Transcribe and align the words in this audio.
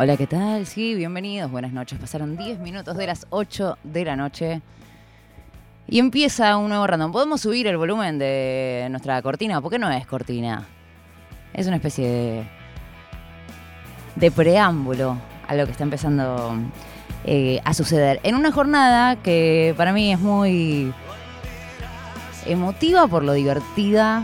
Hola, 0.00 0.16
¿qué 0.16 0.28
tal? 0.28 0.64
Sí, 0.64 0.94
bienvenidos, 0.94 1.50
buenas 1.50 1.72
noches. 1.72 1.98
Pasaron 1.98 2.36
10 2.36 2.60
minutos 2.60 2.96
de 2.96 3.04
las 3.08 3.26
8 3.30 3.78
de 3.82 4.04
la 4.04 4.14
noche. 4.14 4.62
Y 5.88 5.98
empieza 5.98 6.56
un 6.56 6.68
nuevo 6.68 6.86
random. 6.86 7.10
¿Podemos 7.10 7.40
subir 7.40 7.66
el 7.66 7.76
volumen 7.76 8.16
de 8.16 8.86
nuestra 8.90 9.20
cortina? 9.22 9.60
¿Por 9.60 9.72
qué 9.72 9.78
no 9.80 9.90
es 9.90 10.06
cortina? 10.06 10.68
Es 11.52 11.66
una 11.66 11.74
especie 11.74 12.46
de, 14.14 14.30
preámbulo 14.30 15.16
a 15.48 15.56
lo 15.56 15.64
que 15.64 15.72
está 15.72 15.82
empezando 15.82 16.54
eh, 17.24 17.60
a 17.64 17.74
suceder. 17.74 18.20
En 18.22 18.36
una 18.36 18.52
jornada 18.52 19.16
que 19.16 19.74
para 19.76 19.92
mí 19.92 20.12
es 20.12 20.20
muy 20.20 20.94
emotiva 22.46 23.08
por 23.08 23.24
lo 23.24 23.32
divertida, 23.32 24.22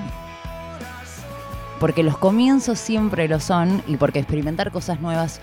porque 1.81 2.05
los 2.05 2.17
comienzos 2.17 2.79
siempre 2.79 3.27
lo 3.27 3.41
son 3.41 3.83
y 3.89 3.97
porque 3.97 4.21
experimentar 4.21 4.71
cosas 4.71 5.01
nuevas, 5.01 5.41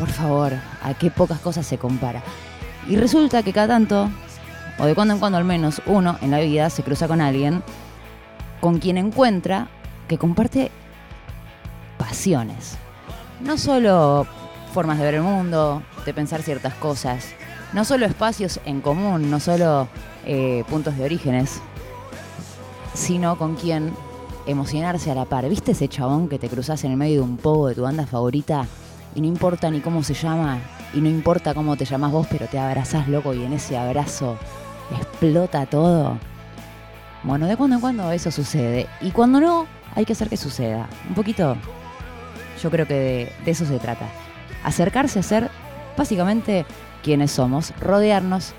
por 0.00 0.08
favor, 0.08 0.54
a 0.82 0.94
qué 0.94 1.10
pocas 1.10 1.38
cosas 1.40 1.66
se 1.66 1.76
compara. 1.76 2.22
Y 2.88 2.96
resulta 2.96 3.42
que 3.42 3.52
cada 3.52 3.68
tanto, 3.68 4.08
o 4.78 4.86
de 4.86 4.94
cuando 4.94 5.12
en 5.12 5.20
cuando 5.20 5.36
al 5.36 5.44
menos, 5.44 5.82
uno 5.84 6.16
en 6.22 6.30
la 6.30 6.40
vida 6.40 6.70
se 6.70 6.82
cruza 6.82 7.06
con 7.06 7.20
alguien 7.20 7.62
con 8.62 8.78
quien 8.78 8.96
encuentra 8.96 9.68
que 10.08 10.16
comparte 10.16 10.70
pasiones. 11.98 12.78
No 13.42 13.58
solo 13.58 14.26
formas 14.72 14.98
de 14.98 15.04
ver 15.04 15.14
el 15.14 15.22
mundo, 15.22 15.82
de 16.06 16.14
pensar 16.14 16.40
ciertas 16.40 16.72
cosas, 16.74 17.28
no 17.74 17.84
solo 17.84 18.06
espacios 18.06 18.58
en 18.64 18.80
común, 18.80 19.30
no 19.30 19.38
solo 19.38 19.86
eh, 20.24 20.64
puntos 20.70 20.96
de 20.96 21.04
orígenes, 21.04 21.60
sino 22.94 23.36
con 23.36 23.54
quien 23.54 23.92
emocionarse 24.46 25.10
a 25.10 25.14
la 25.14 25.26
par. 25.26 25.46
¿Viste 25.48 25.72
ese 25.72 25.88
chabón 25.88 26.28
que 26.28 26.38
te 26.38 26.48
cruzas 26.48 26.84
en 26.84 26.92
el 26.92 26.96
medio 26.96 27.16
de 27.16 27.24
un 27.24 27.36
pogo 27.36 27.68
de 27.68 27.74
tu 27.74 27.82
banda 27.82 28.06
favorita 28.06 28.66
y 29.14 29.20
no 29.20 29.26
importa 29.26 29.70
ni 29.70 29.80
cómo 29.80 30.02
se 30.02 30.14
llama 30.14 30.58
y 30.92 31.00
no 31.00 31.08
importa 31.08 31.54
cómo 31.54 31.76
te 31.76 31.84
llamas 31.84 32.12
vos, 32.12 32.26
pero 32.30 32.46
te 32.46 32.58
abrazás 32.58 33.08
loco 33.08 33.34
y 33.34 33.44
en 33.44 33.52
ese 33.52 33.76
abrazo 33.76 34.38
explota 34.96 35.66
todo? 35.66 36.18
Bueno, 37.22 37.46
de 37.46 37.56
cuando 37.56 37.76
en 37.76 37.80
cuando 37.80 38.10
eso 38.12 38.30
sucede 38.30 38.86
y 39.00 39.10
cuando 39.10 39.40
no, 39.40 39.66
hay 39.94 40.04
que 40.04 40.12
hacer 40.12 40.28
que 40.28 40.36
suceda. 40.36 40.88
Un 41.08 41.14
poquito, 41.14 41.56
yo 42.62 42.70
creo 42.70 42.86
que 42.86 43.32
de, 43.44 43.50
eso 43.50 43.64
se 43.64 43.78
trata. 43.78 44.06
Acercarse 44.64 45.18
a 45.18 45.22
ser 45.22 45.50
básicamente 45.96 46.64
quienes 47.02 47.30
somos, 47.30 47.72
rodearnos 47.80 48.54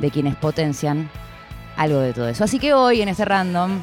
de 0.00 0.10
quienes 0.10 0.34
potencian 0.36 1.10
algo 1.76 2.00
de 2.00 2.12
todo 2.12 2.28
eso. 2.28 2.44
Así 2.44 2.58
que 2.58 2.74
hoy 2.74 3.02
en 3.02 3.08
este 3.08 3.24
random, 3.24 3.80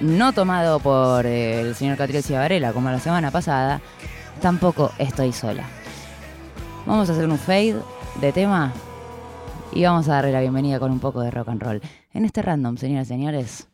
no 0.00 0.32
tomado 0.32 0.80
por 0.80 1.26
eh, 1.26 1.60
el 1.60 1.74
señor 1.74 1.96
Catriel 1.96 2.22
Ciavarela 2.22 2.72
como 2.72 2.90
la 2.90 3.00
semana 3.00 3.30
pasada, 3.30 3.80
tampoco 4.40 4.90
estoy 4.98 5.32
sola. 5.32 5.64
Vamos 6.86 7.08
a 7.08 7.12
hacer 7.12 7.28
un 7.28 7.38
fade 7.38 7.76
de 8.20 8.32
tema 8.32 8.72
y 9.72 9.84
vamos 9.84 10.08
a 10.08 10.14
darle 10.14 10.32
la 10.32 10.40
bienvenida 10.40 10.78
con 10.78 10.90
un 10.90 11.00
poco 11.00 11.20
de 11.20 11.30
rock 11.30 11.48
and 11.48 11.62
roll. 11.62 11.82
En 12.12 12.24
este 12.24 12.42
random, 12.42 12.76
señoras 12.76 13.06
y 13.06 13.08
señores, 13.08 13.68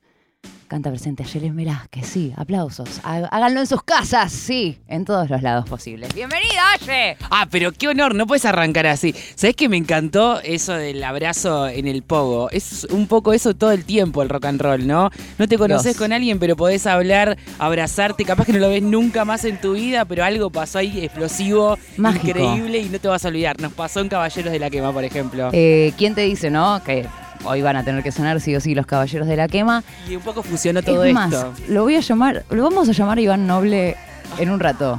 canta 0.73 0.89
presente 0.89 1.23
a 1.23 1.27
Yelen 1.27 1.55
Velázquez, 1.55 2.07
sí, 2.07 2.33
aplausos. 2.35 3.01
Há- 3.05 3.29
Háganlo 3.31 3.61
en 3.61 3.67
sus 3.67 3.83
casas, 3.83 4.33
sí, 4.33 4.79
en 4.89 5.05
todos 5.05 5.29
los 5.29 5.43
lados 5.43 5.69
posibles. 5.69 6.15
¡Bienvenida, 6.15 6.63
Aye! 6.81 7.19
Ah, 7.31 7.47
pero 7.51 7.73
qué 7.73 7.89
honor, 7.89 8.15
no 8.15 8.27
puedes 8.27 8.47
arrancar 8.47 8.87
así. 8.87 9.15
¿Sabes 9.35 9.55
que 9.55 9.69
me 9.69 9.77
encantó 9.77 10.41
eso 10.41 10.73
del 10.73 11.05
abrazo 11.05 11.69
en 11.69 11.87
el 11.89 12.03
pogo? 12.03 12.49
Es 12.53 12.87
un 12.91 13.07
poco 13.07 13.35
eso 13.35 13.53
todo 13.53 13.71
el 13.73 13.85
tiempo 13.85 14.23
el 14.23 14.31
rock 14.31 14.47
and 14.47 14.63
roll, 14.63 14.87
¿no? 14.87 15.11
No 15.37 15.47
te 15.47 15.59
conoces 15.59 15.95
con 15.95 16.11
alguien, 16.11 16.39
pero 16.39 16.57
podés 16.57 16.87
hablar, 16.87 17.37
abrazarte, 17.59 18.25
capaz 18.25 18.47
que 18.47 18.55
no 18.55 18.59
lo 18.61 18.71
ves 18.71 18.83
nunca 18.83 19.27
más 19.27 19.45
en 19.45 19.61
tu 19.61 19.75
vida, 19.75 20.07
pero 20.07 20.25
algo 20.25 20.49
pasó 20.49 20.79
ahí 20.79 21.01
explosivo, 21.05 21.77
Mágico. 21.99 22.29
increíble 22.29 22.79
y 22.79 22.89
no 22.89 22.99
te 22.99 23.09
vas 23.09 23.23
a 23.27 23.29
olvidar. 23.29 23.61
Nos 23.61 23.75
pasó 23.75 24.01
en 24.01 24.09
Caballeros 24.09 24.51
de 24.51 24.59
la 24.59 24.71
Quema, 24.71 24.91
por 24.91 25.05
ejemplo. 25.05 25.51
Eh, 25.53 25.93
¿Quién 25.99 26.15
te 26.15 26.23
dice, 26.23 26.51
no? 26.51 26.83
Que 26.83 27.07
hoy 27.45 27.63
van 27.63 27.77
a 27.77 27.85
tener 27.85 28.03
que 28.03 28.13
sonar 28.13 28.41
sí 28.41 28.55
o 28.57 28.61
sí 28.61 28.75
los 28.75 28.87
caballeros 28.87 29.27
de 29.29 29.37
la 29.37 29.49
quema. 29.49 29.83
Y 30.09 30.17
un 30.17 30.23
poco 30.23 30.43
fusionó 30.43 30.83
todo 30.83 31.05
es 31.05 31.15
más, 31.15 31.33
esto. 31.33 31.53
lo 31.69 31.83
voy 31.83 31.97
a 31.97 32.01
llamar, 32.01 32.45
lo 32.51 32.63
vamos 32.65 32.89
a 32.89 32.93
llamar 32.93 33.19
Iván 33.19 33.47
Noble 33.47 33.97
en 34.39 34.51
un 34.51 34.61
rato. 34.61 34.99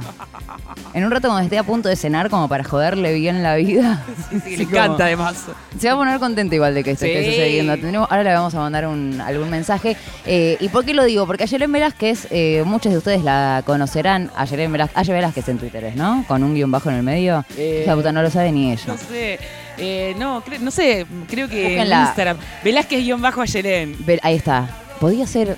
En 0.92 1.04
un 1.04 1.10
rato 1.10 1.26
cuando 1.26 1.42
esté 1.42 1.58
a 1.58 1.64
punto 1.64 1.88
de 1.88 1.96
cenar, 1.96 2.30
como 2.30 2.48
para 2.48 2.62
joderle 2.62 3.12
bien 3.14 3.42
la 3.42 3.56
vida. 3.56 4.02
Sí, 4.44 4.56
le 4.56 4.64
como- 4.64 4.76
encanta 4.76 5.04
además. 5.06 5.44
Se 5.78 5.88
va 5.88 5.94
a 5.94 5.96
poner 5.96 6.18
contento 6.20 6.54
igual 6.54 6.74
de 6.74 6.84
que 6.84 6.92
esto 6.92 7.04
esté 7.04 7.24
Sí. 7.24 7.30
sucediendo. 7.30 7.72
Tendremos- 7.76 8.08
ahora 8.10 8.22
le 8.22 8.32
vamos 8.32 8.54
a 8.54 8.58
mandar 8.60 8.86
un- 8.86 9.20
algún 9.20 9.50
mensaje. 9.50 9.96
Eh, 10.26 10.56
¿Y 10.60 10.68
por 10.68 10.84
qué 10.84 10.94
lo 10.94 11.04
digo? 11.04 11.26
Porque 11.26 11.44
a 11.44 11.46
Yelen 11.46 11.72
Velázquez, 11.72 12.28
eh, 12.30 12.62
muchos 12.64 12.92
de 12.92 12.98
ustedes 12.98 13.24
la 13.24 13.62
conocerán. 13.66 14.30
A 14.36 14.44
Yelen 14.44 14.70
Velázquez, 14.72 14.96
Aye 14.98 15.12
Velázquez 15.12 15.48
en 15.48 15.58
Twitter 15.58 15.92
¿no? 15.96 16.24
Con 16.28 16.42
un 16.44 16.54
guion 16.54 16.70
bajo 16.70 16.90
en 16.90 16.96
el 16.96 17.02
medio. 17.02 17.44
Eh, 17.56 17.80
Esa 17.82 17.94
puta 17.96 18.12
no 18.12 18.22
lo 18.22 18.30
sabe 18.30 18.52
ni 18.52 18.70
ella. 18.72 18.84
No 18.86 18.96
sé, 18.96 19.38
eh, 19.78 20.14
no, 20.18 20.42
no 20.60 20.70
sé, 20.70 21.06
creo 21.28 21.48
que 21.48 21.62
en 21.62 21.72
Búsquenla. 21.72 22.02
Instagram. 22.06 22.36
Velázquez-Ayelén. 22.64 23.96
Ahí 24.22 24.36
está. 24.36 24.68
Podía 25.00 25.26
ser. 25.26 25.56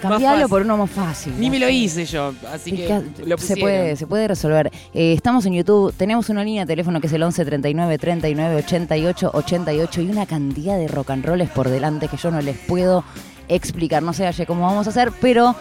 Cambiarlo 0.00 0.48
por 0.48 0.62
uno 0.62 0.76
más 0.76 0.90
fácil. 0.90 1.32
Ni 1.38 1.46
no 1.46 1.52
me 1.52 1.58
lo 1.60 1.68
hice 1.68 2.04
yo, 2.06 2.34
así 2.52 2.72
que 2.72 3.02
lo 3.24 3.38
se 3.38 3.56
puede, 3.56 3.94
se 3.94 4.08
puede 4.08 4.26
resolver. 4.26 4.72
Eh, 4.92 5.12
estamos 5.12 5.46
en 5.46 5.52
YouTube, 5.52 5.94
tenemos 5.96 6.28
una 6.28 6.42
línea 6.42 6.64
de 6.64 6.66
teléfono 6.66 7.00
que 7.00 7.06
es 7.06 7.12
el 7.12 7.22
11 7.22 7.44
39 7.44 7.98
39 7.98 8.56
88 8.56 9.30
88 9.32 10.00
y 10.00 10.10
una 10.10 10.26
cantidad 10.26 10.76
de 10.76 10.88
rock 10.88 11.10
and 11.10 11.24
rolls 11.24 11.48
por 11.50 11.68
delante 11.68 12.08
que 12.08 12.16
yo 12.16 12.32
no 12.32 12.40
les 12.40 12.56
puedo 12.58 13.04
explicar. 13.46 14.02
No 14.02 14.12
sé, 14.12 14.26
Aye, 14.26 14.44
cómo 14.44 14.66
vamos 14.66 14.88
a 14.88 14.90
hacer, 14.90 15.12
pero 15.20 15.54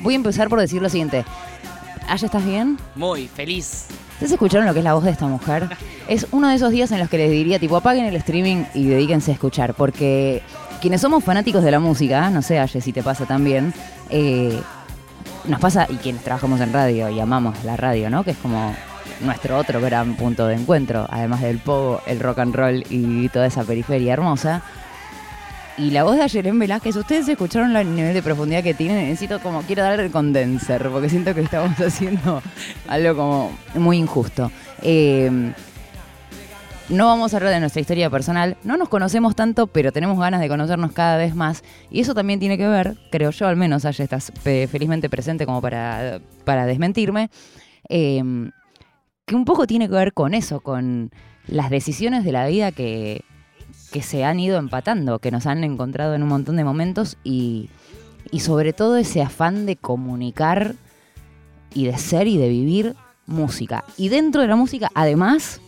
voy 0.00 0.14
a 0.14 0.16
empezar 0.16 0.48
por 0.48 0.58
decir 0.58 0.82
lo 0.82 0.88
siguiente. 0.88 1.24
Aye, 2.08 2.26
¿estás 2.26 2.44
bien? 2.44 2.78
Muy 2.94 3.28
feliz. 3.28 3.86
¿Ustedes 4.12 4.32
escucharon 4.32 4.66
lo 4.66 4.72
que 4.72 4.80
es 4.80 4.84
la 4.84 4.94
voz 4.94 5.04
de 5.04 5.10
esta 5.10 5.26
mujer? 5.26 5.68
Es 6.06 6.26
uno 6.32 6.48
de 6.50 6.56
esos 6.56 6.70
días 6.70 6.92
en 6.92 6.98
los 6.98 7.08
que 7.08 7.16
les 7.16 7.30
diría, 7.30 7.58
tipo, 7.58 7.78
apaguen 7.78 8.04
el 8.04 8.16
streaming 8.16 8.64
y 8.74 8.84
dedíquense 8.84 9.30
a 9.30 9.34
escuchar, 9.34 9.72
porque 9.72 10.42
quienes 10.82 11.00
somos 11.00 11.24
fanáticos 11.24 11.64
de 11.64 11.70
la 11.70 11.80
música, 11.80 12.28
no 12.28 12.42
sé, 12.42 12.58
Aye, 12.58 12.82
si 12.82 12.92
te 12.92 13.02
pasa 13.02 13.24
también, 13.24 13.72
eh, 14.10 14.60
nos 15.46 15.60
pasa, 15.60 15.86
y 15.88 15.94
quienes 15.96 16.22
trabajamos 16.22 16.60
en 16.60 16.74
radio 16.74 17.08
y 17.08 17.18
amamos 17.20 17.64
la 17.64 17.78
radio, 17.78 18.10
¿no? 18.10 18.22
Que 18.22 18.32
es 18.32 18.36
como 18.36 18.74
nuestro 19.22 19.56
otro 19.56 19.80
gran 19.80 20.14
punto 20.14 20.46
de 20.46 20.56
encuentro, 20.56 21.06
además 21.10 21.40
del 21.40 21.58
pogo, 21.58 22.02
el 22.06 22.20
rock 22.20 22.40
and 22.40 22.54
roll 22.54 22.84
y 22.90 23.30
toda 23.30 23.46
esa 23.46 23.64
periferia 23.64 24.12
hermosa. 24.12 24.62
Y 25.76 25.90
la 25.90 26.04
voz 26.04 26.16
de 26.16 26.22
Ayelen 26.22 26.58
Velázquez, 26.58 26.94
ustedes 26.94 27.28
escucharon 27.28 27.76
el 27.76 27.96
nivel 27.96 28.14
de 28.14 28.22
profundidad 28.22 28.62
que 28.62 28.74
tiene, 28.74 29.06
necesito 29.06 29.40
como, 29.40 29.62
quiero 29.62 29.82
dar 29.82 29.98
el 29.98 30.12
condenser, 30.12 30.88
porque 30.88 31.08
siento 31.08 31.34
que 31.34 31.40
estamos 31.40 31.78
haciendo 31.80 32.40
algo 32.86 33.16
como 33.16 33.58
muy 33.74 33.96
injusto. 33.98 34.52
Eh, 34.82 35.52
no 36.90 37.06
vamos 37.06 37.34
a 37.34 37.38
hablar 37.38 37.54
de 37.54 37.60
nuestra 37.60 37.80
historia 37.80 38.08
personal, 38.08 38.56
no 38.62 38.76
nos 38.76 38.88
conocemos 38.88 39.34
tanto, 39.34 39.66
pero 39.66 39.90
tenemos 39.90 40.16
ganas 40.16 40.40
de 40.40 40.48
conocernos 40.48 40.92
cada 40.92 41.16
vez 41.16 41.34
más. 41.34 41.64
Y 41.90 42.00
eso 42.00 42.14
también 42.14 42.38
tiene 42.38 42.56
que 42.56 42.68
ver, 42.68 42.96
creo 43.10 43.30
yo 43.30 43.48
al 43.48 43.56
menos, 43.56 43.84
Aye, 43.84 44.04
estás 44.04 44.32
eh, 44.44 44.68
felizmente 44.70 45.10
presente 45.10 45.44
como 45.44 45.60
para, 45.60 46.20
para 46.44 46.66
desmentirme, 46.66 47.30
eh, 47.88 48.22
que 49.26 49.34
un 49.34 49.44
poco 49.44 49.66
tiene 49.66 49.88
que 49.88 49.94
ver 49.94 50.12
con 50.12 50.34
eso, 50.34 50.60
con 50.60 51.10
las 51.48 51.68
decisiones 51.68 52.24
de 52.24 52.30
la 52.30 52.46
vida 52.46 52.70
que, 52.70 53.24
que 53.94 54.02
se 54.02 54.24
han 54.24 54.40
ido 54.40 54.58
empatando, 54.58 55.20
que 55.20 55.30
nos 55.30 55.46
han 55.46 55.62
encontrado 55.62 56.16
en 56.16 56.24
un 56.24 56.28
montón 56.28 56.56
de 56.56 56.64
momentos 56.64 57.16
y, 57.22 57.70
y 58.32 58.40
sobre 58.40 58.72
todo 58.72 58.96
ese 58.96 59.22
afán 59.22 59.66
de 59.66 59.76
comunicar 59.76 60.74
y 61.72 61.84
de 61.84 61.96
ser 61.96 62.26
y 62.26 62.36
de 62.36 62.48
vivir 62.48 62.96
música. 63.26 63.84
Y 63.96 64.08
dentro 64.08 64.42
de 64.42 64.48
la 64.48 64.56
música, 64.56 64.90
además, 64.96 65.60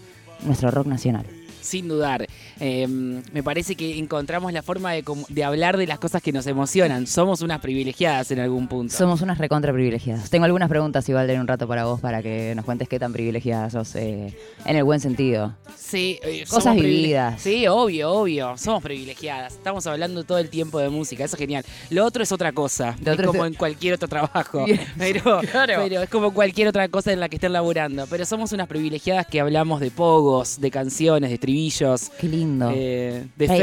nuestro 0.44 0.72
rock 0.72 0.88
nacional. 0.88 1.24
Sin 1.60 1.86
dudar. 1.86 2.26
Eh, 2.60 2.86
me 2.86 3.42
parece 3.42 3.74
que 3.76 3.98
encontramos 3.98 4.52
la 4.52 4.62
forma 4.62 4.92
de, 4.92 5.44
hablar 5.44 5.76
de 5.76 5.86
las 5.86 5.98
cosas 5.98 6.22
que 6.22 6.32
nos 6.32 6.46
emocionan. 6.46 7.06
Somos 7.06 7.42
unas 7.42 7.60
privilegiadas 7.60 8.30
en 8.30 8.40
algún 8.40 8.66
punto. 8.68 8.94
Somos 8.94 9.20
unas 9.20 9.38
recontra 9.38 9.72
privilegiadas. 9.72 10.30
Tengo 10.30 10.44
algunas 10.46 10.68
preguntas 10.68 11.08
igual 11.08 11.26
de 11.26 11.38
un 11.38 11.46
rato 11.46 11.68
para 11.68 11.84
vos 11.84 12.00
para 12.00 12.22
que 12.22 12.54
nos 12.54 12.64
cuentes 12.64 12.88
qué 12.88 12.98
tan 12.98 13.12
privilegiadas 13.12 13.72
sos 13.72 13.94
eh, 13.96 14.34
en 14.64 14.76
el 14.76 14.84
buen 14.84 15.00
sentido. 15.00 15.54
Sí, 15.76 16.18
eh, 16.22 16.44
Cosas 16.48 16.74
vividas. 16.76 17.40
Sí, 17.40 17.66
obvio, 17.66 18.10
obvio. 18.12 18.56
Somos 18.56 18.82
privilegiadas. 18.82 19.54
Estamos 19.54 19.86
hablando 19.86 20.24
todo 20.24 20.38
el 20.38 20.48
tiempo 20.48 20.78
de 20.78 20.88
música. 20.88 21.24
Eso 21.24 21.36
es 21.36 21.40
genial. 21.40 21.64
Lo 21.90 22.04
otro 22.04 22.22
es 22.22 22.32
otra 22.32 22.52
cosa. 22.52 22.96
Lo 23.04 23.12
es 23.12 23.18
otro 23.18 23.32
como 23.32 23.44
es- 23.44 23.52
en 23.52 23.58
cualquier 23.58 23.94
otro 23.94 24.08
trabajo. 24.08 24.64
Pero, 24.98 25.40
claro. 25.50 25.74
pero 25.84 26.02
es 26.02 26.08
como 26.08 26.32
cualquier 26.32 26.68
otra 26.68 26.88
cosa 26.88 27.12
en 27.12 27.20
la 27.20 27.28
que 27.28 27.36
estén 27.36 27.52
laburando. 27.52 28.06
Pero 28.08 28.24
somos 28.24 28.52
unas 28.52 28.66
privilegiadas 28.66 29.26
que 29.26 29.40
hablamos 29.40 29.80
de 29.80 29.90
pogos, 29.90 30.60
de 30.60 30.70
canciones, 30.70 31.30
de 31.30 31.34
estribillos, 31.34 32.10
Qué 32.18 32.28
lindo. 32.28 32.45
Eh, 32.74 33.26
de 33.36 33.46
Hey. 33.48 33.58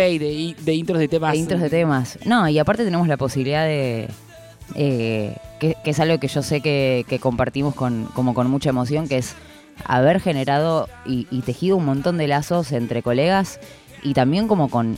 fade, 0.55 0.63
de, 0.63 0.73
intros 0.73 0.99
de 0.99 1.07
temas. 1.07 1.31
de 1.33 1.37
intros 1.37 1.61
de 1.61 1.69
temas. 1.69 2.19
No, 2.25 2.47
y 2.49 2.59
aparte 2.59 2.83
tenemos 2.83 3.07
la 3.07 3.17
posibilidad 3.17 3.65
de. 3.65 4.07
eh, 4.75 5.35
que, 5.59 5.75
que 5.83 5.91
es 5.91 5.99
algo 5.99 6.19
que 6.19 6.27
yo 6.27 6.41
sé 6.41 6.61
que, 6.61 7.05
que 7.07 7.19
compartimos 7.19 7.73
con, 7.75 8.05
como 8.13 8.33
con 8.33 8.49
mucha 8.49 8.69
emoción, 8.69 9.07
que 9.07 9.17
es 9.17 9.35
haber 9.85 10.19
generado 10.19 10.87
y, 11.05 11.27
y 11.31 11.41
tejido 11.41 11.77
un 11.77 11.85
montón 11.85 12.17
de 12.17 12.27
lazos 12.27 12.71
entre 12.71 13.01
colegas 13.01 13.59
y 14.03 14.13
también 14.13 14.47
como 14.47 14.69
con 14.69 14.97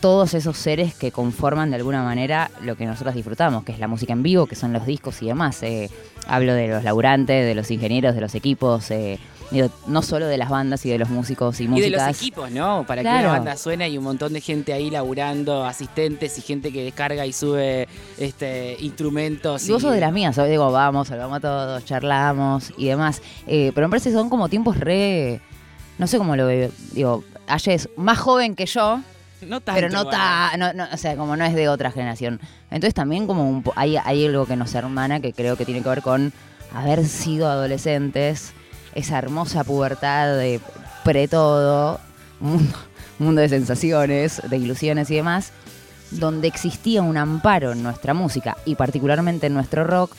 todos 0.00 0.34
esos 0.34 0.56
seres 0.56 0.94
que 0.94 1.10
conforman 1.10 1.70
de 1.70 1.76
alguna 1.76 2.02
manera 2.04 2.50
lo 2.62 2.76
que 2.76 2.86
nosotros 2.86 3.14
disfrutamos, 3.14 3.64
que 3.64 3.72
es 3.72 3.78
la 3.80 3.88
música 3.88 4.12
en 4.12 4.22
vivo, 4.22 4.46
que 4.46 4.54
son 4.54 4.72
los 4.72 4.86
discos 4.86 5.20
y 5.22 5.26
demás. 5.26 5.62
Eh, 5.62 5.90
hablo 6.26 6.54
de 6.54 6.68
los 6.68 6.84
laburantes, 6.84 7.44
de 7.44 7.54
los 7.54 7.70
ingenieros, 7.70 8.14
de 8.14 8.20
los 8.20 8.34
equipos, 8.34 8.90
eh, 8.92 9.18
digo, 9.50 9.70
no 9.86 10.02
solo 10.02 10.26
de 10.26 10.36
las 10.38 10.48
bandas 10.50 10.84
y 10.86 10.90
de 10.90 10.98
los 10.98 11.08
músicos 11.08 11.60
y, 11.60 11.64
Y 11.64 11.68
músicas. 11.68 11.90
de 11.90 11.96
los 12.08 12.16
equipos, 12.16 12.50
¿no? 12.50 12.84
Para 12.86 13.02
que 13.02 13.08
una 13.08 13.28
banda 13.28 13.56
suene 13.56 13.88
y 13.88 13.96
un 13.98 14.04
montón 14.04 14.32
de 14.32 14.40
gente 14.40 14.72
ahí 14.72 14.90
laburando, 14.90 15.64
asistentes 15.64 16.36
y 16.38 16.42
gente 16.42 16.72
que 16.72 16.84
descarga 16.84 17.24
y 17.26 17.32
sube 17.32 17.88
este 18.18 18.76
instrumentos. 18.80 19.66
Y 19.68 19.72
vos 19.72 19.82
sos 19.82 19.92
de 19.92 20.00
las 20.00 20.12
mías, 20.12 20.36
hoy 20.38 20.50
digo, 20.50 20.70
vamos, 20.72 21.08
salvamos 21.08 21.38
a 21.38 21.40
todos, 21.40 21.84
charlamos 21.84 22.72
y 22.76 22.86
demás. 22.86 23.22
Eh, 23.46 23.72
pero 23.74 23.86
me 23.88 23.90
parece 23.92 24.10
que 24.10 24.16
son 24.16 24.28
como 24.30 24.48
tiempos 24.48 24.78
re. 24.78 25.40
No 25.98 26.06
sé 26.06 26.18
cómo 26.18 26.36
lo 26.36 26.46
veo. 26.46 26.70
Digo, 26.92 27.24
Aye 27.46 27.74
es 27.74 27.88
más 27.96 28.18
joven 28.18 28.54
que 28.54 28.66
yo, 28.66 29.00
No 29.40 29.60
tanto. 29.60 29.72
pero 29.80 29.88
no 29.88 30.04
bueno. 30.04 30.10
está. 30.10 30.56
No, 30.58 30.72
no, 30.74 30.86
o 30.92 30.96
sea, 30.98 31.16
como 31.16 31.36
no 31.36 31.44
es 31.44 31.54
de 31.54 31.68
otra 31.68 31.90
generación. 31.90 32.38
Entonces 32.70 32.92
también 32.94 33.26
como 33.26 33.48
un 33.48 33.64
hay, 33.74 33.96
hay 33.96 34.26
algo 34.26 34.44
que 34.46 34.54
nos 34.56 34.74
hermana 34.74 35.20
que 35.20 35.32
creo 35.32 35.56
que 35.56 35.64
tiene 35.64 35.82
que 35.82 35.88
ver 35.88 36.02
con 36.02 36.32
haber 36.74 37.06
sido 37.06 37.48
adolescentes, 37.48 38.52
esa 38.98 39.18
hermosa 39.18 39.64
pubertad 39.64 40.36
de 40.36 40.60
pre-todo, 41.04 42.00
un 42.40 42.50
mundo, 42.50 42.78
un 43.18 43.26
mundo 43.26 43.40
de 43.40 43.48
sensaciones, 43.48 44.42
de 44.48 44.56
ilusiones 44.56 45.10
y 45.10 45.16
demás, 45.16 45.52
donde 46.10 46.48
existía 46.48 47.02
un 47.02 47.16
amparo 47.16 47.72
en 47.72 47.82
nuestra 47.82 48.14
música 48.14 48.56
y 48.64 48.74
particularmente 48.74 49.46
en 49.46 49.54
nuestro 49.54 49.84
rock, 49.84 50.12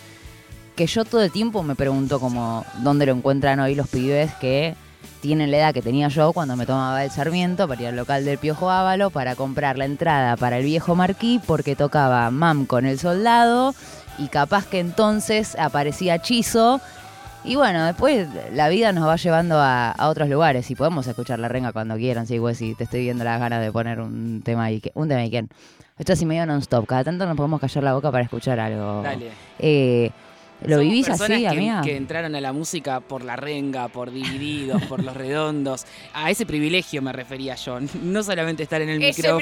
que 0.76 0.88
yo 0.88 1.06
todo 1.06 1.22
el 1.22 1.32
tiempo 1.32 1.62
me 1.64 1.76
pregunto 1.76 2.20
como 2.20 2.66
dónde 2.84 3.06
lo 3.06 3.14
encuentran 3.14 3.60
hoy 3.60 3.76
los 3.76 3.88
pibes 3.88 4.34
que 4.36 4.76
tienen 5.22 5.52
la 5.52 5.58
edad 5.58 5.74
que 5.74 5.82
tenía 5.82 6.08
yo 6.08 6.32
cuando 6.32 6.56
me 6.56 6.66
tomaba 6.66 7.04
el 7.04 7.12
Sarmiento 7.12 7.68
para 7.68 7.82
ir 7.82 7.88
al 7.90 7.96
local 7.98 8.24
del 8.24 8.38
Piojo 8.38 8.70
Ávalo 8.70 9.10
para 9.10 9.36
comprar 9.36 9.78
la 9.78 9.86
entrada 9.86 10.38
para 10.38 10.58
el 10.58 10.64
viejo 10.64 10.96
Marquí 10.96 11.42
porque 11.46 11.76
tocaba 11.76 12.32
Mam 12.32 12.66
con 12.66 12.86
el 12.86 13.00
soldado 13.00 13.76
y 14.18 14.28
capaz 14.28 14.68
que 14.68 14.80
entonces 14.80 15.56
aparecía 15.58 16.22
Chizo. 16.22 16.82
Y 17.44 17.56
bueno, 17.56 17.86
después 17.86 18.28
la 18.54 18.68
vida 18.70 18.92
nos 18.92 19.08
va 19.08 19.16
llevando 19.16 19.58
a, 19.58 19.92
a 19.92 20.10
otros 20.10 20.28
lugares 20.30 20.70
y 20.72 20.76
podemos 20.76 21.08
escuchar 21.08 21.40
la 21.40 21.48
renga 21.48 21.72
cuando 21.72 21.96
quieran, 21.96 22.28
sí, 22.28 22.38
güey, 22.38 22.54
si 22.54 22.76
te 22.76 22.84
estoy 22.84 23.02
viendo 23.02 23.24
las 23.24 23.40
ganas 23.40 23.62
de 23.62 23.72
poner 23.72 24.02
un 24.02 24.42
tema 24.44 24.68
que- 24.70 24.92
¿Un 24.94 25.08
tema 25.08 25.24
y 25.26 25.30
quién? 25.30 25.50
Esto 25.98 26.14
así 26.14 26.26
medio 26.26 26.46
non-stop, 26.46 26.86
cada 26.86 27.04
tanto 27.04 27.26
nos 27.26 27.36
podemos 27.38 27.60
callar 27.60 27.84
la 27.84 27.94
boca 27.94 28.12
para 28.12 28.24
escuchar 28.24 28.60
algo. 28.60 29.02
Dale. 29.04 29.30
Eh, 29.58 30.12
¿Lo 30.62 30.76
Somos 30.76 30.84
vivís 30.84 31.08
personas 31.08 31.32
así, 31.32 31.42
que, 31.42 31.48
amiga? 31.48 31.82
que 31.82 31.96
entraron 31.96 32.36
a 32.36 32.42
la 32.42 32.52
música 32.52 33.00
por 33.00 33.24
la 33.24 33.38
renga, 33.38 33.88
por 33.88 34.12
divididos, 34.12 34.82
por 34.84 35.02
los 35.02 35.16
redondos. 35.16 35.86
A 36.14 36.30
ese 36.32 36.46
privilegio 36.46 37.02
me 37.02 37.14
refería 37.14 37.56
yo. 37.56 37.80
No 38.04 38.24
solamente 38.24 38.64
estar 38.64 38.82
en 38.82 38.90
el 38.90 39.00
micrófono. 39.00 39.40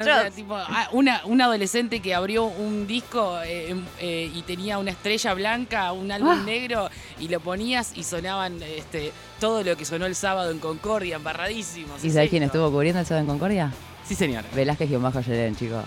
O 0.00 0.04
sea, 0.04 0.30
tipo, 0.30 0.54
ah, 0.56 0.88
una, 0.92 1.20
un 1.26 1.40
adolescente 1.40 2.00
que 2.00 2.14
abrió 2.14 2.46
un 2.46 2.86
disco 2.86 3.40
eh, 3.42 3.70
em, 3.70 3.84
eh, 4.00 4.30
y 4.34 4.42
tenía 4.42 4.78
una 4.78 4.90
estrella 4.90 5.34
blanca, 5.34 5.92
un 5.92 6.10
álbum 6.10 6.30
Ah. 6.40 6.42
negro, 6.44 6.88
y 7.20 7.28
lo 7.28 7.38
ponías 7.40 7.92
y 7.96 8.02
sonaban 8.02 8.60
este, 8.62 9.12
todo 9.38 9.62
lo 9.62 9.76
que 9.76 9.84
sonó 9.84 10.06
el 10.06 10.16
sábado 10.16 10.50
en 10.50 10.58
Concordia, 10.58 11.16
embarradísimos. 11.16 12.04
¿Y 12.04 12.10
sabés 12.10 12.30
quién 12.30 12.42
estuvo 12.42 12.70
cubriendo 12.72 12.98
el 13.00 13.06
sábado 13.06 13.20
en 13.22 13.26
Concordia? 13.28 13.72
Sí, 14.04 14.14
señor. 14.16 14.44
Velázquez 14.54 14.90
y 14.90 14.96
Bajo 14.96 15.20
Yelén, 15.20 15.54
chicos. 15.54 15.84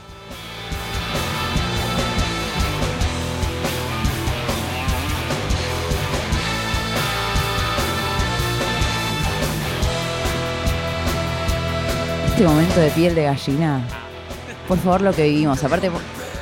Este 12.38 12.48
momento 12.48 12.80
de 12.80 12.92
piel 12.92 13.16
de 13.16 13.24
gallina. 13.24 13.82
Por 14.68 14.78
favor, 14.78 15.02
lo 15.02 15.12
que 15.12 15.24
vivimos. 15.24 15.64
Aparte, 15.64 15.90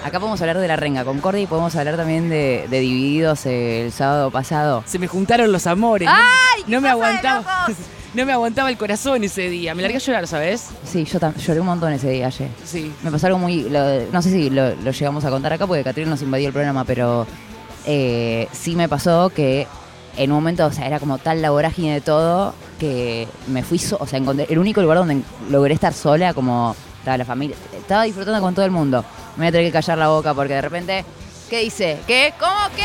acá 0.03 0.19
podemos 0.19 0.41
hablar 0.41 0.57
de 0.57 0.67
la 0.67 0.75
renga 0.75 1.05
Concordia 1.05 1.41
y 1.43 1.47
podemos 1.47 1.73
hablar 1.77 1.95
también 1.95 2.27
de, 2.29 2.67
de 2.69 2.79
Divididos 2.81 3.45
el 3.45 3.93
sábado 3.93 4.29
pasado. 4.29 4.83
Se 4.85 4.99
me 4.99 5.07
juntaron 5.07 5.51
los 5.53 5.67
amores. 5.67 6.07
¿no? 6.09 6.13
¡Ay, 6.13 6.63
qué 6.65 6.71
no 6.71 6.81
me 6.81 6.89
aguantaba. 6.89 7.67
No 8.13 8.25
me 8.25 8.31
aguantaba 8.31 8.69
el 8.69 8.77
corazón 8.77 9.25
ese 9.25 9.49
día. 9.49 9.75
Me 9.75 9.81
largué 9.81 9.97
a 9.97 9.99
llorar, 9.99 10.25
¿sabes? 10.25 10.69
Sí, 10.85 11.03
yo 11.03 11.19
lloré 11.37 11.59
un 11.59 11.65
montón 11.65 11.91
ese 11.91 12.09
día 12.09 12.27
ayer. 12.27 12.47
Sí. 12.63 12.89
Me 13.03 13.11
pasó 13.11 13.27
algo 13.27 13.39
muy. 13.39 13.63
lo- 13.69 14.05
no 14.09 14.21
sé 14.21 14.31
si 14.31 14.49
lo, 14.49 14.73
lo 14.73 14.91
llegamos 14.91 15.25
a 15.25 15.29
contar 15.29 15.51
acá 15.51 15.67
porque 15.67 15.83
Catrina 15.83 16.11
nos 16.11 16.21
invadió 16.21 16.47
el 16.47 16.53
programa, 16.53 16.85
pero 16.85 17.27
eh, 17.85 18.47
sí 18.53 18.73
me 18.77 18.87
pasó 18.87 19.29
que 19.31 19.67
en 20.17 20.31
un 20.31 20.37
momento, 20.37 20.65
o 20.65 20.71
sea, 20.71 20.85
era 20.87 20.99
como 20.99 21.17
tal 21.17 21.41
la 21.41 21.49
vorágine 21.51 21.93
de 21.93 22.01
todo 22.01 22.53
que 22.79 23.27
me 23.47 23.63
fui. 23.63 23.77
so- 23.79 23.97
o 23.99 24.07
sea, 24.07 24.19
encontré 24.19 24.47
el 24.49 24.57
único 24.59 24.81
lugar 24.81 24.97
donde 24.97 25.21
logré 25.49 25.73
estar 25.73 25.93
sola, 25.93 26.33
como 26.33 26.75
estaba 26.99 27.17
la 27.17 27.25
familia. 27.25 27.55
Estaba 27.77 28.03
disfrutando 28.03 28.41
con 28.41 28.53
todo 28.55 28.65
el 28.65 28.71
mundo. 28.71 29.03
Me 29.35 29.41
voy 29.43 29.47
a 29.47 29.51
tener 29.51 29.67
que 29.67 29.73
callar 29.73 29.97
la 29.97 30.07
boca 30.09 30.33
porque 30.33 30.53
de 30.53 30.61
repente. 30.61 31.05
¿Qué 31.49 31.59
dice? 31.59 31.99
¿Qué? 32.07 32.33
¿Cómo 32.39 32.55
qué? 32.75 32.83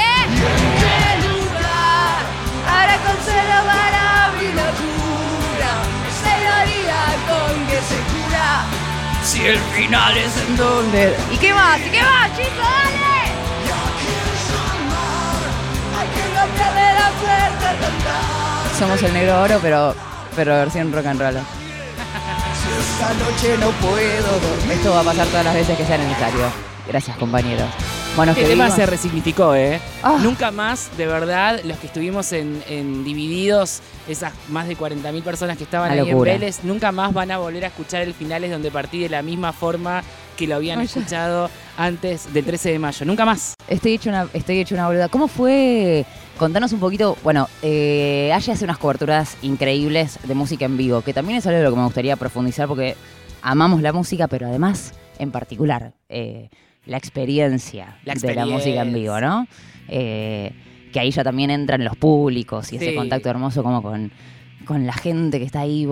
Ahora 2.68 2.96
consuelo 2.98 3.64
para 3.66 4.26
abrir 4.26 4.54
la 4.54 4.70
cura. 4.80 5.72
Se 6.22 6.44
lo 6.44 6.52
haría 6.52 7.04
con 7.26 7.66
que 7.66 7.76
se 7.76 7.96
cura. 8.12 8.64
Si 9.24 9.46
el 9.46 9.58
final 9.58 10.16
es 10.18 10.36
en 10.48 10.56
donde. 10.56 11.16
¿Y 11.32 11.36
qué 11.38 11.54
más? 11.54 11.78
¿Y 11.80 11.90
qué 11.90 12.02
más, 12.02 12.30
chicos? 12.36 13.09
Somos 18.78 19.02
el 19.02 19.12
negro 19.12 19.42
oro, 19.42 19.58
pero, 19.60 19.94
pero 20.34 20.54
versión 20.54 20.92
rock 20.92 21.06
and 21.06 21.20
roll. 21.20 21.36
Esta 21.36 23.14
noche 23.14 23.58
no 23.58 23.70
puedo 23.72 24.32
dormir. 24.40 24.72
Esto 24.72 24.90
va 24.92 25.00
a 25.00 25.04
pasar 25.04 25.26
todas 25.28 25.44
las 25.44 25.54
veces 25.54 25.76
que 25.76 25.84
sea 25.84 25.98
necesario. 25.98 26.46
Gracias, 26.88 27.16
compañeros. 27.18 27.68
Bueno, 28.16 28.32
Este 28.32 28.44
tema 28.44 28.70
se 28.70 28.86
resignificó, 28.86 29.54
¿eh? 29.54 29.80
Ah. 30.02 30.18
Nunca 30.20 30.50
más, 30.50 30.90
de 30.96 31.06
verdad, 31.06 31.60
los 31.64 31.78
que 31.78 31.86
estuvimos 31.86 32.32
en, 32.32 32.62
en 32.68 33.04
Divididos, 33.04 33.80
esas 34.08 34.32
más 34.48 34.66
de 34.66 34.76
40.000 34.76 35.22
personas 35.22 35.56
que 35.56 35.64
estaban 35.64 35.92
Una 35.92 36.02
ahí 36.02 36.10
locura. 36.10 36.32
en 36.32 36.40
Vélez, 36.40 36.64
nunca 36.64 36.90
más 36.90 37.12
van 37.12 37.30
a 37.30 37.38
volver 37.38 37.64
a 37.64 37.68
escuchar 37.68 38.02
el 38.02 38.12
finales 38.14 38.50
donde 38.50 38.70
partí 38.70 38.98
de 39.00 39.08
la 39.10 39.22
misma 39.22 39.52
forma 39.52 40.02
que 40.36 40.46
lo 40.48 40.56
habían 40.56 40.80
escuchado 40.80 41.50
antes 41.76 42.32
del 42.32 42.44
13 42.44 42.72
de 42.72 42.78
mayo. 42.80 43.06
Nunca 43.06 43.24
más. 43.24 43.54
Estoy 43.68 43.94
hecho 43.94 44.08
una, 44.08 44.26
estoy 44.32 44.58
hecho 44.60 44.74
una 44.74 44.86
boluda. 44.88 45.08
¿Cómo 45.08 45.28
fue? 45.28 46.04
Contanos 46.40 46.72
un 46.72 46.80
poquito. 46.80 47.18
Bueno, 47.22 47.50
eh, 47.60 48.32
Aya 48.32 48.54
hace 48.54 48.64
unas 48.64 48.78
coberturas 48.78 49.36
increíbles 49.42 50.18
de 50.26 50.34
música 50.34 50.64
en 50.64 50.78
vivo, 50.78 51.02
que 51.02 51.12
también 51.12 51.36
es 51.36 51.46
algo 51.46 51.58
de 51.58 51.64
lo 51.64 51.70
que 51.70 51.76
me 51.76 51.84
gustaría 51.84 52.16
profundizar 52.16 52.66
porque 52.66 52.96
amamos 53.42 53.82
la 53.82 53.92
música, 53.92 54.26
pero 54.26 54.46
además, 54.46 54.94
en 55.18 55.32
particular, 55.32 55.92
eh, 56.08 56.48
la 56.86 56.96
experiencia, 56.96 57.98
La 58.04 58.14
de 58.14 58.34
la 58.34 58.46
música 58.46 58.80
en 58.80 58.94
vivo, 58.94 59.18
experiencia. 59.18 59.20
¿no? 59.20 59.46
Eh, 59.88 60.54
que 60.90 61.00
ahí 61.00 61.10
ya 61.10 61.22
también 61.22 61.50
entran 61.50 61.84
los 61.84 61.98
públicos 61.98 62.72
y 62.72 62.76
ese 62.76 62.94
contacto 62.94 63.28
hermoso 63.28 63.62
como 63.62 63.82
con, 63.82 64.10
con 64.64 64.86
la 64.86 64.94
gente 64.94 65.40
que 65.40 65.44
está 65.44 65.60
ahí, 65.60 65.86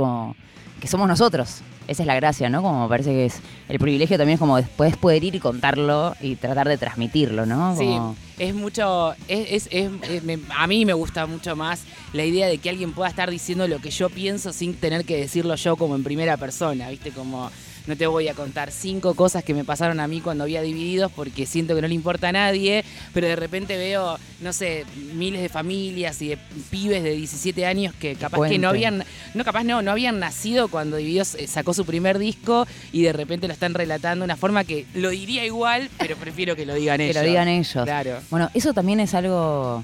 que 0.81 0.89
somos 0.89 1.07
nosotros. 1.09 1.61
Esa 1.89 2.03
es 2.03 2.07
la 2.07 2.15
gracia, 2.15 2.49
¿no? 2.51 2.63
Como 2.63 2.87
parece 2.89 3.11
que 3.11 3.25
es 3.27 3.41
el 3.69 3.79
privilegio 3.79 4.17
también 4.19 4.35
es 4.35 4.39
como 4.41 4.57
después 4.59 4.97
poder 4.99 5.25
ir 5.25 5.35
y 5.35 5.41
contarlo 5.41 6.15
y 6.21 6.37
tratar 6.37 6.69
de 6.69 6.77
transmitirlo, 6.79 7.47
¿no? 7.47 7.75
Sí, 7.77 7.99
es 8.39 8.55
mucho, 8.55 9.15
es, 9.27 9.67
es- 9.67 9.69
es- 9.73 9.91
es- 10.11 10.23
me- 10.23 10.39
a 10.57 10.67
mí 10.67 10.85
me 10.85 10.93
gusta 10.93 11.27
mucho 11.27 11.57
más 11.57 11.83
la 12.13 12.25
idea 12.25 12.47
de 12.47 12.59
que 12.59 12.69
alguien 12.69 12.93
pueda 12.93 13.09
estar 13.09 13.31
diciendo 13.31 13.67
lo 13.67 13.79
que 13.81 13.91
yo 13.91 14.11
pienso 14.11 14.53
sin 14.53 14.75
tener 14.75 15.05
que 15.07 15.17
decirlo 15.17 15.55
yo 15.55 15.77
como 15.77 15.97
en 15.97 16.05
primera 16.05 16.37
persona, 16.37 16.91
¿viste? 16.91 17.11
Como 17.11 17.51
no 17.89 17.97
te 17.97 18.07
voy 18.07 18.29
a 18.29 18.35
contar 18.35 18.71
cinco 18.71 19.15
cosas 19.15 19.43
que 19.43 19.55
me 19.55 19.65
pasaron 19.65 19.99
a 19.99 20.07
mí 20.07 20.21
cuando 20.21 20.45
había 20.45 20.61
divididos 20.61 21.11
porque 21.11 21.47
siento 21.47 21.75
que 21.75 21.81
no 21.81 21.89
le 21.89 21.95
importa 21.95 22.29
a 22.29 22.33
nadie, 22.33 22.85
pero 23.15 23.27
de 23.27 23.35
repente 23.35 23.79
veo, 23.79 24.19
no 24.41 24.53
sé, 24.53 24.85
miles 25.15 25.41
de 25.41 25.49
familias 25.49 26.21
y 26.21 26.29
de 26.29 26.39
pibes 26.71 27.03
de 27.03 27.13
17 27.13 27.65
años 27.65 27.95
que 27.95 28.15
capaz 28.15 28.49
que 28.49 28.59
no 28.59 28.69
habían, 28.69 29.05
no 29.35 29.45
capaz 29.45 29.65
no, 29.65 29.81
no 29.81 29.91
habían 29.91 30.19
nacido 30.19 30.69
cuando 30.69 30.99
Divididos 30.99 31.35
eh, 31.37 31.47
sacó 31.47 31.73
su 31.73 31.87
primer 31.87 32.19
disco 32.19 32.67
y 32.93 33.03
de 33.03 33.13
repente 33.15 33.47
lo 33.47 33.55
están 33.55 33.73
relatando 33.73 34.23
de 34.23 34.27
una 34.27 34.37
forma 34.37 34.65
que 34.65 34.85
lo 34.95 35.09
diría 35.09 35.47
igual, 35.47 35.89
pero 35.99 36.17
prefiero 36.17 36.55
que 36.57 36.67
lo 36.67 36.75
digan 36.75 36.99
que 36.99 37.05
ellos. 37.05 37.17
lo 37.17 37.23
digan 37.23 37.49
ellos. 37.49 37.85
Claro. 37.85 38.19
Bueno, 38.29 38.51
eso 38.53 38.75
también 38.75 39.01
es 39.01 39.15
algo, 39.15 39.83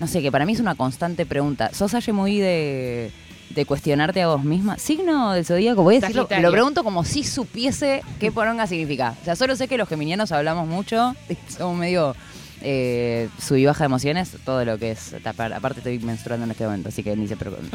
no 0.00 0.06
sé, 0.06 0.22
que 0.22 0.32
para 0.32 0.46
mí 0.46 0.54
es 0.54 0.60
una 0.60 0.76
constante 0.76 1.26
pregunta. 1.26 1.74
¿Sos 1.74 1.92
Aye 1.92 2.12
muy 2.12 2.38
de, 2.38 3.10
de 3.54 3.64
cuestionarte 3.66 4.22
a 4.22 4.28
vos 4.28 4.44
misma? 4.44 4.78
¿Signo 4.78 5.32
del 5.32 5.44
zodíaco? 5.44 5.82
Voy 5.82 5.96
a 5.96 6.00
decirlo, 6.00 6.22
lo 6.42 6.50
pregunto 6.52 6.82
como 6.84 7.04
si 7.04 7.24
supiese 7.24 8.02
qué 8.18 8.32
poronga 8.32 8.66
significa. 8.66 9.14
O 9.20 9.24
sea, 9.24 9.36
solo 9.36 9.56
sé 9.56 9.68
que 9.68 9.78
los 9.78 9.88
geminianos 9.88 10.32
hablamos 10.32 10.66
mucho, 10.66 11.14
somos 11.48 11.76
medio 11.78 12.14
eh, 12.62 13.28
sub 13.38 13.56
y 13.56 13.66
baja 13.66 13.80
de 13.84 13.86
emociones, 13.86 14.36
todo 14.44 14.64
lo 14.64 14.78
que 14.78 14.92
es, 14.92 15.14
tapar- 15.22 15.52
aparte 15.54 15.80
estoy 15.80 15.98
menstruando 16.00 16.44
en 16.44 16.50
este 16.50 16.64
momento, 16.64 16.88
así 16.88 17.02
que 17.02 17.14
ni 17.16 17.28
se 17.28 17.36
preocupen. 17.36 17.70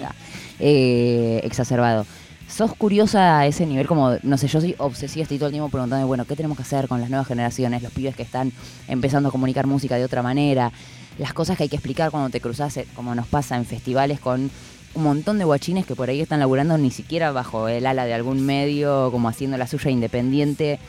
Eh, 0.60 1.42
exacerbado. 1.44 2.06
¿Sos 2.48 2.74
curiosa 2.76 3.38
a 3.40 3.46
ese 3.46 3.66
nivel? 3.68 3.86
Como, 3.86 4.16
no 4.24 4.38
sé, 4.40 4.48
yo 4.48 4.60
soy 4.60 4.74
obsesiva, 4.80 5.22
estoy 5.22 5.38
todo 5.38 5.48
el 5.50 5.54
tiempo 5.54 5.70
preguntando, 5.70 6.08
bueno, 6.08 6.26
¿qué 6.26 6.36
tenemos 6.36 6.58
que 6.58 6.64
hacer 6.64 6.88
con 6.88 7.00
las 7.00 7.10
nuevas 7.12 7.28
generaciones? 7.28 7.84
Los 7.84 7.92
pibes 7.92 8.16
que 8.16 8.24
están 8.24 8.52
empezando 8.88 9.30
a 9.30 9.32
comunicar 9.32 9.68
música 9.68 9.96
de 9.98 10.04
otra 10.04 10.24
manera, 10.24 10.72
las 11.20 11.32
cosas 11.34 11.58
que 11.58 11.64
hay 11.64 11.70
que 11.70 11.76
explicar 11.76 12.10
cuando 12.10 12.32
te 12.32 12.42
cruzas, 12.42 12.76
eh, 12.78 12.88
como 12.96 13.14
nos 13.14 13.28
pasa 13.28 13.56
en 13.56 13.66
festivales 13.66 14.20
con 14.20 14.50
un 14.96 15.04
montón 15.04 15.38
de 15.38 15.46
guachines 15.46 15.86
que 15.86 15.96
por 15.96 16.10
ahí 16.10 16.20
están 16.22 16.40
laburando 16.40 16.78
ni 16.78 16.92
siquiera 16.92 17.32
bajo 17.32 17.68
el 17.68 17.86
ala 17.86 18.06
de 18.06 18.14
algún 18.14 18.42
medio, 18.46 19.10
como 19.12 19.30
haciendo 19.30 19.58
la 19.58 19.68
suya 19.68 19.92
independiente. 19.92 20.80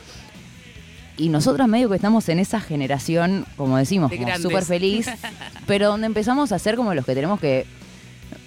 Y 1.17 1.29
nosotros 1.29 1.67
medio 1.67 1.89
que 1.89 1.95
estamos 1.95 2.27
en 2.29 2.39
esa 2.39 2.59
generación, 2.61 3.45
como 3.57 3.77
decimos, 3.77 4.09
De 4.09 4.17
súper 4.41 4.63
feliz, 4.65 5.07
pero 5.67 5.87
donde 5.89 6.07
empezamos 6.07 6.51
a 6.51 6.59
ser 6.59 6.75
como 6.75 6.93
los 6.93 7.05
que 7.05 7.13
tenemos 7.13 7.39
que 7.39 7.65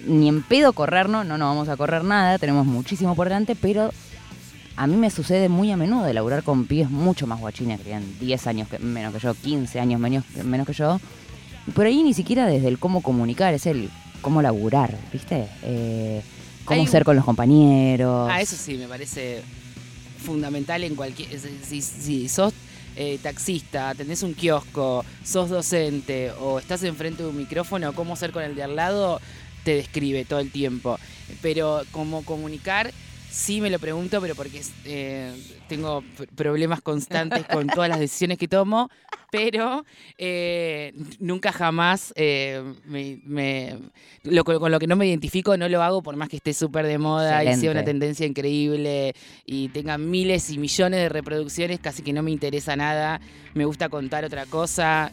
ni 0.07 0.27
en 0.27 0.43
pedo 0.43 0.73
corrernos, 0.73 1.25
no 1.25 1.37
nos 1.37 1.47
vamos 1.49 1.69
a 1.69 1.77
correr 1.77 2.03
nada, 2.03 2.37
tenemos 2.37 2.65
muchísimo 2.65 3.15
por 3.15 3.27
delante, 3.27 3.55
pero 3.55 3.91
a 4.75 4.87
mí 4.87 4.97
me 4.97 5.09
sucede 5.09 5.47
muy 5.47 5.71
a 5.71 5.77
menudo 5.77 6.03
de 6.03 6.13
laburar 6.13 6.43
con 6.43 6.65
pibes 6.65 6.89
mucho 6.89 7.27
más 7.27 7.39
guachines, 7.39 7.77
que 7.79 7.85
tienen 7.85 8.19
10 8.19 8.45
años 8.47 8.67
que- 8.67 8.77
menos 8.79 9.13
que 9.13 9.19
yo, 9.19 9.33
15 9.35 9.79
años 9.79 9.99
menos, 10.01 10.25
menos 10.43 10.67
que 10.67 10.73
yo. 10.73 10.99
Y 11.67 11.71
por 11.71 11.85
ahí 11.85 12.03
ni 12.03 12.13
siquiera 12.13 12.45
desde 12.45 12.67
el 12.67 12.77
cómo 12.77 13.01
comunicar, 13.01 13.53
es 13.53 13.65
el 13.67 13.89
cómo 14.25 14.41
laburar, 14.41 14.97
¿viste? 15.13 15.47
Eh, 15.63 16.21
cómo 16.65 16.79
Hay 16.81 16.85
un- 16.87 16.91
ser 16.91 17.03
con 17.05 17.15
los 17.15 17.23
compañeros. 17.23 18.27
Ah, 18.29 18.41
eso 18.41 18.55
sí, 18.57 18.73
me 18.73 18.87
parece 18.87 19.41
fundamental 20.17 20.83
en 20.83 20.95
cualquier. 20.95 21.29
Si 21.39 22.27
sos 22.27 22.53
eh, 22.97 23.19
taxista, 23.21 23.93
tenés 23.93 24.23
un 24.23 24.33
kiosco, 24.33 25.03
sos 25.23 25.49
docente 25.49 26.31
o 26.39 26.59
estás 26.59 26.81
enfrente 26.83 27.23
de 27.23 27.29
un 27.29 27.37
micrófono, 27.37 27.93
cómo 27.93 28.15
ser 28.15 28.31
con 28.31 28.41
el 28.41 28.55
de 28.55 28.63
al 28.63 28.75
lado 28.75 29.19
te 29.63 29.75
describe 29.75 30.25
todo 30.25 30.39
el 30.39 30.49
tiempo. 30.49 30.97
Pero 31.41 31.83
cómo 31.91 32.23
comunicar, 32.23 32.91
sí 33.35 33.59
me 33.59 33.69
lo 33.69 33.79
pregunto, 33.79 34.21
pero 34.21 34.33
porque 34.33 34.61
eh, 34.85 35.33
tengo 35.67 36.01
pr- 36.17 36.27
problemas 36.35 36.81
constantes 36.81 37.45
con 37.45 37.69
todas 37.69 37.89
las 37.89 37.99
decisiones 37.99 38.37
que 38.37 38.47
tomo, 38.47 38.89
pero 39.29 39.83
eh, 40.17 40.93
nunca 41.19 41.51
jamás 41.51 42.13
eh, 42.15 42.63
me, 42.85 43.19
me- 43.25 43.77
lo, 44.23 44.45
con 44.45 44.71
lo 44.71 44.79
que 44.79 44.87
no 44.87 44.95
me 44.95 45.05
identifico 45.07 45.57
no 45.57 45.67
lo 45.67 45.83
hago 45.83 46.01
por 46.01 46.15
más 46.15 46.29
que 46.29 46.37
esté 46.37 46.53
súper 46.53 46.85
de 46.87 46.97
moda 46.97 47.43
y 47.43 47.47
sea 47.59 47.71
una 47.71 47.81
tendencia 47.83 48.25
increíble 48.25 49.13
y 49.45 49.67
tenga 49.69 49.97
miles 49.97 50.49
y 50.51 50.57
millones 50.57 50.99
de 51.01 51.09
reproducciones, 51.09 51.79
casi 51.81 52.01
que 52.03 52.13
no 52.13 52.23
me 52.23 52.31
interesa 52.31 52.77
nada, 52.77 53.19
me 53.53 53.65
gusta 53.65 53.89
contar 53.89 54.23
otra 54.23 54.45
cosa, 54.45 55.11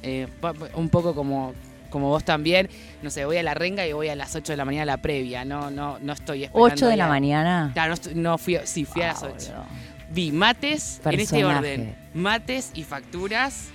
un 0.75 0.88
poco 0.88 1.14
como... 1.14 1.52
Como 1.93 2.09
vos 2.09 2.25
también, 2.25 2.69
no 3.03 3.11
sé, 3.11 3.25
voy 3.27 3.37
a 3.37 3.43
la 3.45 3.55
renga 3.55 3.87
y 3.87 3.93
voy 3.93 4.09
a 4.09 4.17
las 4.17 4.35
8 4.35 4.53
de 4.55 4.57
la 4.57 4.65
mañana 4.65 4.83
a 4.83 4.87
la 4.87 4.97
previa, 4.97 5.45
no, 5.45 5.71
no, 5.71 5.99
no 6.01 6.13
estoy 6.15 6.45
esperando. 6.45 6.75
8 6.75 6.87
de 6.89 6.97
la 6.97 7.07
mañana. 7.07 7.71
Claro, 7.75 7.95
no, 8.15 8.23
no 8.33 8.39
fui, 8.39 8.59
sí, 8.65 8.85
fui 8.87 9.03
a 9.03 9.09
las 9.09 9.23
Ah, 9.23 9.27
8 9.37 9.47
boludo. 9.53 9.65
vi 10.11 10.33
mates 10.33 11.01
en 11.05 11.21
este 11.21 11.37
Personaje. 11.37 11.59
orden. 11.59 11.95
Mates 12.15 12.71
y 12.75 12.83
facturas, 12.85 13.69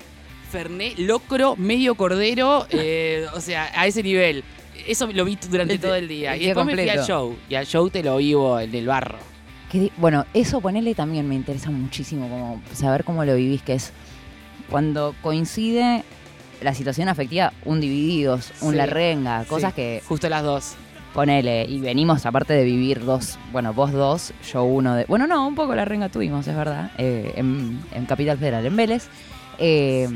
Ferné, 0.51 0.93
locro, 0.97 1.55
medio 1.57 1.95
cordero, 1.95 2.65
eh, 2.71 3.25
o 3.35 3.39
sea, 3.39 3.69
a 3.75 3.85
ese 3.85 4.01
nivel. 4.03 4.43
Eso 4.87 5.07
lo 5.07 5.25
vi 5.25 5.37
durante 5.49 5.73
El- 5.75 5.79
todo 5.79 5.95
el 5.95 6.07
día. 6.07 6.35
el 6.35 6.41
Y 6.41 6.45
después 6.45 6.65
me 6.65 6.73
fui 6.73 6.81
al 6.83 6.87
completo. 6.97 7.07
show. 7.07 7.37
Y 7.49 7.55
al 7.55 7.65
show 7.67 7.89
te 7.89 8.01
lo 8.01 8.17
vivo 8.17 8.57
el 8.59 8.85
barro. 8.87 9.17
Que 9.71 9.79
di- 9.79 9.91
bueno, 9.97 10.25
eso 10.33 10.61
ponerle 10.61 10.95
también 10.95 11.27
me 11.27 11.35
interesa 11.35 11.69
muchísimo, 11.69 12.29
como 12.29 12.61
saber 12.73 13.03
cómo 13.03 13.25
lo 13.25 13.35
vivís, 13.35 13.61
que 13.61 13.73
es 13.73 13.91
cuando 14.69 15.13
coincide 15.21 16.03
la 16.61 16.73
situación 16.73 17.09
afectiva, 17.09 17.53
un 17.65 17.79
divididos, 17.81 18.51
un 18.61 18.71
Sí, 18.71 18.77
la 18.77 18.85
renga, 18.85 19.45
cosas 19.45 19.71
Sí, 19.71 19.75
que 19.75 20.03
Justo 20.07 20.27
las 20.29 20.43
dos. 20.43 20.75
ponele, 21.13 21.65
y 21.67 21.79
venimos 21.79 22.25
aparte 22.25 22.53
de 22.53 22.63
vivir 22.63 23.03
dos, 23.03 23.39
bueno, 23.51 23.73
vos 23.73 23.91
dos, 23.91 24.33
yo 24.51 24.63
uno 24.63 24.93
de. 24.95 25.05
Bueno, 25.05 25.25
no, 25.27 25.47
un 25.47 25.55
poco 25.55 25.73
la 25.75 25.85
renga 25.85 26.09
tuvimos, 26.09 26.47
es 26.47 26.55
verdad, 26.55 26.91
eh, 26.97 27.33
en, 27.35 27.79
en 27.93 28.05
Capital 28.05 28.37
Federal, 28.37 28.65
en 28.65 28.75
Vélez. 28.75 29.07
Eh, 29.59 30.07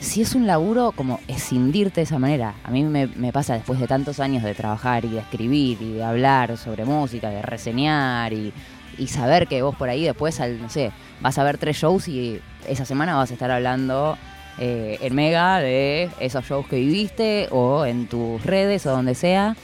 si 0.00 0.20
es 0.20 0.34
un 0.34 0.46
laburo 0.48 0.92
como 0.92 1.20
escindirte 1.28 2.00
de 2.00 2.04
esa 2.04 2.18
manera, 2.18 2.54
a 2.64 2.70
mí 2.72 2.82
me, 2.82 3.06
me 3.06 3.32
pasa 3.32 3.54
después 3.54 3.78
de 3.78 3.86
tantos 3.86 4.18
años 4.18 4.42
de 4.42 4.52
trabajar 4.54 5.04
y 5.04 5.08
de 5.10 5.20
escribir 5.20 5.80
y 5.80 5.92
de 5.92 6.02
hablar 6.04 6.56
sobre 6.58 6.84
música, 6.84 7.30
de 7.30 7.40
reseñar 7.40 8.32
y, 8.32 8.52
y 8.98 9.08
saber 9.08 9.46
que 9.48 9.62
vos 9.62 9.74
por 9.76 9.88
ahí 9.88 10.04
después, 10.04 10.40
al, 10.40 10.60
no 10.60 10.68
sé, 10.68 10.92
vas 11.20 11.38
a 11.38 11.44
ver 11.44 11.58
tres 11.58 11.76
shows 11.76 12.08
y 12.08 12.40
esa 12.68 12.84
semana 12.84 13.16
vas 13.16 13.30
a 13.30 13.34
estar 13.34 13.50
hablando 13.50 14.16
eh, 14.58 14.98
en 15.00 15.14
Mega 15.14 15.58
de 15.58 16.10
esos 16.20 16.44
shows 16.44 16.66
que 16.66 16.76
viviste 16.76 17.48
o 17.50 17.84
en 17.84 18.06
tus 18.06 18.44
redes 18.44 18.86
o 18.86 18.90
donde 18.90 19.14
sea. 19.14 19.56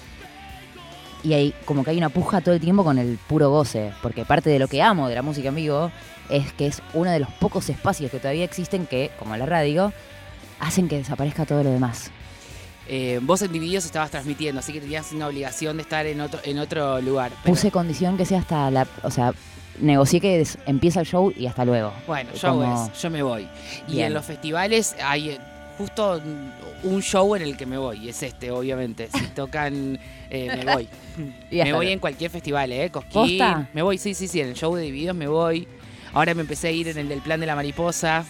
Y 1.22 1.32
hay 1.34 1.54
como 1.64 1.84
que 1.84 1.90
hay 1.90 1.98
una 1.98 2.10
puja 2.10 2.40
todo 2.40 2.54
el 2.54 2.60
tiempo 2.60 2.84
con 2.84 2.98
el 2.98 3.18
puro 3.26 3.50
goce, 3.50 3.92
porque 4.02 4.24
parte 4.24 4.50
de 4.50 4.58
lo 4.58 4.68
que 4.68 4.82
amo 4.82 5.08
de 5.08 5.16
la 5.16 5.22
música 5.22 5.48
en 5.48 5.56
vivo 5.56 5.90
es 6.30 6.52
que 6.52 6.66
es 6.66 6.82
uno 6.94 7.10
de 7.10 7.18
los 7.18 7.30
pocos 7.30 7.68
espacios 7.68 8.10
que 8.10 8.18
todavía 8.18 8.44
existen 8.44 8.86
que, 8.86 9.10
como 9.18 9.36
la 9.36 9.46
radio, 9.46 9.92
hacen 10.60 10.88
que 10.88 10.98
desaparezca 10.98 11.44
todo 11.44 11.64
lo 11.64 11.70
demás. 11.70 12.10
Eh, 12.88 13.20
vos 13.22 13.42
en 13.42 13.52
Divididos 13.52 13.84
estabas 13.84 14.10
transmitiendo, 14.10 14.60
así 14.60 14.72
que 14.72 14.80
tenías 14.80 15.12
una 15.12 15.26
obligación 15.26 15.76
de 15.76 15.82
estar 15.82 16.06
en 16.06 16.20
otro, 16.20 16.40
en 16.42 16.58
otro 16.58 17.00
lugar. 17.02 17.30
Pero, 17.42 17.54
Puse 17.54 17.70
condición 17.70 18.16
que 18.16 18.24
sea 18.24 18.38
hasta 18.40 18.70
la... 18.70 18.86
O 19.02 19.10
sea, 19.10 19.34
negocié 19.80 20.20
que 20.20 20.38
des- 20.38 20.58
empieza 20.66 21.00
el 21.00 21.06
show 21.06 21.32
y 21.36 21.46
hasta 21.46 21.64
luego. 21.64 21.92
Bueno, 22.06 22.30
show 22.34 22.58
como- 22.58 22.86
es, 22.92 23.00
yo 23.00 23.10
me 23.10 23.22
voy. 23.22 23.46
Y 23.88 23.92
Bien. 23.92 24.06
en 24.06 24.14
los 24.14 24.24
festivales 24.24 24.96
hay 25.04 25.30
eh, 25.30 25.38
justo 25.76 26.20
un 26.82 27.02
show 27.02 27.36
en 27.36 27.42
el 27.42 27.56
que 27.56 27.66
me 27.66 27.76
voy, 27.76 27.98
y 28.06 28.08
es 28.08 28.22
este, 28.22 28.50
obviamente. 28.50 29.08
Si 29.12 29.26
tocan, 29.34 29.98
eh, 30.30 30.64
me 30.64 30.72
voy. 30.74 30.88
Me 31.50 31.72
voy 31.74 31.88
en 31.92 31.98
cualquier 31.98 32.30
festival, 32.30 32.72
¿eh? 32.72 32.90
Cosquín. 32.90 33.12
¿Posta? 33.12 33.68
Me 33.74 33.82
voy, 33.82 33.98
sí, 33.98 34.14
sí, 34.14 34.28
sí, 34.28 34.40
en 34.40 34.48
el 34.48 34.54
show 34.54 34.74
de 34.74 34.82
Divididos 34.82 35.14
me 35.14 35.28
voy. 35.28 35.68
Ahora 36.14 36.32
me 36.34 36.40
empecé 36.40 36.68
a 36.68 36.70
ir 36.70 36.88
en 36.88 36.96
el 36.96 37.08
del 37.08 37.20
plan 37.20 37.38
de 37.38 37.44
la 37.46 37.54
mariposa. 37.54 38.24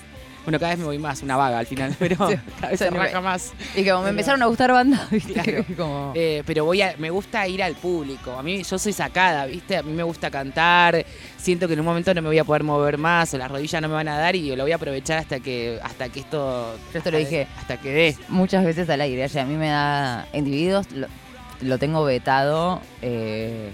Bueno, 0.49 0.61
cada 0.61 0.71
vez 0.71 0.79
me 0.79 0.87
voy 0.87 0.99
más, 0.99 1.23
una 1.23 1.37
vaga 1.37 1.59
al 1.59 1.67
final, 1.67 1.95
pero 1.99 2.17
Sí, 2.27 2.37
cada 2.59 2.71
vez 2.71 2.79
se 2.79 2.89
raja 2.89 3.21
más. 3.21 3.53
Y 3.77 3.85
que 3.85 3.91
como 3.91 4.05
me 4.05 4.09
empezaron 4.09 4.43
a 4.43 4.47
gustar 4.47 4.73
bandas, 4.73 5.11
¿viste? 5.11 5.35
Claro. 5.35 5.63
Como... 5.77 6.13
Eh, 6.15 6.43
pero 6.47 6.65
voy 6.65 6.81
a, 6.81 6.95
me 6.97 7.11
gusta 7.11 7.47
ir 7.47 7.63
al 7.63 7.75
público. 7.75 8.33
A 8.33 8.43
mí 8.43 8.63
yo 8.63 8.79
soy 8.79 8.95
sacada, 8.95 9.45
¿viste? 9.45 9.77
A 9.77 9.83
mí 9.83 9.93
me 9.93 10.05
gusta 10.05 10.31
cantar. 10.31 11.05
Siento 11.37 11.67
que 11.67 11.75
en 11.75 11.81
un 11.81 11.85
momento 11.85 12.15
no 12.15 12.23
me 12.23 12.29
voy 12.29 12.39
a 12.39 12.45
poder 12.45 12.65
mover 12.65 12.97
más 12.97 13.35
o 13.35 13.37
las 13.37 13.51
rodillas 13.51 13.83
no 13.83 13.89
me 13.89 13.95
van 13.95 14.09
a 14.09 14.17
dar 14.17 14.35
y 14.37 14.57
lo 14.57 14.63
voy 14.63 14.73
a 14.73 14.77
aprovechar 14.77 15.19
hasta 15.19 15.39
que 15.39 15.79
hasta 15.83 16.09
que 16.09 16.21
esto 16.21 16.79
Yo 16.95 16.99
esto 16.99 17.11
lo 17.11 17.19
dije 17.19 17.47
hasta 17.59 17.77
que 17.77 17.93
dé. 17.93 18.17
muchas 18.29 18.65
veces 18.65 18.89
al 18.89 19.03
aire. 19.03 19.27
O 19.27 19.29
sea, 19.29 19.43
a 19.43 19.47
mí 19.47 19.55
me 19.55 19.69
da 19.69 20.29
individuos, 20.33 20.91
lo, 20.93 21.09
lo 21.61 21.77
tengo 21.77 22.03
vetado 22.05 22.81
eh, 23.03 23.71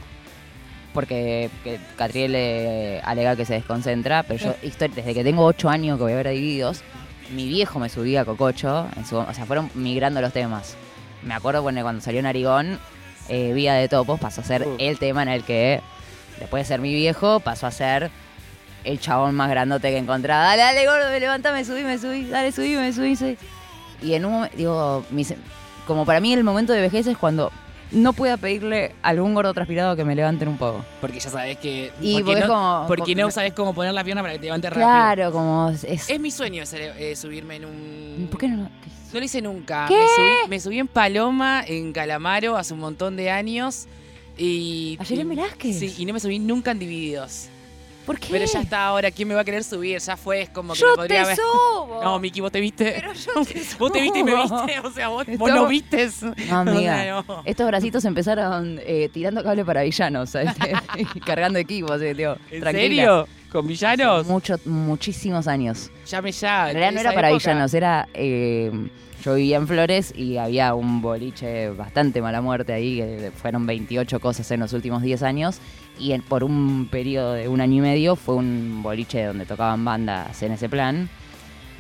porque 0.95 1.51
que 1.63 1.79
Catriel 1.97 2.33
eh, 2.35 3.01
alega 3.05 3.37
que 3.37 3.45
se 3.45 3.53
desconcentra, 3.55 4.23
pero 4.23 4.39
yo 4.43 4.55
desde 4.63 5.13
que 5.13 5.25
tengo 5.25 5.45
ocho 5.45 5.69
años 5.69 5.99
que 5.99 6.05
voy 6.05 6.13
a 6.13 6.17
ver 6.17 6.29
a 6.29 6.31
Divididos, 6.31 6.83
mi 7.33 7.47
viejo 7.49 7.79
me 7.79 7.89
subía 7.91 8.23
a 8.23 8.25
Cococho, 8.25 8.87
en 8.97 9.05
su- 9.05 9.17
o 9.19 9.35
sea, 9.35 9.45
fueron 9.45 9.71
migrando 9.75 10.21
los 10.23 10.33
temas. 10.33 10.77
Me 11.23 11.35
acuerdo 11.35 11.63
bueno, 11.63 11.83
cuando 11.83 12.01
salió 12.01 12.23
Narigón, 12.23 12.79
eh, 13.29 13.53
Vía 13.53 13.75
de 13.75 13.89
Topos 13.89 14.21
pasó 14.21 14.41
a 14.41 14.45
ser 14.45 14.67
Uh. 14.67 14.77
el 14.79 14.99
tema 14.99 15.23
en 15.23 15.29
el 15.29 15.43
que, 15.43 15.81
después 16.39 16.63
de 16.63 16.69
ser 16.69 16.81
mi 16.81 16.95
viejo, 16.95 17.41
pasó 17.41 17.67
a 17.67 17.71
ser 17.71 18.11
el 18.85 19.01
chabón 19.01 19.35
más 19.35 19.49
grandote 19.51 19.91
que 19.91 19.97
encontraba. 19.99 20.45
Dale, 20.45 20.63
dale, 20.63 20.87
gordo, 20.87 21.19
levantame, 21.19 21.65
subí, 21.65 21.83
me 21.83 21.99
subí, 21.99 22.27
dale, 22.29 22.53
subí, 22.53 22.77
me 22.77 22.93
subí, 22.93 23.17
subí. 23.17 23.39
Y 24.03 24.13
en 24.13 24.27
un 24.27 24.33
momento, 24.33 24.57
digo, 24.59 25.05
mis- 25.11 25.35
como 25.87 26.05
para 26.05 26.21
mí 26.21 26.33
el 26.35 26.45
momento 26.45 26.73
de 26.75 26.83
vejez 26.83 27.07
es 27.07 27.17
cuando 27.17 27.51
no 27.95 28.13
pueda 28.13 28.37
pedirle 28.37 28.95
a 29.03 29.09
algún 29.09 29.35
gordo 29.35 29.55
transpirado 29.55 29.97
que 29.97 30.05
me 30.05 30.15
levanten 30.15 30.49
un 30.49 30.59
poco. 30.59 30.85
Porque 31.01 31.19
ya 31.21 31.31
sabes 31.31 31.57
que. 31.59 31.93
Y 32.01 32.23
porque 32.23 32.41
no, 32.41 32.47
como- 32.49 32.85
porque 32.89 33.15
no 33.15 33.23
como- 33.23 33.31
sabes 33.33 33.53
cómo 33.55 33.75
poner 33.75 33.95
la 33.95 34.05
pierna 34.05 34.23
para 34.23 34.35
que 34.35 34.39
te 34.41 34.45
levantes 34.47 34.71
rápido. 34.71 34.87
Claro, 34.89 35.33
como 35.33 35.71
es... 35.71 36.09
Es 36.11 36.21
mi 36.21 36.31
sueño 36.31 36.65
eh, 36.73 37.15
subirme 37.17 37.57
en 37.57 37.65
un. 37.65 38.29
¿Por 38.31 38.41
qué 38.41 38.49
no? 38.49 38.57
No 39.13 39.21
lo 39.21 39.25
hice 39.25 39.41
nunca. 39.41 39.87
¿Qué? 39.89 39.95
Me 39.97 40.07
subí, 40.09 40.49
me 40.51 40.61
subí 40.61 40.79
en 40.81 40.89
Paloma, 40.89 41.63
en 41.67 41.93
Calamaro, 41.93 42.57
hace 42.57 42.75
un 42.75 42.81
montón 42.81 43.17
de 43.17 43.31
años. 43.31 43.87
Y. 44.37 44.97
¿A 45.01 45.05
Yelén 45.05 45.27
y- 45.33 45.37
Velázquez? 45.37 45.79
Sí, 45.79 45.95
y 45.99 46.05
no 46.05 46.13
me 46.13 46.21
subí 46.21 46.39
nunca 46.41 46.73
en 46.73 46.81
Divididos. 46.81 47.49
¿Por 48.05 48.19
qué? 48.19 48.29
Pero 48.31 48.45
ya 48.45 48.61
está 48.61 48.87
ahora, 48.87 49.11
¿quién 49.11 49.29
me 49.29 49.35
va 49.35 49.41
a 49.41 49.45
querer 49.45 49.65
subir? 49.65 49.99
Ya 49.99 50.17
fue, 50.17 50.43
es 50.43 50.49
como 50.51 50.75
que 50.75 50.81
Yo 50.81 50.91
me 50.91 50.97
podría 50.97 51.25
te 51.25 51.37
subo. 51.37 52.01
No, 52.03 52.19
Miki, 52.19 52.41
vos 52.41 52.53
te 52.53 52.61
viste. 52.61 52.93
Pero 53.01 53.13
yo 53.13 53.33
te 53.45 53.63
Vos 53.79 53.93
te 53.93 54.01
viste 54.01 54.19
y 54.19 54.25
me 54.25 54.33
subo. 54.33 54.65
viste. 54.67 54.81
O 54.81 54.91
sea, 54.93 55.09
vos, 55.09 55.25
vos 55.39 55.51
no 55.51 55.67
vistes. 55.67 56.23
No, 56.23 56.35
amiga. 56.59 57.23
No. 57.29 57.43
Estos 57.45 57.67
bracitos 57.67 58.05
empezaron 58.05 58.79
eh, 58.85 59.09
tirando 59.13 59.43
cable 59.43 59.65
para 59.65 59.83
villanos, 59.83 60.31
¿sabes? 60.31 60.53
y 61.15 61.21
cargando 61.21 61.59
equipos, 61.59 61.93
así, 61.93 62.15
tío. 62.15 62.37
¿En 62.51 62.61
tranquila. 62.61 62.73
serio? 62.83 63.29
¿Con 63.55 63.69
villanos? 63.69 64.27
Mucho, 64.27 64.57
muchísimos 64.65 65.47
años. 65.47 65.89
Llame 66.09 66.33
ya. 66.33 66.71
En 66.71 66.75
realidad 66.77 66.93
no 66.93 67.01
era 67.03 67.13
para 67.13 67.29
época. 67.31 67.39
villanos, 67.53 67.73
era. 67.73 68.09
eh, 68.13 68.73
yo 69.25 69.35
vivía 69.37 69.59
en 69.59 69.69
Flores 69.69 70.13
y 70.17 70.39
había 70.39 70.75
un 70.75 71.01
boliche 71.01 71.71
bastante 71.71 72.21
mala 72.21 72.41
muerte 72.41 72.73
ahí, 72.73 72.97
que 72.97 73.31
fueron 73.35 73.65
28 73.65 74.19
cosas 74.19 74.51
en 74.51 74.59
los 74.59 74.73
últimos 74.73 75.03
10 75.03 75.23
años. 75.23 75.59
Y 76.01 76.11
en- 76.13 76.23
por 76.23 76.43
un 76.43 76.89
periodo 76.91 77.35
de 77.35 77.47
un 77.47 77.61
año 77.61 77.77
y 77.77 77.81
medio 77.81 78.17
fue 78.17 78.35
un 78.35 78.81
boliche 78.83 79.23
donde 79.25 79.47
tocaban 79.47 79.85
bandas 79.85 80.43
en 80.43 80.51
ese 80.51 80.69
plan. 80.69 81.09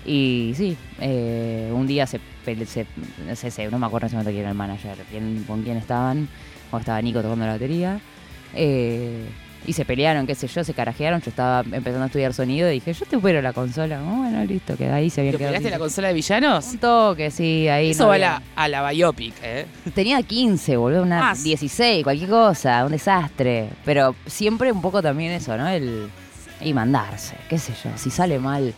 Y 0.06 0.52
sí, 0.56 0.76
eh, 1.00 1.72
un 1.74 1.88
día 1.88 2.06
se, 2.06 2.20
se- 2.66 2.86
no 3.26 3.34
sé, 3.34 3.50
se- 3.50 3.68
no 3.68 3.80
me 3.80 3.86
acuerdo 3.86 4.06
ese 4.06 4.14
momento 4.14 4.30
quién 4.30 4.42
era 4.42 4.50
el 4.50 4.56
manager, 4.56 4.96
quién- 5.10 5.42
con 5.44 5.64
quién 5.64 5.76
estaban, 5.76 6.28
o 6.70 6.78
estaba 6.78 7.02
Nico 7.02 7.20
tocando 7.20 7.44
la 7.46 7.54
batería. 7.54 7.98
Eh, 8.54 9.26
y 9.66 9.72
se 9.72 9.84
pelearon, 9.84 10.26
qué 10.26 10.34
sé 10.34 10.46
yo, 10.46 10.62
se 10.64 10.74
carajearon. 10.74 11.20
Yo 11.22 11.30
estaba 11.30 11.60
empezando 11.60 12.02
a 12.02 12.06
estudiar 12.06 12.34
sonido 12.34 12.68
y 12.70 12.74
dije, 12.74 12.92
yo 12.92 13.06
te 13.06 13.16
opero 13.16 13.40
la 13.42 13.52
consola. 13.52 14.00
Oh, 14.02 14.16
bueno, 14.16 14.44
listo, 14.44 14.76
que 14.76 14.88
ahí 14.88 15.10
se 15.10 15.20
habían 15.22 15.32
¿Te 15.32 15.38
quedado. 15.38 15.52
peleaste 15.54 15.70
la 15.70 15.78
consola 15.78 16.08
de 16.08 16.14
villanos? 16.14 16.66
Un 16.72 16.78
toque, 16.78 17.30
sí, 17.30 17.68
ahí. 17.68 17.90
Eso 17.90 18.02
no 18.04 18.08
va 18.08 18.12
a 18.12 18.16
había- 18.16 18.28
la, 18.56 18.62
a 18.62 18.68
la 18.68 18.90
biopic, 18.90 19.34
¿eh? 19.42 19.66
Tenía 19.94 20.22
15, 20.22 20.76
boludo, 20.76 21.02
una 21.02 21.20
Más. 21.20 21.42
16, 21.42 22.04
cualquier 22.04 22.30
cosa, 22.30 22.84
un 22.84 22.92
desastre. 22.92 23.68
Pero 23.84 24.14
siempre 24.26 24.70
un 24.72 24.82
poco 24.82 25.00
también 25.02 25.32
eso, 25.32 25.56
¿no? 25.56 25.68
El. 25.68 26.08
Y 26.60 26.72
mandarse, 26.72 27.34
qué 27.48 27.58
sé 27.58 27.72
yo. 27.82 27.90
Si 27.96 28.10
sale 28.10 28.38
mal, 28.38 28.72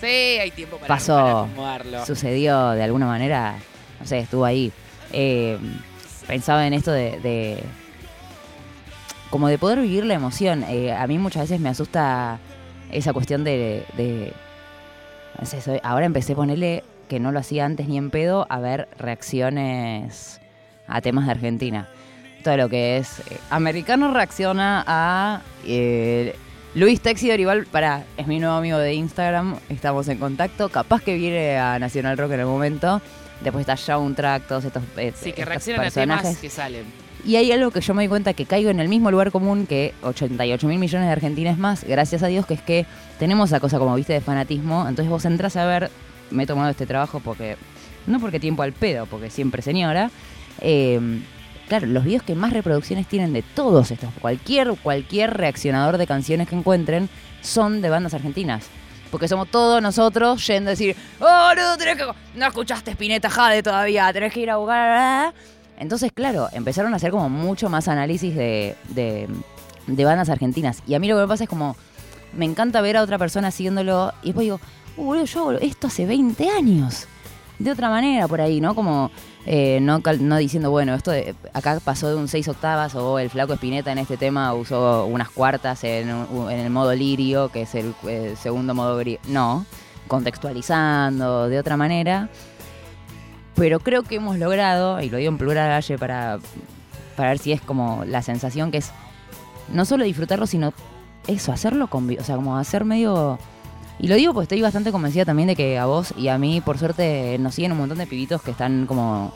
Sí, 0.00 0.06
hay 0.06 0.50
tiempo 0.50 0.76
para, 0.78 0.88
Pasó. 0.88 1.48
para 1.56 2.04
sucedió 2.04 2.70
de 2.72 2.82
alguna 2.82 3.06
manera, 3.06 3.54
no 4.00 4.06
sé, 4.06 4.18
estuvo 4.18 4.44
ahí. 4.44 4.72
eh, 5.12 5.56
pensaba 6.26 6.66
en 6.66 6.72
esto 6.74 6.90
de, 6.92 7.18
de- 7.20 7.62
como 9.32 9.48
de 9.48 9.58
poder 9.58 9.80
vivir 9.80 10.04
la 10.04 10.14
emoción. 10.14 10.62
Eh, 10.68 10.92
a 10.92 11.04
mí 11.08 11.18
muchas 11.18 11.42
veces 11.44 11.58
me 11.58 11.70
asusta 11.70 12.38
esa 12.92 13.12
cuestión 13.12 13.42
de, 13.42 13.84
de- 13.96 14.32
no 15.40 15.46
sé, 15.46 15.60
soy- 15.60 15.80
ahora 15.82 16.06
empecé 16.06 16.34
a 16.34 16.36
ponerle 16.36 16.84
que 17.08 17.18
no 17.18 17.32
lo 17.32 17.40
hacía 17.40 17.64
antes 17.64 17.88
ni 17.88 17.96
en 17.98 18.10
pedo 18.10 18.46
a 18.50 18.60
ver 18.60 18.88
reacciones 18.98 20.40
a 20.86 21.00
temas 21.00 21.24
de 21.26 21.32
Argentina. 21.32 21.88
Todo 22.44 22.56
lo 22.56 22.68
que 22.68 22.98
es 22.98 23.20
eh, 23.30 23.38
americano 23.50 24.12
reacciona 24.12 24.84
a 24.86 25.40
eh, 25.66 26.34
Luis 26.74 27.00
Texi 27.00 27.28
Dorival, 27.30 27.66
para, 27.66 28.04
es 28.16 28.26
mi 28.26 28.38
nuevo 28.38 28.56
amigo 28.56 28.78
de 28.78 28.94
Instagram, 28.94 29.56
estamos 29.68 30.08
en 30.08 30.18
contacto, 30.18 30.68
capaz 30.68 31.02
que 31.02 31.14
viene 31.14 31.56
a 31.58 31.78
Nacional 31.78 32.16
Rock 32.18 32.32
en 32.32 32.40
el 32.40 32.46
momento. 32.46 33.00
Después 33.42 33.62
está 33.62 33.76
Soundtrack, 33.76 34.46
todos 34.46 34.64
estos, 34.64 34.82
eh, 34.96 35.12
Sí, 35.16 35.32
que 35.32 35.44
reaccionan 35.44 35.86
a 35.86 35.90
temas 35.90 36.16
personajes. 36.22 36.38
que 36.38 36.50
salen. 36.50 37.01
Y 37.24 37.36
hay 37.36 37.52
algo 37.52 37.70
que 37.70 37.80
yo 37.80 37.94
me 37.94 38.02
di 38.02 38.08
cuenta 38.08 38.34
que 38.34 38.46
caigo 38.46 38.70
en 38.70 38.80
el 38.80 38.88
mismo 38.88 39.10
lugar 39.10 39.30
común 39.30 39.66
que 39.66 39.94
88 40.02 40.66
mil 40.66 40.78
millones 40.78 41.06
de 41.06 41.12
argentines 41.12 41.56
más, 41.56 41.84
gracias 41.84 42.22
a 42.22 42.26
Dios, 42.26 42.46
que 42.46 42.54
es 42.54 42.62
que 42.62 42.84
tenemos 43.18 43.50
esa 43.50 43.60
cosa, 43.60 43.78
como 43.78 43.94
viste, 43.94 44.12
de 44.12 44.20
fanatismo. 44.20 44.88
Entonces 44.88 45.08
vos 45.08 45.24
entras 45.24 45.56
a 45.56 45.64
ver, 45.64 45.90
me 46.30 46.42
he 46.42 46.46
tomado 46.46 46.70
este 46.70 46.84
trabajo 46.84 47.20
porque, 47.20 47.56
no 48.06 48.18
porque 48.18 48.40
tiempo 48.40 48.62
al 48.62 48.72
pedo, 48.72 49.06
porque 49.06 49.30
siempre 49.30 49.62
señora. 49.62 50.10
eh, 50.60 51.20
claro, 51.68 51.86
los 51.86 52.04
videos 52.04 52.22
que 52.22 52.34
más 52.34 52.52
reproducciones 52.52 53.06
tienen 53.06 53.32
de 53.32 53.42
todos 53.42 53.90
estos, 53.90 54.10
cualquier, 54.20 54.74
cualquier 54.82 55.34
reaccionador 55.34 55.96
de 55.96 56.06
canciones 56.06 56.48
que 56.48 56.54
encuentren, 56.54 57.08
son 57.40 57.80
de 57.80 57.88
bandas 57.88 58.14
argentinas. 58.14 58.66
Porque 59.10 59.28
somos 59.28 59.48
todos 59.48 59.80
nosotros 59.80 60.46
yendo 60.46 60.68
a 60.68 60.72
decir, 60.72 60.96
oh, 61.20 61.52
no, 61.56 61.76
tenés 61.78 61.96
que, 61.96 62.04
no 62.34 62.46
escuchaste 62.46 62.90
Spinetta 62.90 63.30
Jade 63.30 63.62
todavía, 63.62 64.12
tenés 64.12 64.32
que 64.32 64.40
ir 64.40 64.50
a 64.50 64.56
buscar. 64.56 65.32
Entonces, 65.78 66.12
claro, 66.12 66.48
empezaron 66.52 66.92
a 66.92 66.96
hacer 66.96 67.10
como 67.10 67.28
mucho 67.28 67.68
más 67.68 67.88
análisis 67.88 68.34
de, 68.34 68.76
de, 68.88 70.04
bandas 70.04 70.28
argentinas. 70.28 70.82
Y 70.86 70.94
a 70.94 70.98
mí 70.98 71.08
lo 71.08 71.16
que 71.16 71.22
me 71.22 71.28
pasa 71.28 71.44
es 71.44 71.50
como, 71.50 71.76
me 72.36 72.44
encanta 72.44 72.80
ver 72.80 72.96
a 72.96 73.02
otra 73.02 73.18
persona 73.18 73.48
haciéndolo 73.48 74.12
y 74.22 74.26
después 74.26 74.44
digo, 74.44 74.60
uh, 74.96 75.04
boludo, 75.04 75.24
yo 75.24 75.52
esto 75.52 75.88
hace 75.88 76.06
20 76.06 76.48
años. 76.50 77.06
De 77.58 77.70
otra 77.70 77.90
manera 77.90 78.26
por 78.26 78.40
ahí, 78.40 78.60
¿no? 78.60 78.74
Como 78.74 79.10
eh, 79.44 79.78
no, 79.82 80.00
no 80.20 80.36
diciendo, 80.36 80.70
bueno, 80.70 80.94
esto 80.94 81.10
de- 81.10 81.34
acá 81.52 81.80
pasó 81.84 82.08
de 82.08 82.16
un 82.16 82.28
6 82.28 82.48
octavas 82.48 82.94
o 82.94 83.18
el 83.18 83.28
flaco 83.30 83.52
Espineta 83.52 83.90
en 83.92 83.98
este 83.98 84.16
tema 84.16 84.54
usó 84.54 85.06
unas 85.06 85.30
cuartas 85.30 85.82
en, 85.84 86.08
en 86.08 86.58
el 86.58 86.70
modo 86.70 86.94
lirio, 86.94 87.48
que 87.50 87.62
es 87.62 87.74
el, 87.74 87.94
segundo 88.36 88.74
modo. 88.74 89.02
No, 89.28 89.66
contextualizando 90.08 91.48
de 91.48 91.58
otra 91.58 91.76
manera. 91.76 92.28
Pero 93.54 93.80
creo 93.80 94.02
que 94.02 94.16
hemos 94.16 94.38
logrado, 94.38 95.00
y 95.00 95.10
lo 95.10 95.18
digo 95.18 95.30
en 95.30 95.38
plural 95.38 95.68
Galle 95.68 95.98
para, 95.98 96.38
para 97.16 97.28
ver 97.30 97.38
si 97.38 97.52
es 97.52 97.60
como 97.60 98.04
la 98.06 98.22
sensación 98.22 98.70
que 98.70 98.78
es 98.78 98.90
no 99.72 99.84
solo 99.84 100.04
disfrutarlo, 100.04 100.46
sino 100.46 100.72
eso, 101.26 101.52
hacerlo 101.52 101.86
con 101.88 102.08
o 102.18 102.24
sea, 102.24 102.36
como 102.36 102.56
hacer 102.56 102.84
medio... 102.84 103.38
Y 103.98 104.08
lo 104.08 104.16
digo 104.16 104.32
porque 104.32 104.44
estoy 104.44 104.62
bastante 104.62 104.90
convencida 104.90 105.24
también 105.24 105.46
de 105.48 105.54
que 105.54 105.78
a 105.78 105.86
vos 105.86 106.12
y 106.16 106.28
a 106.28 106.38
mí, 106.38 106.60
por 106.60 106.78
suerte, 106.78 107.36
nos 107.38 107.54
siguen 107.54 107.72
un 107.72 107.78
montón 107.78 107.98
de 107.98 108.06
pibitos 108.06 108.42
que 108.42 108.50
están 108.50 108.86
como 108.86 109.32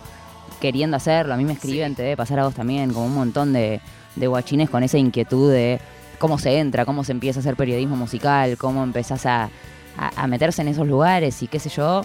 queriendo 0.61 0.97
hacerlo. 0.97 1.35
A 1.35 1.37
mí 1.37 1.45
me 1.45 1.53
escriben, 1.53 1.95
te 1.95 2.03
debe 2.03 2.17
pasar 2.17 2.41
a 2.41 2.45
vos 2.47 2.55
también, 2.55 2.93
como 2.93 3.07
un 3.07 3.15
montón 3.15 3.53
de, 3.53 3.81
de 4.17 4.27
guachines 4.27 4.69
con 4.71 4.83
esa 4.83 4.99
inquietud 4.99 5.53
de 5.53 5.79
cómo 6.19 6.39
se 6.39 6.59
entra, 6.59 6.85
cómo 6.85 7.05
se 7.05 7.13
empieza 7.13 7.39
a 7.39 7.43
hacer 7.43 7.55
periodismo 7.55 7.95
musical, 7.97 8.57
cómo 8.57 8.83
empezás 8.83 9.27
a, 9.27 9.51
a- 9.97 10.23
a 10.23 10.27
meterse 10.27 10.63
en 10.63 10.69
esos 10.69 10.89
lugares 10.89 11.41
y 11.43 11.47
qué 11.49 11.61
sé 11.61 11.69
yo. 11.69 12.01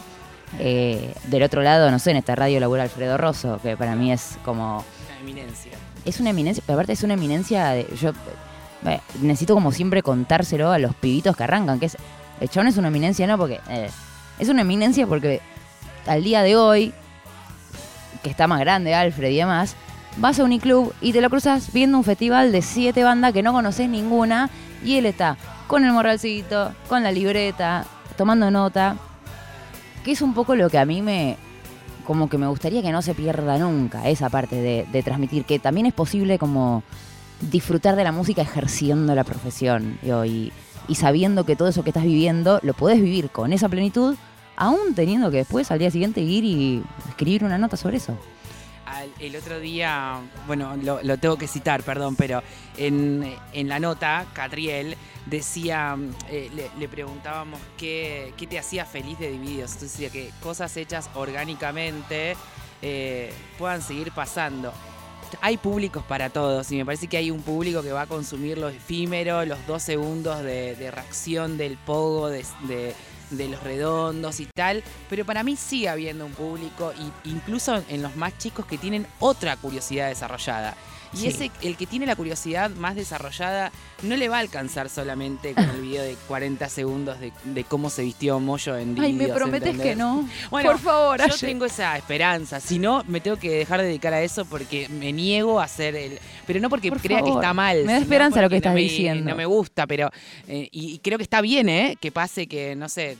Eh, 0.59 1.13
del 1.25 1.43
otro 1.43 1.61
lado, 1.61 1.89
no 1.91 1.99
sé, 1.99 2.11
en 2.11 2.17
esta 2.17 2.35
radio 2.35 2.59
labura 2.59 2.83
Alfredo 2.83 3.17
Rosso, 3.17 3.59
que 3.63 3.77
para 3.77 3.95
mí 3.95 4.11
es 4.11 4.37
como 4.43 4.83
Una 5.07 5.19
eminencia. 5.21 5.71
es 6.05 6.19
una 6.19 6.31
eminencia, 6.31 6.63
pero 6.65 6.77
aparte 6.77 6.93
es 6.93 7.03
una 7.03 7.13
eminencia 7.13 7.69
de, 7.69 7.87
yo 7.99 8.11
eh, 8.85 8.99
necesito 9.21 9.53
como 9.53 9.71
siempre 9.71 10.03
contárselo 10.03 10.71
a 10.71 10.79
los 10.79 10.93
pibitos 10.95 11.35
que 11.35 11.43
arrancan, 11.43 11.79
que 11.79 11.85
es, 11.85 11.97
el 12.39 12.49
chabón 12.49 12.67
es 12.67 12.77
una 12.77 12.89
eminencia, 12.89 13.27
no 13.27 13.37
porque, 13.37 13.59
eh, 13.69 13.89
es 14.39 14.49
una 14.49 14.61
eminencia 14.61 15.07
porque 15.07 15.41
al 16.05 16.23
día 16.23 16.43
de 16.43 16.57
hoy, 16.57 16.93
que 18.23 18.29
está 18.29 18.47
más 18.47 18.59
grande 18.59 18.93
Alfred 18.93 19.29
y 19.29 19.37
demás, 19.37 19.75
vas 20.17 20.39
a 20.39 20.43
Uniclub 20.43 20.93
y 20.99 21.13
te 21.13 21.21
lo 21.21 21.29
cruzas 21.29 21.71
viendo 21.71 21.97
un 21.97 22.03
festival 22.03 22.51
de 22.51 22.61
siete 22.61 23.03
bandas 23.03 23.33
que 23.33 23.43
no 23.43 23.53
conoces 23.53 23.87
ninguna 23.87 24.49
y 24.83 24.97
él 24.97 25.05
está 25.05 25.37
con 25.67 25.85
el 25.85 25.93
morralcito, 25.93 26.73
con 26.89 27.03
la 27.03 27.11
libreta, 27.11 27.85
tomando 28.17 28.51
nota, 28.51 28.97
que 30.03 30.11
es 30.11 30.21
un 30.21 30.33
poco 30.33 30.55
lo 30.55 30.69
que 30.69 30.77
a 30.77 30.85
mí 30.85 31.01
me, 31.01 31.37
como 32.05 32.29
que 32.29 32.37
me 32.37 32.47
gustaría 32.47 32.81
que 32.81 32.91
no 32.91 33.01
se 33.01 33.13
pierda 33.13 33.57
nunca 33.57 34.07
esa 34.09 34.29
parte 34.29 34.55
de, 34.55 34.85
de 34.91 35.03
transmitir, 35.03 35.45
que 35.45 35.59
también 35.59 35.85
es 35.85 35.93
posible 35.93 36.37
como 36.39 36.83
disfrutar 37.49 37.95
de 37.95 38.03
la 38.03 38.11
música 38.11 38.41
ejerciendo 38.41 39.15
la 39.15 39.23
profesión 39.23 39.97
y, 40.03 40.51
y 40.87 40.95
sabiendo 40.95 41.45
que 41.45 41.55
todo 41.55 41.67
eso 41.67 41.83
que 41.83 41.89
estás 41.89 42.03
viviendo 42.03 42.59
lo 42.63 42.73
podés 42.73 43.01
vivir 43.01 43.29
con 43.29 43.53
esa 43.53 43.69
plenitud, 43.69 44.15
aún 44.55 44.93
teniendo 44.95 45.31
que 45.31 45.37
después 45.37 45.71
al 45.71 45.79
día 45.79 45.91
siguiente 45.91 46.21
ir 46.21 46.43
y 46.43 46.83
escribir 47.09 47.43
una 47.43 47.57
nota 47.57 47.77
sobre 47.77 47.97
eso. 47.97 48.17
El 49.19 49.35
otro 49.35 49.59
día, 49.59 50.19
bueno, 50.47 50.75
lo, 50.77 51.17
tengo 51.17 51.37
que 51.37 51.47
citar, 51.47 51.83
perdón, 51.83 52.15
pero 52.15 52.41
en, 52.77 53.33
en 53.53 53.69
la 53.69 53.79
nota, 53.79 54.25
Catriel 54.33 54.95
decía, 55.25 55.97
eh, 56.29 56.49
le, 56.77 56.87
preguntábamos 56.87 57.59
qué, 57.77 58.33
qué 58.37 58.47
te 58.47 58.57
hacía 58.59 58.85
feliz 58.85 59.19
de 59.19 59.31
Divididos. 59.31 59.73
Entonces 59.73 59.91
decía 59.99 60.09
que 60.09 60.31
cosas 60.41 60.75
hechas 60.77 61.09
orgánicamente 61.15 62.35
eh, 62.81 63.31
puedan 63.57 63.81
seguir 63.81 64.11
pasando. 64.11 64.73
Hay 65.39 65.55
públicos 65.57 66.03
para 66.03 66.29
todos 66.29 66.69
y 66.71 66.75
me 66.77 66.85
parece 66.85 67.07
que 67.07 67.15
hay 67.15 67.31
un 67.31 67.41
público 67.41 67.81
que 67.81 67.93
va 67.93 68.01
a 68.01 68.07
consumir 68.07 68.57
lo 68.57 68.67
efímero, 68.67 69.45
los 69.45 69.65
dos 69.65 69.81
segundos 69.81 70.43
de, 70.43 70.91
reacción 70.91 71.57
del 71.57 71.77
pogo, 71.77 72.27
de- 72.27 72.43
de 73.31 73.49
los 73.49 73.63
redondos 73.63 74.39
y 74.39 74.45
tal, 74.45 74.83
pero 75.09 75.25
para 75.25 75.43
mí 75.43 75.55
sigue 75.55 75.89
habiendo 75.89 76.25
un 76.25 76.33
público, 76.33 76.93
incluso 77.23 77.83
en 77.89 78.01
los 78.01 78.15
más 78.15 78.37
chicos, 78.37 78.65
que 78.65 78.77
tienen 78.77 79.07
otra 79.19 79.57
curiosidad 79.57 80.09
desarrollada. 80.09 80.75
Y 81.13 81.17
Sí. 81.17 81.27
ese, 81.27 81.51
el 81.61 81.75
que 81.77 81.85
tiene 81.85 82.05
la 82.05 82.15
curiosidad 82.15 82.69
más 82.69 82.95
desarrollada, 82.95 83.71
no 84.03 84.15
le 84.15 84.29
va 84.29 84.37
a 84.37 84.39
alcanzar 84.39 84.89
solamente 84.89 85.53
con 85.53 85.69
el 85.69 85.81
video 85.81 86.03
de 86.03 86.15
40 86.27 86.69
segundos 86.69 87.19
de, 87.19 87.33
de 87.43 87.63
cómo 87.65 87.89
se 87.89 88.03
vistió 88.03 88.39
Moyo 88.39 88.77
en 88.77 88.89
Ay, 88.91 88.95
me 88.95 89.07
Divididos, 89.07 89.35
prometes 89.37 89.69
¿entendés? 89.71 89.87
que 89.93 89.95
no. 89.97 90.27
Bueno, 90.49 90.71
Por 90.71 90.79
favor, 90.79 91.19
Yo 91.27 91.37
tengo 91.37 91.65
esa 91.65 91.97
esperanza. 91.97 92.59
Si 92.59 92.79
no, 92.79 93.03
me 93.07 93.19
tengo 93.19 93.37
que 93.37 93.49
dejar 93.51 93.81
de 93.81 93.87
dedicar 93.87 94.13
a 94.13 94.21
eso 94.21 94.45
porque 94.45 94.87
me 94.89 95.11
niego 95.11 95.59
a 95.59 95.65
hacer 95.65 95.95
el. 95.95 96.19
Pero 96.47 96.59
no 96.59 96.69
porque 96.69 96.89
Por 96.89 97.01
crea 97.01 97.21
que 97.21 97.29
está 97.29 97.53
mal. 97.53 97.83
Me 97.85 97.93
da 97.93 97.99
esperanza 97.99 98.41
lo 98.41 98.49
que 98.49 98.55
estás 98.57 98.71
no 98.71 98.75
me- 98.75 98.81
diciendo. 98.81 99.29
No 99.29 99.35
me 99.35 99.45
gusta, 99.45 99.85
pero. 99.87 100.09
eh, 100.47 100.69
y, 100.71 100.93
y 100.93 100.99
creo 100.99 101.17
que 101.17 101.23
está 101.23 101.41
bien, 101.41 101.67
¿eh? 101.69 101.97
Que 101.99 102.11
pase 102.11 102.47
que, 102.47 102.75
no 102.75 102.87
sé. 102.89 103.17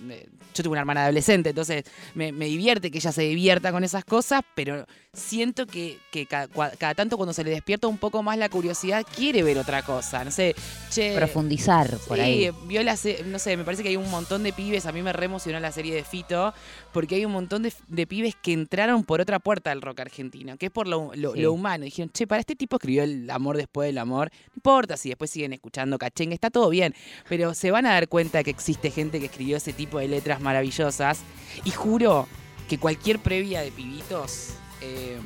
Yo 0.53 0.63
tuve 0.63 0.71
una 0.73 0.81
hermana 0.81 1.03
adolescente, 1.03 1.49
entonces 1.51 1.85
me, 2.13 2.33
me 2.33 2.45
divierte 2.45 2.91
que 2.91 2.97
ella 2.97 3.13
se 3.13 3.21
divierta 3.21 3.71
con 3.71 3.85
esas 3.85 4.03
cosas, 4.03 4.41
pero 4.53 4.85
siento 5.13 5.65
que, 5.65 5.97
que 6.11 6.25
cada 6.25 6.93
tanto 6.93 7.15
cuando 7.15 7.31
se 7.31 7.43
le 7.45 7.51
despierta 7.51 7.80
un 7.89 7.97
poco 7.97 8.23
más 8.23 8.37
la 8.37 8.49
curiosidad, 8.49 9.05
quiere 9.15 9.43
ver 9.43 9.57
otra 9.57 9.83
cosa. 9.83 10.23
No 10.23 10.31
sé, 10.31 10.55
che. 10.89 11.15
Profundizar 11.15 11.97
por 12.07 12.17
sí, 12.17 12.23
ahí. 12.23 12.51
vio 12.67 12.83
la 12.83 12.95
no 13.25 13.39
sé, 13.39 13.57
me 13.57 13.63
parece 13.63 13.83
que 13.83 13.89
hay 13.89 13.97
un 13.97 14.09
montón 14.09 14.43
de 14.43 14.53
pibes, 14.53 14.85
a 14.85 14.91
mí 14.91 15.01
me 15.01 15.13
re 15.13 15.25
emocionó 15.25 15.59
la 15.59 15.71
serie 15.71 15.93
de 15.95 16.03
Fito, 16.03 16.53
porque 16.93 17.15
hay 17.15 17.25
un 17.25 17.31
montón 17.31 17.63
de, 17.63 17.73
de 17.87 18.07
pibes 18.07 18.35
que 18.41 18.53
entraron 18.53 19.03
por 19.03 19.21
otra 19.21 19.39
puerta 19.39 19.69
del 19.71 19.81
rock 19.81 20.01
argentino, 20.01 20.57
que 20.57 20.67
es 20.67 20.71
por 20.71 20.87
lo, 20.87 21.11
lo- 21.15 21.33
Sí. 21.33 21.41
lo 21.41 21.53
humano. 21.53 21.85
Dijeron, 21.85 22.09
che, 22.11 22.27
para 22.27 22.39
este 22.41 22.55
tipo 22.55 22.75
escribió 22.77 23.03
el 23.03 23.29
amor 23.29 23.57
después 23.57 23.87
del 23.87 23.97
amor, 23.97 24.31
no 24.49 24.53
importa 24.57 24.97
si 24.97 25.09
después 25.09 25.31
siguen 25.31 25.53
escuchando 25.53 25.97
cachengue, 25.97 26.33
está 26.35 26.49
todo 26.49 26.69
bien, 26.69 26.93
pero 27.29 27.53
se 27.53 27.71
van 27.71 27.85
a 27.85 27.91
dar 27.93 28.07
cuenta 28.07 28.43
que 28.43 28.49
existe 28.51 28.91
gente 28.91 29.19
que 29.19 29.25
escribió 29.25 29.57
ese 29.57 29.73
tipo 29.73 29.99
de 29.99 30.07
letras 30.07 30.41
maravillosas, 30.41 31.19
y 31.63 31.71
juro 31.71 32.27
que 32.69 32.77
cualquier 32.77 33.19
previa 33.19 33.61
de 33.61 33.71
pibitos 33.71 34.49
eh, 34.81 35.19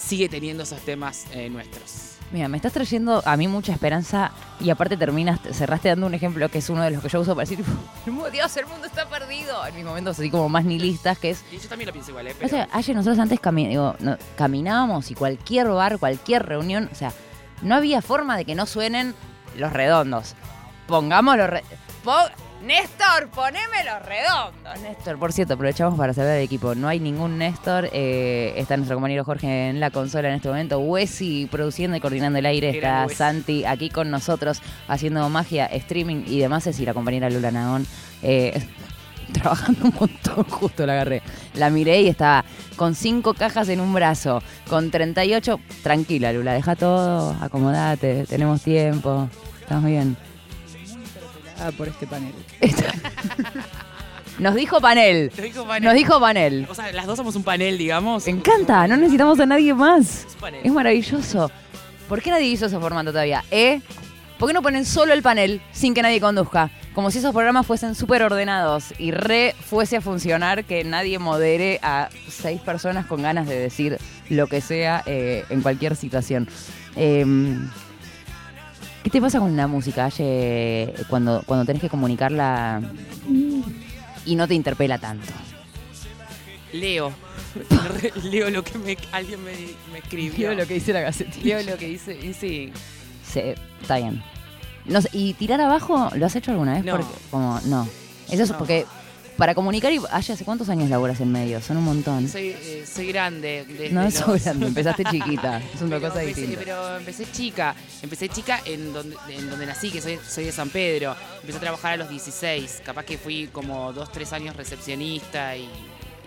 sigue 0.00 0.28
teniendo 0.28 0.62
esos 0.62 0.80
temas 0.80 1.26
eh, 1.32 1.48
nuestros. 1.50 2.06
Mira, 2.32 2.46
me 2.46 2.56
estás 2.58 2.72
trayendo 2.72 3.22
a 3.26 3.36
mí 3.36 3.48
mucha 3.48 3.72
esperanza 3.72 4.30
y 4.60 4.70
aparte 4.70 4.96
terminas, 4.96 5.40
cerraste 5.52 5.88
dando 5.88 6.06
un 6.06 6.14
ejemplo 6.14 6.48
que 6.48 6.58
es 6.58 6.70
uno 6.70 6.82
de 6.84 6.92
los 6.92 7.02
que 7.02 7.08
yo 7.08 7.20
uso 7.20 7.34
para 7.34 7.48
decir, 7.48 7.64
"El 8.06 8.12
mundo- 8.12 8.30
Dios, 8.30 8.56
el 8.56 8.66
mundo 8.66 8.86
está 8.86 9.08
perdido. 9.08 9.66
En 9.66 9.74
mis 9.74 9.84
momentos 9.84 10.16
así 10.18 10.30
como 10.30 10.48
más 10.48 10.64
nihilistas, 10.64 11.18
que 11.18 11.30
es 11.30 11.44
Y 11.50 11.58
yo 11.58 11.68
también 11.68 11.88
lo 11.88 11.92
pienso 11.92 12.10
igual, 12.12 12.28
¿eh? 12.28 12.32
O 12.32 12.36
Pero- 12.38 12.48
sea, 12.48 12.68
ayer 12.72 12.94
nosotros 12.94 13.18
antes 13.18 13.40
cami- 13.40 13.68
digo, 13.68 13.96
no- 13.98 14.16
caminábamos 14.36 15.10
y 15.10 15.14
cualquier 15.14 15.66
bar, 15.68 15.98
cualquier 15.98 16.46
reunión, 16.46 16.88
o 16.92 16.94
sea, 16.94 17.12
no 17.62 17.74
había 17.74 18.00
forma 18.00 18.36
de 18.36 18.44
que 18.44 18.54
no 18.54 18.64
suenen 18.66 19.14
los 19.56 19.72
redondos. 19.72 20.34
Pongamos 20.86 21.36
los 21.36 21.50
re- 21.50 21.64
po- 22.04 22.12
Néstor, 22.62 23.28
poneme 23.34 23.84
los 23.86 24.06
redondos. 24.06 24.80
Néstor, 24.82 25.18
por 25.18 25.32
cierto, 25.32 25.54
aprovechamos 25.54 25.98
para 25.98 26.12
saludar 26.12 26.36
al 26.36 26.42
equipo. 26.42 26.74
No 26.74 26.88
hay 26.88 27.00
ningún 27.00 27.38
Néstor. 27.38 27.88
eh, 27.92 28.52
está 28.56 28.76
nuestro 28.76 28.96
compañero 28.96 29.24
Jorge 29.24 29.68
en 29.70 29.80
la 29.80 29.90
consola 29.90 30.28
en 30.28 30.34
este 30.34 30.48
momento. 30.48 30.78
Wesi 30.78 31.48
produciendo 31.50 31.96
y 31.96 32.00
coordinando 32.00 32.38
el 32.38 32.46
aire. 32.46 32.70
Está. 32.70 33.08
Santi 33.08 33.64
aquí 33.64 33.88
con 33.88 34.10
nosotros 34.10 34.60
haciendo 34.88 35.26
magia, 35.30 35.66
streaming 35.66 36.24
y 36.26 36.38
demás. 36.38 36.66
Es 36.66 36.78
y 36.80 36.84
la 36.84 36.92
compañera 36.92 37.30
Lula 37.30 37.50
Nagón. 37.50 37.86
eh, 38.22 38.62
trabajando 39.32 39.84
un 39.86 39.94
montón, 39.98 40.44
justo 40.50 40.84
la 40.86 40.92
agarré. 40.94 41.22
La 41.54 41.70
miré 41.70 42.02
y 42.02 42.08
estaba 42.08 42.44
con 42.76 42.94
cinco 42.94 43.32
cajas 43.32 43.68
en 43.70 43.80
un 43.80 43.94
brazo, 43.94 44.42
con 44.68 44.90
38. 44.90 45.60
Tranquila, 45.82 46.32
Lula, 46.32 46.52
deja 46.52 46.74
todo, 46.76 47.36
acomodate, 47.40 48.26
tenemos 48.26 48.62
tiempo, 48.62 49.28
estamos 49.60 49.84
bien. 49.84 50.16
Ah, 51.60 51.70
por 51.76 51.88
este 51.88 52.06
panel. 52.06 52.32
Nos 54.38 54.54
dijo 54.54 54.80
panel. 54.80 55.30
Te 55.34 55.42
dijo 55.42 55.66
panel. 55.66 55.84
Nos 55.84 55.94
dijo 55.94 56.18
panel. 56.18 56.66
O 56.70 56.74
sea, 56.74 56.90
las 56.92 57.06
dos 57.06 57.18
somos 57.18 57.36
un 57.36 57.42
panel, 57.42 57.76
digamos. 57.76 58.24
Me 58.24 58.32
encanta, 58.32 58.86
no 58.88 58.96
necesitamos 58.96 59.38
a 59.40 59.46
nadie 59.46 59.74
más. 59.74 60.24
Es 60.24 60.34
un 60.34 60.40
panel. 60.40 60.60
Es 60.64 60.72
maravilloso. 60.72 61.50
¿Por 62.08 62.22
qué 62.22 62.30
nadie 62.30 62.46
hizo 62.46 62.66
ese 62.66 62.78
formato 62.78 63.10
todavía? 63.10 63.44
¿Eh? 63.50 63.80
¿Por 64.38 64.48
qué 64.48 64.54
no 64.54 64.62
ponen 64.62 64.86
solo 64.86 65.12
el 65.12 65.22
panel 65.22 65.60
sin 65.70 65.92
que 65.92 66.00
nadie 66.00 66.18
conduzca? 66.18 66.70
Como 66.94 67.10
si 67.10 67.18
esos 67.18 67.32
programas 67.32 67.66
fuesen 67.66 67.94
súper 67.94 68.22
ordenados 68.22 68.94
y 68.98 69.10
re 69.10 69.54
fuese 69.60 69.98
a 69.98 70.00
funcionar 70.00 70.64
que 70.64 70.82
nadie 70.82 71.18
modere 71.18 71.78
a 71.82 72.08
seis 72.28 72.60
personas 72.62 73.04
con 73.04 73.20
ganas 73.20 73.46
de 73.46 73.58
decir 73.58 73.98
lo 74.30 74.46
que 74.46 74.62
sea 74.62 75.02
eh, 75.04 75.44
en 75.50 75.60
cualquier 75.60 75.94
situación. 75.94 76.48
Em, 76.96 77.68
¿Qué 79.02 79.08
te 79.10 79.20
pasa 79.20 79.38
con 79.38 79.56
la 79.56 79.66
música, 79.66 80.06
Aye, 80.06 80.92
cuando, 81.08 81.42
cuando 81.46 81.64
tenés 81.64 81.80
que 81.80 81.88
comunicarla 81.88 82.82
y 84.26 84.34
no 84.36 84.46
te 84.46 84.54
interpela 84.54 84.98
tanto? 84.98 85.32
Leo. 86.72 87.12
Leo 88.22 88.50
lo 88.50 88.62
que 88.62 88.78
me, 88.78 88.96
alguien 89.12 89.42
me, 89.42 89.52
me 89.92 89.98
escribió. 89.98 90.54
que 90.66 90.74
dice 90.74 90.92
la 90.92 91.00
gacetilla. 91.00 91.58
Leo 91.62 91.70
lo 91.72 91.78
que 91.78 91.86
dice. 91.86 92.18
Y 92.20 92.34
sí. 92.34 92.72
Sí, 93.26 93.40
está 93.80 93.96
bien. 93.96 94.22
No 94.84 95.00
sé, 95.00 95.08
¿Y 95.12 95.34
tirar 95.34 95.60
abajo 95.60 96.10
lo 96.14 96.26
has 96.26 96.36
hecho 96.36 96.50
alguna 96.52 96.74
vez? 96.74 96.84
No. 96.84 96.92
Porque, 96.96 97.06
como, 97.30 97.60
no. 97.64 97.88
Eso 98.30 98.42
es 98.44 98.50
No. 98.50 98.58
porque 98.58 98.86
para 99.40 99.54
comunicar, 99.54 99.90
y, 99.92 99.96
Ay, 100.10 100.24
¿hace 100.30 100.44
cuántos 100.44 100.68
años 100.68 100.88
laburas 100.90 101.18
en 101.20 101.32
medio? 101.32 101.60
Son 101.62 101.76
un 101.78 101.84
montón. 101.84 102.28
Soy, 102.28 102.48
eh, 102.50 102.84
soy 102.86 103.08
grande. 103.08 103.64
desde 103.66 103.90
no 103.90 104.04
los- 104.04 104.14
sos 104.14 104.44
grande, 104.44 104.66
empezaste 104.66 105.02
chiquita. 105.04 105.58
Es 105.74 105.80
una 105.80 105.96
Pero 105.98 106.08
cosa 106.10 106.22
empecé, 106.22 106.40
distinta. 106.42 106.60
Pero 106.64 106.96
empecé 106.98 107.32
chica. 107.32 107.74
Empecé 108.02 108.28
chica 108.28 108.60
en 108.66 108.92
donde, 108.92 109.16
en 109.30 109.50
donde 109.50 109.66
nací, 109.66 109.90
que 109.90 110.00
soy, 110.00 110.18
soy 110.28 110.44
de 110.44 110.52
San 110.52 110.68
Pedro. 110.68 111.16
Empecé 111.40 111.56
a 111.56 111.60
trabajar 111.60 111.92
a 111.94 111.96
los 111.96 112.08
16. 112.10 112.82
Capaz 112.84 113.04
que 113.04 113.16
fui 113.18 113.48
como 113.50 113.92
dos, 113.92 114.12
tres 114.12 114.32
años 114.34 114.54
recepcionista 114.56 115.56
y, 115.56 115.68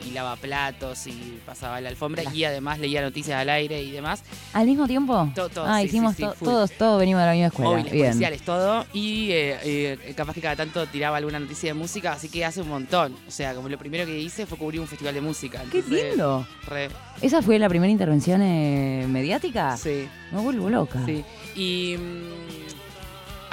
y 0.08 0.12
lavaplatos 0.12 1.08
y 1.08 1.40
pasaba 1.46 1.80
la 1.82 1.90
alfombra. 1.90 2.24
Y 2.34 2.44
además 2.44 2.80
leía 2.80 3.02
noticias 3.02 3.40
al 3.40 3.50
aire 3.50 3.82
y 3.82 3.92
demás. 3.92 4.24
¿Al 4.54 4.66
mismo 4.66 4.88
tiempo? 4.88 5.30
To- 5.36 5.50
todo, 5.50 5.66
ah, 5.68 5.80
sí, 5.80 5.86
hicimos 5.86 6.16
sí, 6.16 6.24
sí, 6.24 6.30
to- 6.30 6.34
full. 6.36 6.48
todos, 6.48 6.72
todos 6.72 7.00
venimos 7.00 7.22
de 7.22 7.26
la 7.28 7.32
misma 7.34 7.48
escuela. 7.48 7.70
Móviles, 7.72 7.92
Bien. 7.94 8.06
policiales, 8.08 8.42
todo. 8.42 8.86
Y 8.94 9.32
eh, 9.32 9.60
eh, 9.64 10.14
capaz 10.16 10.34
que 10.34 10.42
cada 10.42 10.56
tanto 10.56 10.86
tiraba 10.88 11.18
alguna 11.18 11.40
noticia 11.40 11.70
de 11.70 11.74
música, 11.74 12.14
así 12.14 12.30
que 12.30 12.44
hace 12.46 12.62
un 12.62 12.70
montón. 12.70 13.16
O 13.28 13.32
sea, 13.32 13.54
como 13.56 13.70
lo 13.70 13.78
primero 13.78 14.06
que 14.06 14.20
hice 14.20 14.46
fue 14.46 14.58
cubrir 14.58 14.80
un 14.82 14.88
festival 14.88 15.14
de 15.14 15.22
música. 15.22 15.62
¡Qué 15.72 15.84
lindo! 15.88 16.46
re- 16.68 16.90
¿Esa 17.22 17.42
fue 17.42 17.60
la 17.60 17.70
primera 17.70 17.92
intervención 17.92 18.42
eh, 18.42 19.06
mediática? 19.10 19.78
sí, 19.78 20.08
Me 20.32 20.40
vuelvo 20.42 20.70
loca. 20.70 21.00
sí. 21.06 21.24
Y 21.56 21.96
mm, 21.98 22.63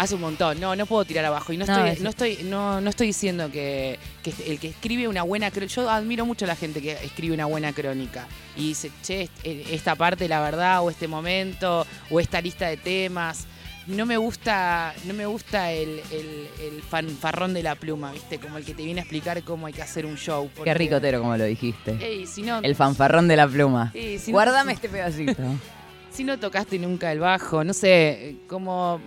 hace 0.03 0.15
un 0.15 0.21
montón. 0.23 0.59
No, 0.61 0.75
no 0.75 0.87
puedo 0.87 1.05
tirar 1.05 1.25
abajo. 1.25 1.53
Y 1.53 1.57
no 1.57 1.67
No, 1.67 1.73
estoy, 1.77 1.91
es- 1.91 2.01
no 2.01 2.09
estoy, 2.11 2.39
no, 2.45 2.81
no 2.81 2.91
estoy 2.91 3.09
diciendo 3.09 3.51
que, 3.51 3.99
que 4.23 4.33
el 4.47 4.59
que 4.59 4.69
escribe 4.69 5.07
una 5.09 5.23
buena 5.23 5.51
crónica. 5.51 5.75
Yo 5.75 5.91
admiro 5.91 6.25
mucho 6.27 6.45
a 6.47 6.49
la 6.49 6.57
gente 6.57 6.81
que 6.81 6.93
escribe 6.93 7.35
una 7.35 7.47
buena 7.47 7.73
crónica. 7.73 8.27
Y 8.57 8.69
dice, 8.69 8.91
che, 9.03 9.29
eh, 9.45 9.65
esta 9.71 9.95
parte, 9.97 10.27
la 10.29 10.41
verdad, 10.41 10.83
o 10.83 10.91
este 10.91 11.07
momento, 11.09 11.87
o 12.11 12.21
esta 12.21 12.41
lista 12.41 12.67
de 12.69 12.77
temas. 12.77 13.47
No 13.87 14.07
me 14.07 14.17
gusta, 14.19 14.95
no 15.07 15.15
me 15.15 15.27
gusta 15.27 15.73
el, 15.73 16.01
el, 16.13 16.49
el 16.63 16.83
fanfarrón 16.83 17.55
de 17.55 17.63
la 17.63 17.75
pluma, 17.75 18.13
¿viste? 18.13 18.39
Como 18.39 18.57
el 18.59 18.65
que 18.65 18.75
te 18.75 18.85
viene 18.85 19.01
a 19.01 19.03
explicar 19.03 19.43
cómo 19.43 19.67
hay 19.67 19.73
que 19.73 19.83
hacer 19.83 20.07
un 20.07 20.17
show. 20.17 20.49
Qué 20.63 20.75
ricotero, 20.75 21.21
como 21.21 21.37
lo 21.37 21.45
dijiste. 21.45 21.97
Ey, 22.01 22.27
si 22.27 22.43
no, 22.43 22.61
El 22.63 22.75
fanfarrón 22.77 23.27
de 23.27 23.37
la 23.37 23.49
pluma. 23.49 23.91
si 23.93 24.19
no- 24.29 24.33
Guárdame 24.33 24.73
este 24.75 24.89
pedacito. 24.89 25.43
si 26.13 26.25
no 26.25 26.39
tocaste 26.39 26.79
nunca 26.79 27.11
el 27.11 27.19
bajo, 27.21 27.65
no 27.65 27.73
sé, 27.73 28.37
como 28.49 29.01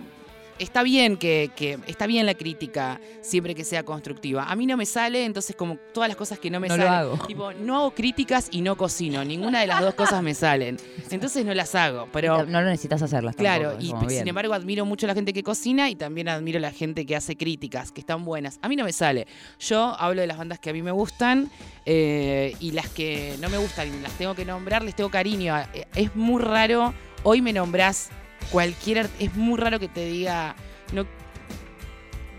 está 0.58 0.82
bien 0.82 1.16
que, 1.16 1.50
que- 1.56 1.78
está 1.86 2.06
bien 2.06 2.26
la 2.26 2.34
crítica 2.34 3.00
siempre 3.20 3.54
que 3.54 3.64
sea 3.64 3.82
constructiva. 3.82 4.44
A 4.44 4.56
mí 4.56 4.66
no 4.66 4.76
me 4.76 4.86
sale, 4.86 5.24
entonces 5.24 5.56
como 5.56 5.76
todas 5.92 6.08
las 6.08 6.16
cosas 6.16 6.38
que 6.38 6.50
no 6.50 6.60
me 6.60 6.68
No 6.68 6.76
lo 6.76 6.82
salen, 6.84 6.98
hago. 6.98 7.18
tipo, 7.26 7.52
no 7.52 7.76
hago 7.76 7.90
críticas 7.92 8.48
y 8.50 8.60
no 8.60 8.76
cocino, 8.76 9.24
ninguna 9.24 9.60
de 9.60 9.66
las 9.66 9.80
dos 9.80 9.94
cosas 9.94 10.22
me 10.22 10.34
salen. 10.34 10.76
Entonces 11.10 11.44
no 11.44 11.54
las 11.54 11.74
hago, 11.74 12.08
pero 12.12 12.44
no 12.46 12.60
lo 12.60 12.68
necesitas 12.68 13.02
hacerlas 13.02 13.36
Claro, 13.36 13.72
tampoco, 13.78 14.06
y 14.12 14.16
sin 14.16 14.28
embargo 14.28 14.54
admiro 14.54 14.84
mucho 14.84 15.06
a 15.06 15.08
la 15.08 15.14
gente 15.14 15.32
que 15.32 15.42
cocina 15.42 15.90
y 15.90 15.96
también 15.96 16.28
admiro 16.28 16.58
a 16.58 16.60
la 16.60 16.70
gente 16.72 17.04
que 17.06 17.16
hace 17.16 17.36
críticas, 17.36 17.92
que 17.92 18.00
están 18.00 18.24
buenas. 18.24 18.58
A 18.62 18.68
mí 18.68 18.76
no 18.76 18.84
me 18.84 18.92
sale. 18.92 19.26
Yo 19.60 19.94
hablo 19.98 20.20
de 20.20 20.26
las 20.26 20.38
bandas 20.38 20.58
que 20.58 20.70
a 20.70 20.72
mí 20.72 20.82
me 20.82 20.90
gustan 20.92 21.50
eh, 21.86 22.54
y 22.60 22.70
las 22.72 22.88
que 22.88 23.36
no 23.40 23.48
me 23.48 23.58
gustan 23.58 24.02
las 24.02 24.12
tengo 24.12 24.34
que 24.34 24.44
nombrar, 24.44 24.82
les 24.82 24.94
tengo 24.94 25.10
cariño. 25.10 25.56
Eh, 25.74 25.86
Es 25.94 26.14
muy 26.16 26.42
raro, 26.42 26.94
hoy 27.22 27.42
me 27.42 27.52
nombrás 27.52 28.10
cualquier... 28.50 29.08
Es 29.18 29.34
muy 29.34 29.58
raro 29.58 29.78
que 29.80 29.88
te 29.88 30.04
diga 30.06 30.54
no, 30.92 31.04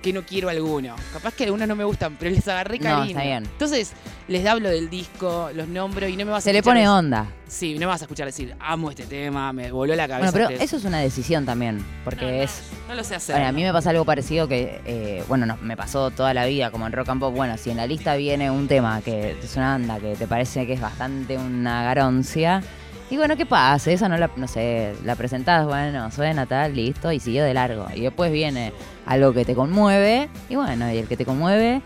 que 0.02 0.14
no 0.14 0.24
quiero 0.24 0.50
alguno. 0.50 0.96
Capaz 1.14 1.34
que 1.34 1.46
algunos 1.46 1.68
no 1.68 1.76
me 1.76 1.84
gustan, 1.84 2.16
pero 2.20 2.30
les 2.32 2.48
agarré 2.48 2.78
No, 2.78 2.84
cariño. 2.84 3.06
está 3.10 3.24
bien. 3.24 3.44
Entonces 3.46 3.92
les 4.28 4.46
hablo 4.46 4.70
del 4.70 4.90
disco, 4.90 5.50
los 5.56 5.68
nombro 5.68 6.08
y 6.08 6.16
no 6.16 6.26
me 6.26 6.32
vas 6.32 6.44
a 6.44 6.50
Se 6.50 6.54
le 6.54 6.62
pone 6.64 6.82
decir- 6.82 6.90
onda. 6.90 7.28
Sí, 7.48 7.74
no 7.76 7.82
me 7.82 7.86
vas 7.88 8.02
a 8.02 8.06
escuchar 8.06 8.26
decir, 8.26 8.56
amo 8.60 8.90
este 8.90 9.06
tema, 9.06 9.52
me 9.54 9.72
voló 9.72 9.96
la 9.96 10.08
cabeza. 10.08 10.32
Bueno, 10.32 10.48
pero 10.50 10.64
eso 10.64 10.78
es 10.78 10.84
una 10.86 11.00
decisión 11.00 11.46
también, 11.46 11.84
porque 12.04 12.26
No, 12.26 12.32
no, 12.32 12.38
es... 12.44 12.62
No 12.88 12.96
lo 12.96 13.04
sé 13.04 13.16
hacer. 13.16 13.36
Bueno, 13.36 13.50
a 13.50 13.52
mí 13.52 13.64
me 13.64 13.72
pasa 13.72 13.92
algo 13.92 14.04
parecido 14.06 14.48
que, 14.48 14.82
eh, 14.86 15.24
bueno, 15.28 15.46
no, 15.46 15.58
me 15.58 15.78
pasó 15.78 16.10
toda 16.12 16.34
la 16.34 16.46
vida 16.46 16.70
como 16.72 16.86
en 16.88 16.94
rock 16.94 17.10
and 17.10 17.20
pop. 17.22 17.36
Bueno, 17.36 17.56
si 17.58 17.70
en 17.72 17.78
la 17.78 17.86
lista 17.88 18.16
viene 18.16 18.50
un 18.52 18.68
tema 18.68 19.02
que 19.02 19.38
es 19.42 19.56
una 19.56 19.70
banda 19.74 20.00
que 20.00 20.16
te 20.16 20.28
parece 20.28 20.66
que 20.68 20.74
es 20.74 20.82
bastante 20.82 21.38
una 21.38 21.84
garoncia, 21.84 22.62
y 23.10 23.18
bueno, 23.18 23.36
¿qué 23.38 23.46
pasa? 23.46 23.92
Esa 23.92 24.10
no 24.10 24.18
la, 24.18 24.30
no 24.36 24.48
sé, 24.48 24.94
la 25.04 25.16
presentás, 25.16 25.66
bueno, 25.66 26.10
suena 26.12 26.46
tal, 26.46 26.76
listo, 26.76 27.12
y 27.12 27.20
siguió 27.20 27.44
de 27.44 27.54
largo. 27.54 27.86
Y 27.96 28.02
después 28.02 28.32
viene 28.32 28.74
algo 29.06 29.34
que 29.34 29.46
te 29.46 29.54
conmueve, 29.56 30.30
y 30.50 30.56
bueno, 30.56 30.92
y 30.92 30.98
el 30.98 31.08
que 31.08 31.16
te 31.18 31.26
conmueve 31.26 31.82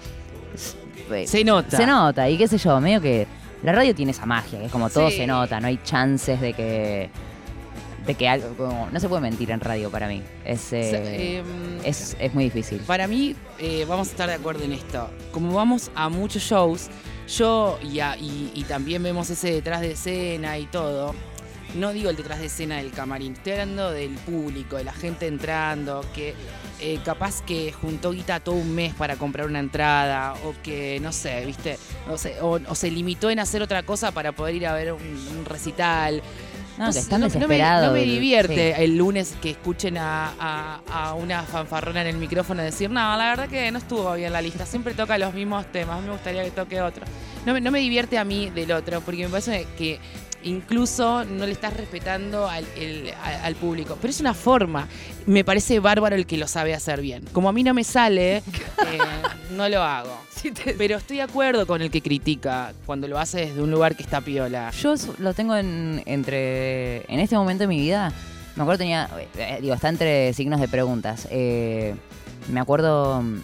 eh, 1.12 1.28
Se 1.28 1.44
nota. 1.44 1.76
se 1.78 1.86
nota, 1.86 2.30
y 2.30 2.38
qué 2.38 2.48
sé 2.48 2.58
yo, 2.58 2.80
medio 2.80 3.02
que 3.02 3.28
la 3.64 3.72
radio 3.74 3.94
tiene 3.96 4.12
esa 4.12 4.26
magia, 4.26 4.60
que 4.60 4.66
es 4.68 4.72
como 4.72 4.90
todo 4.90 5.10
Sí. 5.10 5.18
se 5.18 5.28
nota, 5.28 5.60
no 5.60 5.68
hay 5.68 5.80
chances 5.84 6.40
de 6.40 6.54
que 6.54 7.10
de 8.06 8.16
que 8.16 8.28
algo 8.28 8.56
como- 8.56 8.88
no 8.92 9.00
se 9.00 9.08
puede 9.08 9.22
mentir 9.22 9.52
en 9.52 9.60
radio 9.60 9.92
para 9.92 10.08
mí. 10.08 10.24
Es, 10.44 10.74
eh, 10.74 11.40
em, 11.40 11.46
es, 11.84 12.18
es 12.20 12.34
muy 12.34 12.46
difícil. 12.46 12.80
Para 12.80 13.08
mí, 13.08 13.36
eh, 13.60 13.86
vamos 13.88 14.08
a 14.08 14.12
estar 14.12 14.28
de 14.30 14.34
acuerdo 14.36 14.64
en 14.64 14.72
esto. 14.72 15.12
Como 15.32 15.54
vamos 15.54 15.92
a 15.94 16.10
muchos 16.10 16.42
shows, 16.42 16.88
yo 17.38 17.80
y, 17.84 18.00
y- 18.54 18.66
también 18.68 19.04
vemos 19.04 19.30
ese 19.30 19.52
detrás 19.52 19.82
de 19.82 19.92
escena 19.92 20.58
y 20.58 20.66
todo. 20.66 21.14
No 21.76 21.94
digo 21.94 22.10
el 22.10 22.16
detrás 22.16 22.40
de 22.40 22.48
escena 22.48 22.78
del 22.78 22.92
camarín, 22.92 23.34
estoy 23.34 23.54
hablando 23.54 23.92
del 23.92 24.16
público, 24.16 24.78
de 24.78 24.84
la 24.84 24.94
gente 24.94 25.28
entrando, 25.28 26.04
que 26.16 26.34
eh, 26.80 27.00
capaz 27.06 27.44
que 27.44 27.72
juntó 27.72 28.12
guita 28.12 28.40
todo 28.40 28.56
un 28.56 28.74
mes 28.74 28.96
para 28.96 29.18
comprar 29.18 29.46
una 29.46 29.60
entrada, 29.60 30.34
o 30.46 30.56
que 30.64 31.00
no 31.00 31.12
sé, 31.12 31.46
viste, 31.46 31.78
o 32.10 32.18
se, 32.76 32.90
limitó 32.90 33.30
en 33.30 33.38
hacer 33.38 33.62
otra 33.62 33.84
cosa 33.84 34.12
para 34.12 34.32
poder 34.32 34.56
ir 34.56 34.66
a 34.66 34.74
ver 34.74 34.94
un 34.94 35.46
recital. 35.46 36.24
No, 36.80 36.86
No 36.86 36.92
están 36.92 37.22
no- 37.22 37.28
no 37.28 37.48
me-. 37.48 37.60
No 37.60 37.92
me, 37.94 38.04
divierte 38.04 38.84
el 38.84 38.98
lunes 38.98 39.36
que 39.42 39.52
escuchen 39.52 39.98
a, 39.98 40.32
a- 40.40 40.80
a 40.90 41.14
una 41.14 41.44
fanfarrona 41.44 42.02
en 42.02 42.08
el 42.08 42.18
micrófono 42.18 42.64
decir, 42.64 42.90
no, 42.90 43.00
la 43.18 43.30
verdad 43.30 43.48
que 43.50 43.70
no 43.72 43.78
estuvo 43.80 44.12
bien 44.14 44.34
la 44.34 44.42
lista, 44.42 44.66
siempre 44.66 44.94
toca 44.94 45.18
los 45.18 45.34
mismos 45.34 45.66
temas, 45.72 46.02
me 46.02 46.12
gustaría 46.12 46.44
que 46.44 46.52
toque 46.52 46.82
otro. 46.82 47.06
No 47.46 47.54
me, 47.54 47.62
no 47.62 47.70
me 47.72 47.80
divierte 47.80 48.18
a 48.18 48.24
mí 48.24 48.50
del 48.50 48.72
otro, 48.72 49.02
porque 49.02 49.24
me 49.24 49.30
parece 49.30 49.68
que 49.78 50.00
incluso 50.44 51.26
no 51.26 51.46
le 51.46 51.52
estás 51.52 51.76
respetando 51.76 52.48
al, 52.48 52.66
el- 52.78 53.14
al 53.44 53.56
público. 53.56 53.98
Pero 54.02 54.12
es 54.12 54.20
una 54.22 54.34
forma. 54.34 54.88
Me 55.26 55.44
parece 55.44 55.80
bárbaro 55.80 56.16
el 56.16 56.26
que 56.26 56.38
lo 56.38 56.48
sabe 56.48 56.74
hacer 56.74 57.02
bien. 57.02 57.26
Como 57.34 57.50
a 57.50 57.54
mí 57.54 57.62
no 57.64 57.74
me 57.74 57.84
sale, 57.84 58.38
eh, 58.38 58.44
no 59.52 59.68
lo 59.70 59.84
hago. 59.84 60.18
Pero 60.78 60.98
estoy 60.98 61.18
de 61.18 61.24
acuerdo 61.24 61.66
con 61.68 61.82
el 61.82 61.92
que 61.92 62.02
critica 62.02 62.74
cuando 62.86 63.08
lo 63.08 63.20
hace 63.20 63.48
desde 63.48 63.62
un 63.62 63.72
lugar 63.72 63.96
que 63.96 64.04
está 64.04 64.22
piola. 64.22 64.72
Yo 64.72 64.94
lo 65.18 65.34
tengo 65.34 65.56
en, 65.56 66.02
entre. 66.06 66.98
En 67.12 67.20
este 67.20 67.36
momento 67.36 67.64
de 67.64 67.68
mi 67.68 67.80
vida, 67.80 68.12
me 68.56 68.64
acuerdo 68.64 68.80
tenía. 68.80 69.10
eh, 69.38 69.60
digo, 69.62 69.74
está 69.74 69.90
entre 69.90 70.34
signos 70.34 70.60
de 70.60 70.68
preguntas. 70.68 71.28
Eh, 71.32 71.96
me 72.52 72.60
acuerdo. 72.60 73.22
mm, 73.22 73.42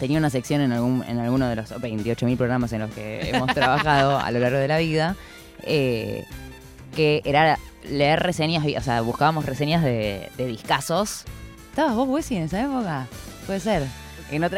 Tenía 0.00 0.18
una 0.18 0.28
sección 0.30 0.60
en, 0.60 0.72
algún, 0.72 1.04
en 1.06 1.20
alguno 1.20 1.46
de 1.48 1.54
los 1.54 1.70
28.000 1.70 2.36
programas 2.36 2.72
en 2.72 2.80
los 2.80 2.90
que 2.90 3.30
hemos 3.30 3.54
trabajado 3.54 4.18
a 4.18 4.28
lo 4.32 4.40
largo 4.40 4.58
de 4.58 4.66
la 4.66 4.78
vida, 4.78 5.14
eh, 5.62 6.24
que 6.96 7.22
era 7.24 7.60
leer 7.88 8.18
reseñas, 8.20 8.64
o 8.66 8.80
sea, 8.82 9.02
buscábamos 9.02 9.46
reseñas 9.46 9.84
de, 9.84 10.30
de 10.36 10.46
discazos. 10.46 11.22
¿Estabas 11.70 11.94
vos, 11.94 12.08
Wessy, 12.08 12.34
en 12.36 12.42
esa 12.44 12.62
época? 12.62 13.06
Puede 13.46 13.60
ser. 13.60 13.84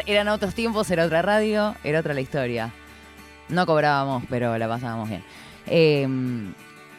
Eran 0.05 0.27
otros 0.27 0.53
tiempos, 0.53 0.89
era 0.91 1.05
otra 1.05 1.21
radio, 1.21 1.75
era 1.83 1.99
otra 1.99 2.13
la 2.13 2.21
historia. 2.21 2.71
No 3.49 3.65
cobrábamos, 3.65 4.23
pero 4.29 4.57
la 4.57 4.67
pasábamos 4.67 5.09
bien. 5.09 5.23
Eh, 5.67 6.07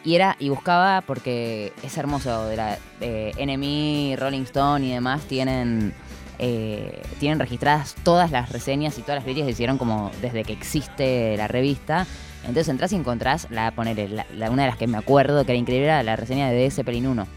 y 0.03 0.15
era, 0.15 0.35
y 0.39 0.49
buscaba 0.49 1.01
porque 1.01 1.73
es 1.83 1.97
hermoso, 1.97 2.47
de 2.47 3.33
NME, 3.37 4.15
Rolling 4.17 4.43
Stone 4.43 4.85
y 4.85 4.91
demás 4.91 5.21
tienen 5.23 5.93
eh, 6.41 7.01
tienen 7.19 7.37
registradas 7.37 7.95
todas 8.01 8.31
las 8.31 8.49
reseñas 8.53 8.97
y 8.97 9.01
todas 9.01 9.15
las 9.15 9.23
críticas 9.25 9.47
que 9.47 9.51
hicieron 9.51 9.77
como 9.77 10.09
desde 10.21 10.45
que 10.45 10.53
existe 10.53 11.35
la 11.35 11.49
revista. 11.49 12.07
Entonces 12.43 12.69
entras 12.69 12.93
y 12.93 12.95
encontrás 12.95 13.47
la, 13.51 13.71
poner 13.71 14.09
la, 14.09 14.49
una 14.49 14.63
de 14.63 14.69
las 14.69 14.77
que 14.77 14.87
me 14.87 14.97
acuerdo 14.97 15.43
que 15.43 15.51
era 15.51 15.59
increíble 15.59 15.87
era 15.87 16.01
la 16.01 16.15
reseña 16.15 16.49
de 16.49 16.71
Zeppelin 16.71 17.07
1, 17.07 17.27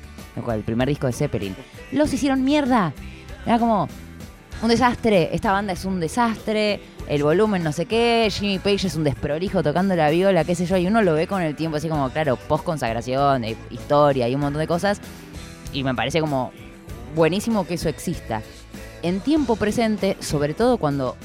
el 0.54 0.62
primer 0.62 0.88
disco 0.88 1.08
de 1.08 1.12
Zeppelin. 1.12 1.56
Los 1.90 2.12
hicieron 2.12 2.44
mierda. 2.44 2.92
Era 3.44 3.58
como 3.58 3.88
un 4.62 4.68
desastre. 4.68 5.30
Esta 5.32 5.52
banda 5.52 5.72
es 5.72 5.84
un 5.84 6.00
desastre. 6.00 6.80
El 7.08 7.22
volumen 7.22 7.62
no 7.62 7.72
sé 7.72 7.86
qué. 7.86 8.28
Jimmy 8.30 8.58
Page 8.58 8.86
es 8.86 8.94
un 8.94 9.04
desprolijo 9.04 9.62
tocando 9.62 9.96
la 9.96 10.10
viola, 10.10 10.44
qué 10.44 10.54
sé 10.54 10.66
yo. 10.66 10.76
Y 10.76 10.86
uno 10.86 11.02
lo 11.02 11.14
ve 11.14 11.26
con 11.26 11.42
el 11.42 11.56
tiempo 11.56 11.76
así 11.76 11.88
como, 11.88 12.08
claro, 12.10 12.36
post 12.36 12.64
consagración, 12.64 13.44
eh, 13.44 13.56
historia 13.70 14.28
y 14.28 14.34
un 14.34 14.40
montón 14.40 14.60
de 14.60 14.66
cosas. 14.66 15.00
Y 15.72 15.82
me 15.82 15.94
parece 15.94 16.20
como 16.20 16.52
buenísimo 17.14 17.66
que 17.66 17.74
eso 17.74 17.88
exista. 17.88 18.42
En 19.02 19.20
tiempo 19.20 19.56
presente, 19.56 20.16
sobre 20.20 20.54
todo 20.54 20.78
cuando 20.78 21.16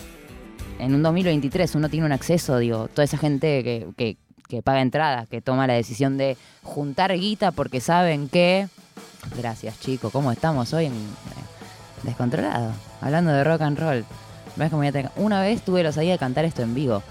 en 0.79 0.95
un 0.95 1.03
2023 1.03 1.75
uno 1.75 1.89
tiene 1.89 2.05
un 2.05 2.11
acceso, 2.11 2.57
digo, 2.57 2.87
toda 2.87 3.05
esa 3.05 3.17
gente 3.17 3.63
que, 3.63 4.17
que, 4.47 4.61
paga 4.63 4.81
entradas, 4.81 5.27
que 5.27 5.41
toma 5.41 5.67
la 5.67 5.73
decisión 5.73 6.17
de 6.17 6.37
juntar 6.63 7.13
guita 7.13 7.51
porque 7.51 7.81
saben 7.81 8.29
que... 8.29 8.67
Gracias 9.37 9.79
chicos, 9.79 10.11
¿cómo 10.11 10.31
estamos 10.31 10.73
hoy 10.73 10.85
en 10.85 10.93
eh, 10.93 10.97
Descontrolado? 12.03 12.86
Hablando 13.01 13.31
de 13.31 13.43
rock 13.43 13.61
and 13.61 13.79
roll. 13.79 14.05
Una 15.17 15.41
vez 15.41 15.61
tuve 15.61 15.83
la 15.83 15.89
osadía 15.89 16.13
de 16.13 16.17
cantar 16.17 16.45
esto 16.45 16.63
en 16.63 16.73
vivo. 16.73 17.03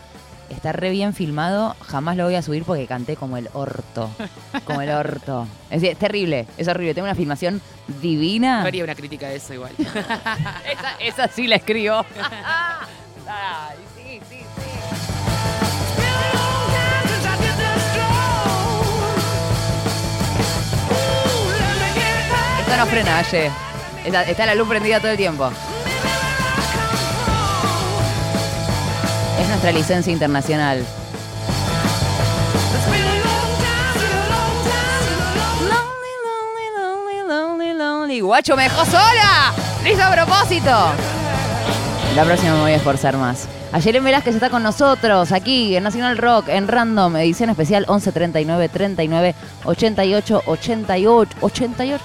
Está 0.51 0.73
re 0.73 0.91
bien 0.91 1.13
filmado, 1.13 1.75
jamás 1.81 2.17
lo 2.17 2.25
voy 2.25 2.37
a 2.37 2.43
subir 2.43 2.65
porque 2.65 2.87
canté 2.87 3.17
como 3.17 3.37
el 3.37 3.49
orto. 3.53 4.11
Como 4.65 4.81
el 4.81 4.91
orto. 4.91 5.47
Es, 5.71 5.83
es 5.83 5.97
terrible, 5.99 6.47
es 6.57 6.69
horrible. 6.69 6.95
Tengo 6.95 7.07
una 7.07 7.15
filmación 7.15 7.61
divina. 8.01 8.61
No 8.61 8.67
haría 8.67 8.85
una 8.85 8.95
crítica 8.95 9.29
de 9.29 9.37
eso 9.37 9.55
igual. 9.55 9.73
esa, 9.79 10.97
esa 11.01 11.29
sí 11.29 11.47
la 11.47 11.57
escribo. 11.57 12.05
Ay, 13.29 13.77
sí, 13.97 14.21
sí, 14.29 14.39
sí. 14.39 14.71
Esto 22.61 22.77
no 22.77 22.87
frena, 22.87 23.19
Aye. 23.19 23.51
Está, 24.05 24.23
está 24.23 24.47
la 24.47 24.55
luz 24.55 24.69
prendida 24.69 25.01
todo 25.01 25.11
el 25.11 25.17
tiempo. 25.17 25.51
Es 29.41 29.49
nuestra 29.49 29.73
licencia 29.73 30.13
internacional. 30.13 30.85
Guacho, 38.27 38.57
me 38.57 38.65
dejó 38.65 38.85
sola. 38.85 39.53
Lo 39.85 39.91
hizo 39.91 40.03
a 40.03 40.11
propósito. 40.11 40.71
La 42.15 42.25
próxima 42.25 42.55
me 42.55 42.61
voy 42.61 42.73
a 42.73 42.77
esforzar 42.77 43.17
más. 43.17 43.47
Ayer 43.73 44.01
Velázquez 44.01 44.35
está 44.35 44.49
con 44.49 44.63
nosotros, 44.63 45.33
aquí 45.33 45.77
en 45.77 45.83
Nacional 45.83 46.17
Rock, 46.17 46.49
en 46.49 46.67
Random, 46.67 47.17
edición 47.17 47.51
especial 47.51 47.85
11 47.89 48.13
39 48.13 48.69
39 48.69 49.35
88 49.65 50.43
88 50.47 51.37
88. 51.41 52.05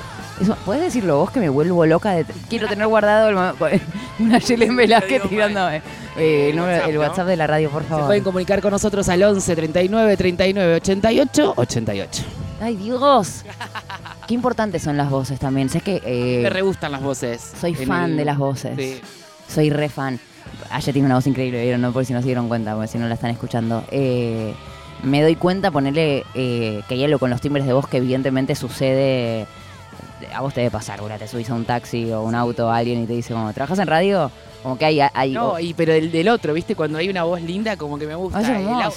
¿Puedes 0.66 0.84
decirlo 0.84 1.18
vos 1.18 1.32
que 1.32 1.40
me 1.40 1.50
vuelvo 1.50 1.86
loca? 1.86 2.12
De, 2.12 2.26
quiero 2.50 2.68
tener 2.68 2.88
guardado 2.88 3.30
el, 3.30 3.36
una 4.20 4.40
Yelen 4.40 4.76
Velázquez 4.76 5.24
tirándome. 5.30 5.82
Eh, 6.18 6.50
el, 6.52 6.98
WhatsApp, 6.98 7.28
de 7.28 7.38
la 7.38 7.48
radio, 7.48 7.70
por 7.70 7.84
favor. 7.84 8.04
Se 8.04 8.08
pueden 8.08 8.24
comunicar 8.24 8.62
con 8.62 8.72
nosotros 8.72 9.08
al 9.10 9.24
11 9.24 9.56
39 9.56 10.18
39 10.18 10.76
88 10.76 11.54
88. 11.56 12.24
Ay, 12.60 12.76
Dios. 12.76 13.44
Qué 14.28 14.34
importantes 14.34 14.84
son 14.84 14.98
las 14.98 15.10
voces 15.10 15.40
también. 15.40 15.70
Sé 15.70 15.82
que. 15.82 16.02
Eh, 16.06 16.42
Me 16.44 16.50
re 16.50 16.62
gustan 16.62 16.92
las 16.92 17.02
voces. 17.02 17.54
Soy 17.60 17.74
fan 17.74 18.18
de 18.18 18.26
las 18.26 18.38
voces. 18.38 18.76
Sí. 18.78 19.02
Soy 19.48 19.70
re 19.70 19.90
fan. 19.90 20.20
Ayer 20.70 20.94
tiene 20.94 21.06
una 21.06 21.16
voz 21.16 21.28
increíble, 21.28 21.62
¿vieron? 21.62 21.82
No 21.82 21.92
por 21.92 22.06
si 22.06 22.14
no 22.14 22.20
se 22.20 22.26
dieron 22.26 22.48
cuenta, 22.48 22.74
porque 22.76 22.88
si 22.88 22.98
no 22.98 23.08
la 23.08 23.16
están 23.16 23.32
escuchando. 23.32 23.84
Eh, 23.92 24.54
me 25.04 25.22
doy 25.22 25.36
cuenta, 25.36 25.72
ponerle 25.72 26.24
eh, 26.36 26.82
que 26.88 26.94
hay 26.94 27.04
algo 27.04 27.20
con 27.20 27.30
los 27.30 27.42
timbres 27.42 27.66
de 27.66 27.74
voz 27.74 27.88
que 27.88 27.98
evidentemente 27.98 28.56
sucede 28.56 29.48
a 30.34 30.42
vos 30.42 30.54
te 30.54 30.62
debe 30.62 30.72
pasar, 30.72 31.02
¿verdad? 31.02 31.20
Te 31.20 31.28
subís 31.28 31.50
a 31.50 31.54
un 31.54 31.66
taxi 31.66 32.12
o 32.12 32.24
un 32.24 32.36
auto 32.36 32.70
a 32.70 32.78
alguien 32.78 33.04
y 33.04 33.08
te 33.08 33.14
dice 33.14 33.34
como, 33.34 33.52
¿trabajas 33.54 33.80
en 33.80 33.88
radio? 33.88 34.32
Como 34.64 34.78
que 34.78 34.86
hay... 34.86 35.00
hay 35.02 35.32
no, 35.32 35.60
y, 35.60 35.74
pero 35.74 35.94
el 35.94 36.12
del 36.12 36.30
otro, 36.30 36.54
¿viste? 36.54 36.76
Cuando 36.76 36.98
hay 36.98 37.10
una 37.10 37.24
voz 37.24 37.42
linda, 37.42 37.78
como 37.78 37.98
que 37.98 38.06
me 38.06 38.16
gusta. 38.16 38.40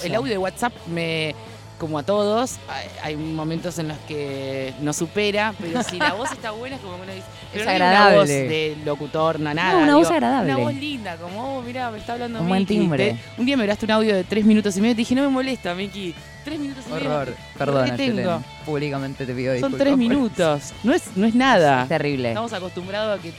el, 0.03 0.15
audio 0.15 0.31
de 0.31 0.37
WhatsApp 0.37 0.73
me 0.87 1.35
como 1.77 1.99
a 1.99 2.03
todos, 2.03 2.57
hay, 3.03 3.15
momentos 3.15 3.77
en 3.79 3.89
los 3.89 3.97
que 3.99 4.73
no 4.81 4.93
supera, 4.93 5.53
pero 5.59 5.83
si 5.83 5.97
la 5.97 6.13
voz 6.13 6.31
está 6.31 6.51
buena 6.51 6.75
es 6.75 6.81
como 6.81 6.95
uno 6.95 7.05
dice, 7.05 7.25
pero 7.51 7.63
es 7.63 7.69
agradable. 7.69 8.07
una 8.07 8.19
voz 8.19 8.27
de 8.27 8.77
locutor, 8.85 9.39
no, 9.39 9.53
nada. 9.53 9.73
No, 9.73 9.83
una 9.83 9.95
voz 9.95 10.11
agradable. 10.11 10.55
Una 10.55 10.63
voz 10.63 10.73
linda, 10.73 11.17
como, 11.17 11.57
oh, 11.57 11.61
mira, 11.61 11.91
me 11.91 11.97
está 11.97 12.13
hablando 12.13 12.39
Un 12.39 12.47
buen 12.47 12.65
timbre. 12.65 13.17
un 13.37 13.45
día 13.45 13.57
me 13.57 13.63
grabaste 13.63 13.85
un 13.85 13.91
audio 13.91 14.15
de 14.15 14.23
tres 14.23 14.45
minutos 14.45 14.75
y 14.77 14.81
medio 14.81 14.93
y 14.93 14.95
te 14.95 15.01
dije, 15.01 15.15
no 15.15 15.21
me 15.23 15.29
molesta, 15.29 15.73
Miki. 15.75 16.15
Tres 16.43 16.59
minutos 16.59 16.83
y 16.87 16.93
medio. 16.93 17.09
Horror. 17.09 17.35
Perdón, 17.57 17.97
tengo? 17.97 18.43
Públicamente 18.65 19.25
te 19.25 19.33
pido 19.33 19.53
disculpas. 19.53 19.79
Son 19.79 19.87
tres 19.87 19.97
minutos. 19.97 20.73
No 20.83 20.93
es, 20.93 21.15
no 21.15 21.25
es 21.25 21.33
nada. 21.33 21.83
Es 21.83 21.89
terrible. 21.89 22.29
Estamos 22.29 22.53
acostumbrados 22.53 23.19
a 23.19 23.21
que... 23.21 23.33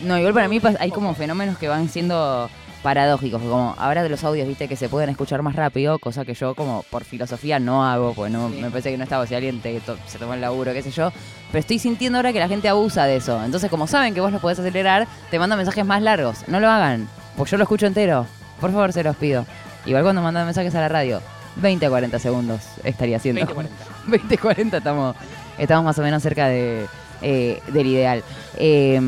No, 0.00 0.18
igual 0.18 0.34
para 0.34 0.48
mí 0.48 0.60
hay 0.78 0.90
como 0.90 1.14
fenómenos 1.14 1.56
que 1.56 1.68
van 1.68 1.88
siendo 1.88 2.50
paradójicos, 2.84 3.40
como 3.40 3.74
ahora 3.78 4.02
de 4.02 4.10
los 4.10 4.22
audios, 4.24 4.46
viste, 4.46 4.68
que 4.68 4.76
se 4.76 4.90
pueden 4.90 5.08
escuchar 5.08 5.40
más 5.40 5.56
rápido, 5.56 5.98
cosa 5.98 6.26
que 6.26 6.34
yo 6.34 6.54
como 6.54 6.84
por 6.90 7.02
filosofía 7.02 7.58
no 7.58 7.82
hago, 7.82 8.12
pues 8.12 8.30
no, 8.30 8.50
me 8.50 8.68
parece 8.68 8.90
que 8.90 8.98
no 8.98 9.04
estaba 9.04 9.26
si 9.26 9.34
alguien 9.34 9.60
te, 9.60 9.80
se 10.06 10.18
toma 10.18 10.34
el 10.34 10.42
laburo, 10.42 10.70
qué 10.74 10.82
sé 10.82 10.90
yo, 10.90 11.10
pero 11.50 11.60
estoy 11.60 11.78
sintiendo 11.78 12.18
ahora 12.18 12.34
que 12.34 12.40
la 12.40 12.46
gente 12.46 12.68
abusa 12.68 13.06
de 13.06 13.16
eso. 13.16 13.42
Entonces, 13.42 13.70
como 13.70 13.86
saben 13.86 14.12
que 14.12 14.20
vos 14.20 14.30
los 14.30 14.40
podés 14.42 14.58
acelerar, 14.58 15.08
te 15.30 15.38
mandan 15.38 15.58
mensajes 15.58 15.84
más 15.86 16.02
largos. 16.02 16.46
No 16.46 16.60
lo 16.60 16.68
hagan, 16.68 17.08
pues 17.38 17.50
yo 17.50 17.56
lo 17.56 17.62
escucho 17.62 17.86
entero. 17.86 18.26
Por 18.60 18.70
favor, 18.70 18.92
se 18.92 19.02
los 19.02 19.16
pido. 19.16 19.46
Igual 19.86 20.02
cuando 20.02 20.20
mandan 20.20 20.44
mensajes 20.44 20.74
a 20.74 20.80
la 20.82 20.88
radio, 20.88 21.22
20 21.56 21.86
a 21.86 21.88
40 21.88 22.18
segundos 22.18 22.60
estaría 22.84 23.16
haciendo. 23.16 23.40
20 23.46 23.54
40. 23.54 23.84
20 24.08 24.38
40 24.38 24.76
estamos, 24.76 25.16
estamos 25.56 25.84
más 25.86 25.98
o 25.98 26.02
menos 26.02 26.22
cerca 26.22 26.48
de, 26.48 26.84
eh, 27.22 27.62
del 27.72 27.86
ideal. 27.86 28.22
Eh, 28.58 29.00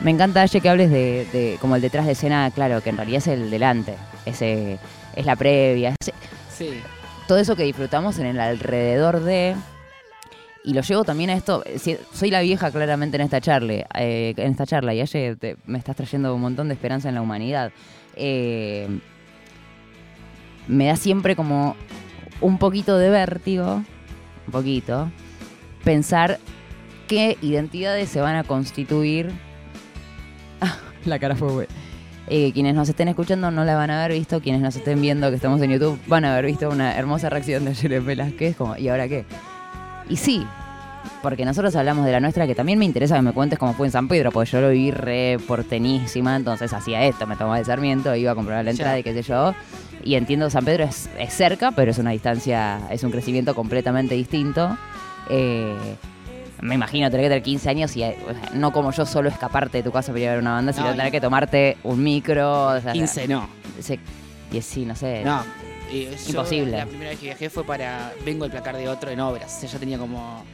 me 0.00 0.10
encanta, 0.10 0.42
Aye, 0.42 0.60
que 0.60 0.68
hables 0.68 0.90
de, 0.90 1.58
como 1.60 1.76
el 1.76 1.82
detrás 1.82 2.06
de 2.06 2.12
escena, 2.12 2.50
claro, 2.54 2.82
que 2.82 2.90
en 2.90 2.96
realidad 2.96 3.18
es 3.18 3.26
el 3.28 3.50
delante, 3.50 3.94
ese, 4.24 4.78
es 5.14 5.26
la 5.26 5.36
previa. 5.36 5.94
sí. 6.48 6.80
Todo 7.26 7.38
eso 7.38 7.54
que 7.54 7.62
disfrutamos 7.62 8.18
en 8.18 8.26
el 8.26 8.40
alrededor 8.40 9.20
de... 9.20 9.54
Y 10.64 10.74
lo 10.74 10.82
llevo 10.82 11.04
también 11.04 11.30
a 11.30 11.34
esto, 11.34 11.62
soy 12.12 12.28
la 12.28 12.40
vieja 12.40 12.72
claramente 12.72 13.16
en 13.16 13.22
esta 13.22 13.40
charla, 13.40 13.86
eh, 13.94 14.34
en 14.36 14.50
esta 14.50 14.66
charla 14.66 14.92
y 14.92 15.00
Aye 15.00 15.36
me 15.64 15.78
estás 15.78 15.94
trayendo 15.94 16.34
un 16.34 16.40
montón 16.40 16.66
de 16.66 16.74
esperanza 16.74 17.08
en 17.08 17.14
la 17.14 17.22
humanidad. 17.22 17.70
Eh, 18.16 18.88
me 20.66 20.86
da 20.86 20.96
siempre 20.96 21.36
como 21.36 21.76
un 22.40 22.58
poquito 22.58 22.98
de 22.98 23.10
vértigo, 23.10 23.76
un 24.46 24.52
poquito, 24.52 25.10
pensar 25.84 26.40
qué 27.06 27.38
identidades 27.40 28.08
se 28.08 28.20
van 28.20 28.34
a 28.34 28.42
constituir 28.42 29.32
la 31.04 31.18
cara 31.18 31.36
fue 31.36 31.66
eh, 32.28 32.52
quienes 32.52 32.74
nos 32.74 32.88
estén 32.88 33.08
escuchando 33.08 33.50
no 33.50 33.64
la 33.64 33.74
van 33.74 33.90
a 33.90 34.04
haber 34.04 34.16
visto, 34.16 34.40
quienes 34.40 34.60
nos 34.60 34.76
estén 34.76 35.00
viendo 35.02 35.28
que 35.30 35.36
estamos 35.36 35.60
en 35.62 35.72
YouTube 35.72 35.98
van 36.06 36.24
a 36.24 36.32
haber 36.32 36.46
visto 36.46 36.68
una 36.68 36.96
hermosa 36.96 37.28
reacción 37.28 37.64
de 37.64 37.74
Jeremy 37.74 38.06
Velázquez, 38.06 38.56
como, 38.56 38.76
¿y 38.76 38.88
ahora 38.88 39.08
qué? 39.08 39.24
Y 40.08 40.16
sí, 40.16 40.46
porque 41.22 41.44
nosotros 41.44 41.74
hablamos 41.76 42.04
de 42.06 42.12
la 42.12 42.20
nuestra, 42.20 42.46
que 42.46 42.54
también 42.54 42.78
me 42.78 42.84
interesa 42.84 43.16
que 43.16 43.22
me 43.22 43.32
cuentes 43.32 43.58
cómo 43.58 43.74
fue 43.74 43.88
en 43.88 43.92
San 43.92 44.06
Pedro, 44.06 44.30
porque 44.30 44.50
yo 44.50 44.60
lo 44.60 44.70
vi 44.70 44.90
re 44.90 45.38
portenísima, 45.46 46.36
entonces 46.36 46.72
hacía 46.72 47.04
esto, 47.04 47.26
me 47.26 47.36
tomaba 47.36 47.58
el 47.58 47.64
Sarmiento, 47.64 48.14
iba 48.14 48.32
a 48.32 48.34
comprar 48.34 48.64
la 48.64 48.70
entrada 48.70 48.98
y 48.98 49.02
qué 49.02 49.12
sé 49.12 49.22
yo. 49.22 49.54
Y 50.02 50.14
entiendo, 50.14 50.48
San 50.50 50.64
Pedro 50.64 50.84
es, 50.84 51.10
es 51.18 51.32
cerca, 51.32 51.72
pero 51.72 51.90
es 51.90 51.98
una 51.98 52.10
distancia, 52.10 52.80
es 52.90 53.02
un 53.02 53.10
crecimiento 53.10 53.54
completamente 53.54 54.14
distinto. 54.14 54.78
Eh, 55.28 55.76
me 56.62 56.74
imagino 56.74 57.10
tener 57.10 57.24
que 57.24 57.28
tener 57.28 57.42
15 57.42 57.70
años 57.70 57.96
y 57.96 58.04
no 58.54 58.72
como 58.72 58.92
yo 58.92 59.06
solo 59.06 59.28
escaparte 59.28 59.78
de 59.78 59.84
tu 59.84 59.92
casa 59.92 60.12
para 60.12 60.20
ir 60.20 60.28
a 60.28 60.32
ver 60.32 60.40
una 60.40 60.52
banda, 60.52 60.72
sino 60.72 60.90
tener 60.90 61.10
que 61.10 61.20
tomarte 61.20 61.76
un 61.84 62.02
micro. 62.02 62.80
15 62.92 63.28
no. 63.28 63.48
y 64.52 64.62
sí, 64.62 64.84
no 64.84 64.94
sé. 64.94 65.22
No. 65.24 65.42
Imposible. 65.92 66.78
la 66.78 66.86
primera 66.86 67.10
vez 67.10 67.18
que 67.18 67.26
viajé 67.26 67.50
fue 67.50 67.64
para 67.64 68.12
Vengo 68.24 68.44
el 68.44 68.50
placar 68.50 68.76
de 68.76 68.88
otro 68.88 69.10
en 69.10 69.20
obras. 69.20 69.56
O 69.56 69.60
sea, 69.60 69.68
yo 69.68 69.78
tenía 69.78 69.98
como 69.98 70.44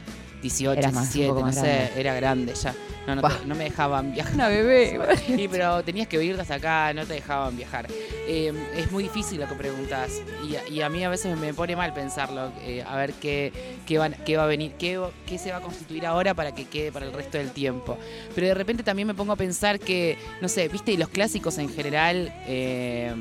18, 0.41 0.81
17, 0.81 1.33
no 1.33 1.51
sé, 1.51 1.91
era 1.95 2.13
grande 2.13 2.53
ya. 2.53 2.73
No, 3.07 3.15
no, 3.15 3.55
me 3.55 3.65
dejaban 3.65 4.11
viajar. 4.11 4.33
Una 4.33 4.49
bebé. 4.49 4.99
Sí, 5.25 5.47
pero 5.51 5.81
tenías 5.83 6.07
que 6.07 6.17
venir 6.17 6.39
hasta 6.39 6.55
acá, 6.55 6.93
no 6.93 7.05
te 7.05 7.13
dejaban 7.13 7.55
viajar. 7.55 7.87
Eh, 8.27 8.51
es 8.75 8.91
muy 8.91 9.03
difícil 9.03 9.39
lo 9.39 9.47
que 9.47 9.55
preguntas 9.55 10.21
y, 10.69 10.81
a 10.81 10.89
mí 10.89 11.03
a 11.03 11.09
veces 11.09 11.37
me 11.37 11.53
pone 11.53 11.75
mal 11.75 11.93
pensarlo, 11.93 12.51
eh, 12.61 12.83
a 12.85 12.95
ver 12.97 13.13
qué, 13.13 13.53
qué, 13.85 13.97
va, 13.97 14.09
qué 14.09 14.35
va 14.35 14.43
a 14.43 14.47
venir, 14.47 14.73
qué, 14.77 15.01
qué 15.25 15.37
se 15.37 15.51
va 15.51 15.57
a 15.57 15.61
constituir 15.61 16.05
ahora 16.05 16.33
para 16.33 16.53
que 16.53 16.65
quede 16.65 16.91
para 16.91 17.05
el 17.05 17.13
resto 17.13 17.37
del 17.37 17.51
tiempo. 17.51 17.97
Pero 18.35 18.47
de 18.47 18.53
repente 18.53 18.83
también 18.83 19.07
me 19.07 19.13
pongo 19.13 19.31
a 19.31 19.37
pensar 19.37 19.79
que, 19.79 20.17
no 20.41 20.49
sé, 20.49 20.67
viste, 20.67 20.97
los 20.97 21.09
clásicos 21.09 21.57
en 21.57 21.69
general... 21.69 22.33
Eh, 22.45 23.13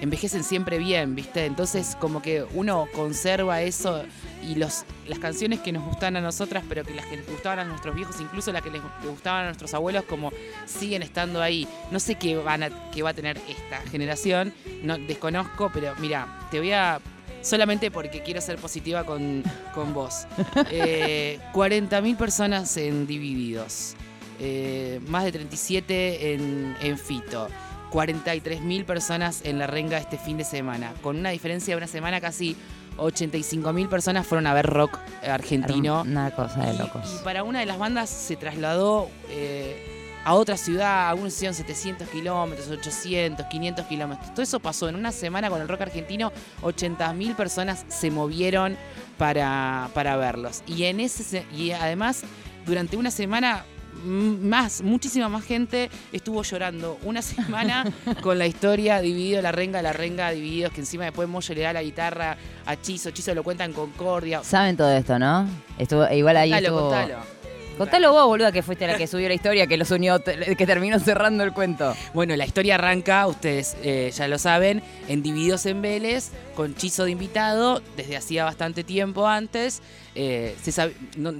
envejecen 0.00 0.44
siempre 0.44 0.78
bien, 0.78 1.14
¿viste? 1.14 1.46
Entonces 1.46 1.96
como 2.00 2.22
que 2.22 2.44
uno 2.54 2.86
conserva 2.94 3.62
eso 3.62 4.02
y 4.42 4.54
los, 4.54 4.84
las 5.06 5.18
canciones 5.18 5.60
que 5.60 5.72
nos 5.72 5.84
gustan 5.84 6.16
a 6.16 6.20
nosotras, 6.20 6.64
pero 6.68 6.84
que 6.84 6.94
las 6.94 7.06
que 7.06 7.16
les 7.16 7.26
gustaban 7.28 7.58
a 7.58 7.64
nuestros 7.64 7.94
viejos, 7.94 8.20
incluso 8.20 8.52
las 8.52 8.62
que 8.62 8.70
les, 8.70 8.82
gustaban 9.04 9.42
a 9.42 9.44
nuestros 9.46 9.74
abuelos, 9.74 10.04
como 10.04 10.32
siguen 10.66 11.02
estando 11.02 11.42
ahí. 11.42 11.68
No 11.90 12.00
sé 12.00 12.14
qué, 12.14 12.36
van 12.36 12.62
a, 12.62 12.90
qué 12.90 13.02
va 13.02 13.10
a 13.10 13.14
tener 13.14 13.38
esta 13.48 13.80
generación, 13.90 14.52
no 14.82 14.96
desconozco, 14.98 15.70
pero 15.72 15.94
mira, 15.98 16.48
te 16.50 16.58
voy 16.58 16.72
a 16.72 17.00
solamente 17.42 17.90
porque 17.90 18.22
quiero 18.22 18.40
ser 18.40 18.56
positiva 18.56 19.04
con, 19.04 19.42
con 19.74 19.92
vos. 19.92 20.26
Eh, 20.72 21.38
40.000 21.52 22.16
personas 22.16 22.76
en 22.76 23.06
Divididos, 23.06 23.94
eh, 24.38 25.00
más 25.08 25.24
de 25.24 25.32
37 25.32 26.34
en, 26.34 26.76
en 26.80 26.98
Fito. 26.98 27.48
43.000 27.90 28.84
personas 28.84 29.42
en 29.44 29.58
la 29.58 29.66
renga 29.66 29.98
este 29.98 30.18
fin 30.18 30.36
de 30.36 30.44
semana, 30.44 30.92
con 31.02 31.16
una 31.16 31.30
diferencia 31.30 31.74
de 31.74 31.78
una 31.78 31.86
semana 31.86 32.20
casi 32.20 32.56
85.000 32.96 33.88
personas 33.88 34.26
fueron 34.26 34.46
a 34.46 34.54
ver 34.54 34.66
rock 34.66 34.98
argentino. 35.26 36.02
Una 36.02 36.30
cosa 36.30 36.66
de 36.66 36.78
locos. 36.78 37.18
Y, 37.20 37.24
para 37.24 37.42
una 37.42 37.60
de 37.60 37.66
las 37.66 37.78
bandas 37.78 38.10
se 38.10 38.36
trasladó 38.36 39.08
eh, 39.28 40.00
a 40.24 40.34
otra 40.34 40.56
ciudad, 40.56 41.08
algunos 41.08 41.34
hicieron 41.34 41.54
700 41.54 42.08
kilómetros, 42.08 42.68
800, 42.68 43.46
500 43.46 43.86
kilómetros. 43.86 44.34
Todo 44.34 44.42
eso 44.42 44.60
pasó 44.60 44.88
en 44.88 44.96
una 44.96 45.12
semana 45.12 45.48
con 45.48 45.60
el 45.62 45.68
rock 45.68 45.82
argentino, 45.82 46.32
80.000 46.62 47.36
personas 47.36 47.84
se 47.88 48.10
movieron 48.10 48.76
para, 49.16 49.88
para 49.94 50.16
verlos. 50.16 50.62
Y, 50.66 50.84
en 50.84 51.00
ese, 51.00 51.46
y 51.56 51.70
además, 51.70 52.22
durante 52.66 52.96
una 52.96 53.10
semana 53.10 53.64
más, 54.04 54.82
muchísima 54.82 55.28
más 55.28 55.44
gente 55.44 55.90
estuvo 56.12 56.42
llorando 56.42 56.98
una 57.04 57.22
semana 57.22 57.84
con 58.22 58.38
la 58.38 58.46
historia 58.46 59.00
dividido 59.00 59.42
la 59.42 59.52
renga, 59.52 59.82
la 59.82 59.92
renga 59.92 60.30
divididos, 60.30 60.72
que 60.72 60.80
encima 60.80 61.04
después 61.04 61.28
Moyo 61.28 61.54
le 61.54 61.60
da 61.60 61.72
la 61.72 61.82
guitarra 61.82 62.36
a 62.66 62.80
Chizo, 62.80 63.10
Chizo 63.10 63.34
lo 63.34 63.42
cuenta 63.42 63.64
en 63.64 63.72
Concordia. 63.72 64.42
Saben 64.42 64.76
todo 64.76 64.90
esto, 64.92 65.18
¿no? 65.18 65.48
Estuvo, 65.78 66.08
igual 66.10 66.36
ahí 66.36 66.52
estuvo... 66.52 66.92
Contalo 67.80 68.12
vos, 68.12 68.26
boluda, 68.26 68.52
que 68.52 68.62
fuiste 68.62 68.86
la 68.86 68.98
que 68.98 69.06
subió 69.06 69.26
la 69.26 69.32
historia, 69.32 69.66
que 69.66 69.78
los 69.78 69.90
unió, 69.90 70.22
que 70.22 70.66
terminó 70.66 70.98
cerrando 71.00 71.44
el 71.44 71.54
cuento. 71.54 71.96
Bueno, 72.12 72.36
la 72.36 72.44
historia 72.44 72.74
arranca, 72.74 73.26
ustedes 73.26 73.74
eh, 73.82 74.12
ya 74.14 74.28
lo 74.28 74.38
saben, 74.38 74.82
en 75.08 75.22
Divididos 75.22 75.64
en 75.64 75.80
Vélez, 75.80 76.28
con 76.54 76.74
Chizo 76.74 77.06
de 77.06 77.12
invitado, 77.12 77.80
desde 77.96 78.18
hacía 78.18 78.44
bastante 78.44 78.84
tiempo 78.84 79.26
antes. 79.26 79.80
Eh, 80.14 80.56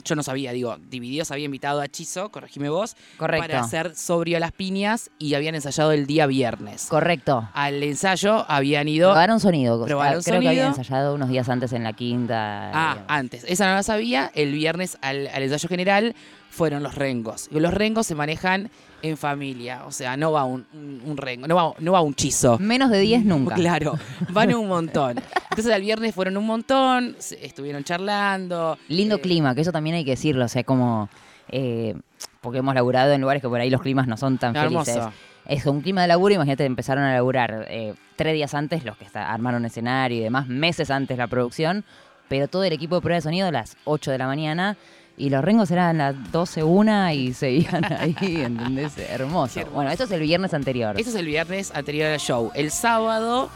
yo 0.05 0.15
no 0.17 0.23
sabía, 0.23 0.53
digo, 0.53 0.77
Divididos 0.91 1.31
había 1.31 1.47
invitado 1.47 1.81
a 1.81 1.89
Chizo, 1.89 2.31
corregime 2.31 2.69
vos, 2.69 2.97
Correcto. 3.17 3.47
para 3.49 3.61
hacer 3.61 3.95
sobrio 3.95 4.37
a 4.37 4.41
las 4.41 4.53
piñas 4.53 5.11
y 5.19 5.35
habían 5.35 5.55
ensayado 5.55 5.93
el 5.93 6.07
día 6.07 6.27
viernes. 6.27 6.87
Correcto. 6.89 7.49
Al 7.53 7.83
ensayo 7.83 8.45
habían 8.49 8.89
ido. 8.89 9.11
Probaron 9.11 9.41
sonido. 9.41 9.85
Probaron 9.85 10.23
Creo 10.23 10.41
que 10.41 10.49
habían 10.49 10.69
ensayado 10.69 11.15
unos 11.15 11.29
días 11.29 11.49
antes 11.49 11.73
en 11.73 11.85
la 11.85 11.93
quinta. 11.93 12.71
Ah, 12.73 13.05
antes. 13.09 13.45
Esa 13.49 13.67
no 13.69 13.75
la 13.75 13.83
sabía. 13.83 14.31
El 14.35 14.53
viernes 14.53 14.99
al 15.03 15.27
ensayo 15.27 15.69
general 15.69 16.15
fueron 16.51 16.83
los 16.83 16.95
rengos. 16.95 17.49
Los 17.53 17.73
rengos 17.73 18.07
se 18.07 18.15
manejan 18.15 18.71
en 19.03 19.17
familia, 19.17 19.85
o 19.87 19.93
sea, 19.93 20.17
no 20.17 20.33
va 20.33 20.45
un, 20.45 20.67
un, 20.73 21.17
rengo, 21.17 21.47
no 21.47 21.55
va, 21.55 21.75
no 21.79 21.93
va 21.93 22.01
un 22.01 22.15
chizo. 22.15 22.59
Menos 22.59 22.91
de 22.91 23.01
10 23.01 23.25
nunca. 23.25 23.55
Claro, 23.55 23.99
van 24.31 24.55
un 24.55 24.69
montón. 24.69 25.21
Entonces 25.51 25.73
al 25.73 25.83
viernes 25.83 26.15
fueron 26.15 26.37
un 26.37 26.47
montón, 26.47 27.17
estuvieron 27.41 27.85
charlando. 27.85 28.79
Lindo 28.89 29.17
eh, 29.17 29.21
clima, 29.21 29.55
que 29.55 29.63
eso 29.63 29.73
también 29.73 29.97
hay 29.97 30.05
que 30.05 30.13
decirlo, 30.13 30.45
o 30.45 30.49
sea, 30.49 30.65
como... 30.65 31.09
Eh, 31.49 31.95
porque 32.41 32.59
hemos 32.59 32.75
laburado 32.75 33.13
en 33.13 33.21
lugares 33.21 33.43
que 33.43 33.49
por 33.49 33.61
ahí 33.61 33.71
los 33.71 33.83
climas 33.83 34.07
no 34.07 34.17
son 34.17 34.39
tan 34.39 34.55
felices. 34.55 34.99
Es 35.47 35.67
un 35.67 35.81
clima 35.81 36.03
de 36.03 36.09
laburo, 36.09 36.35
imagínate, 36.35 36.65
empezaron 36.65 37.03
a 37.03 37.13
laburar 37.13 37.67
eh, 37.69 37.95
tres 38.17 38.35
días 38.35 38.55
antes, 38.55 38.85
los 38.85 38.97
que 38.97 39.07
armaron 39.15 39.65
escenario 39.65 40.19
y 40.19 40.21
demás, 40.21 40.47
meses 40.47 40.91
antes 40.91 41.19
la 41.19 41.27
producción, 41.27 41.85
pero 42.29 42.47
todo 42.47 42.63
el 42.65 42.73
equipo 42.73 42.95
de 42.95 43.01
prueba 43.01 43.17
de 43.17 43.23
sonido 43.23 43.49
a 43.49 43.51
las 43.51 43.77
8 43.85 44.13
de 44.13 44.19
la 44.19 44.27
mañana 44.27 44.77
y 45.17 45.31
los 45.31 45.45
rengos 45.45 45.71
eran 45.71 45.99
las 45.99 46.33
12, 46.33 46.63
una 46.63 47.13
y 47.13 47.33
seguían 47.35 47.85
ahí, 47.93 48.17
¿entendés? 48.21 48.97
Hermoso. 48.99 49.61
Bueno, 49.73 49.91
esto 49.91 50.05
es 50.05 50.11
el 50.13 50.21
viernes 50.21 50.55
anterior. 50.55 50.99
Esto 50.99 51.11
es 51.11 51.17
el 51.17 51.27
viernes 51.27 51.73
anterior 51.75 52.09
al 52.09 52.21
show. 52.21 52.51
El 52.55 52.71
sábado, 52.71 53.51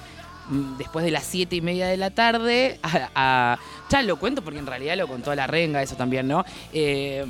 mm, 0.48 0.76
después 0.76 1.04
de 1.04 1.10
las 1.10 1.24
7 1.24 1.56
y 1.56 1.60
media 1.60 1.86
de 1.86 1.96
la 1.96 2.10
tarde, 2.10 2.78
ya 3.14 4.02
lo 4.02 4.16
cuento 4.18 4.42
porque 4.42 4.58
en 4.58 4.66
realidad 4.66 4.96
lo 4.96 5.08
contó 5.08 5.34
la 5.34 5.46
renga, 5.46 5.82
eso 5.82 5.96
también, 5.96 6.28
¿no? 6.28 6.44
Eh, 6.72 7.24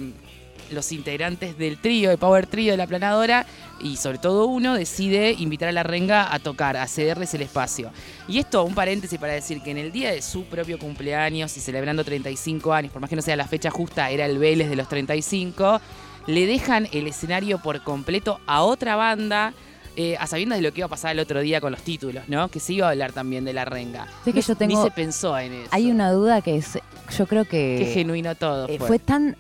los 0.71 0.93
integrantes 0.93 1.59
del 1.59 1.79
trío, 1.79 2.11
de 2.11 2.19
Power 2.19 2.47
Trío 2.47 2.73
de 2.73 2.77
la 2.77 2.87
planadora, 2.87 3.47
y 3.81 3.97
sobre 3.97 4.19
todo 4.19 4.47
uno, 4.47 4.75
decide 4.75 5.35
invitar 5.39 5.69
a 5.69 5.73
la 5.73 5.83
renga 5.83 6.33
a 6.33 6.39
tocar, 6.39 6.77
a 6.77 6.87
cederles 6.87 7.35
el 7.35 7.43
espacio. 7.43 7.91
Y 8.29 8.39
esto, 8.39 8.65
un 8.65 8.75
paréntesis 8.75 9.19
para 9.19 9.33
decir 9.33 9.63
que 9.63 9.71
en 9.71 9.79
el 9.79 9.93
día 9.93 10.13
de 10.13 10.23
su 10.23 10.45
propio 10.45 10.79
cumpleaños 10.79 11.57
y 11.57 11.61
celebrando 11.61 12.05
35 12.05 12.73
años, 12.73 12.93
por 12.93 13.01
más 13.01 13.11
que 13.11 13.17
no 13.17 13.23
sea 13.23 13.37
la 13.37 13.47
fecha 13.47 13.71
justa, 13.71 14.11
era 14.11 14.27
el 14.27 14.39
Vélez 14.39 14.69
de 14.69 14.77
los 14.77 14.89
35, 14.89 15.81
le 16.27 16.47
dejan 16.47 16.89
el 16.93 17.07
escenario 17.07 17.59
por 17.59 17.83
completo 17.83 18.41
a 18.47 18.63
otra 18.63 18.97
banda. 18.97 19.53
Eh, 19.97 20.17
a 20.19 20.27
sabiendas 20.27 20.59
de 20.59 20.63
lo 20.63 20.73
que 20.73 20.81
iba 20.81 20.87
a 20.87 20.91
pasar 20.91 21.13
el 21.13 21.21
otro 21.21 21.41
día 21.41 21.61
con 21.61 21.71
los 21.71 21.81
títulos, 21.83 22.25
¿no? 22.27 22.49
Que 22.49 22.59
se 22.59 22.73
iba 22.73 22.89
a 22.89 22.91
hablar 22.91 23.13
también 23.13 23.45
de 23.45 23.53
la 23.53 23.65
renga. 23.65 24.09
que 24.25 24.41
yo 24.41 24.57
tengo, 24.57 24.77
Ni 24.77 24.83
se 24.83 24.91
pensó 24.91 25.39
en 25.39 25.53
eso. 25.53 25.69
Hay 25.71 25.89
una 25.89 26.11
duda 26.11 26.43
que 26.43 26.57
es, 26.57 26.81
yo 27.17 27.27
creo 27.29 27.45
que... 27.45 27.77
Qué 27.79 27.93
genuino 27.95 28.35
todo. 28.35 28.67
Eh, 28.69 28.81
fue 28.81 28.99
tan 28.99 29.37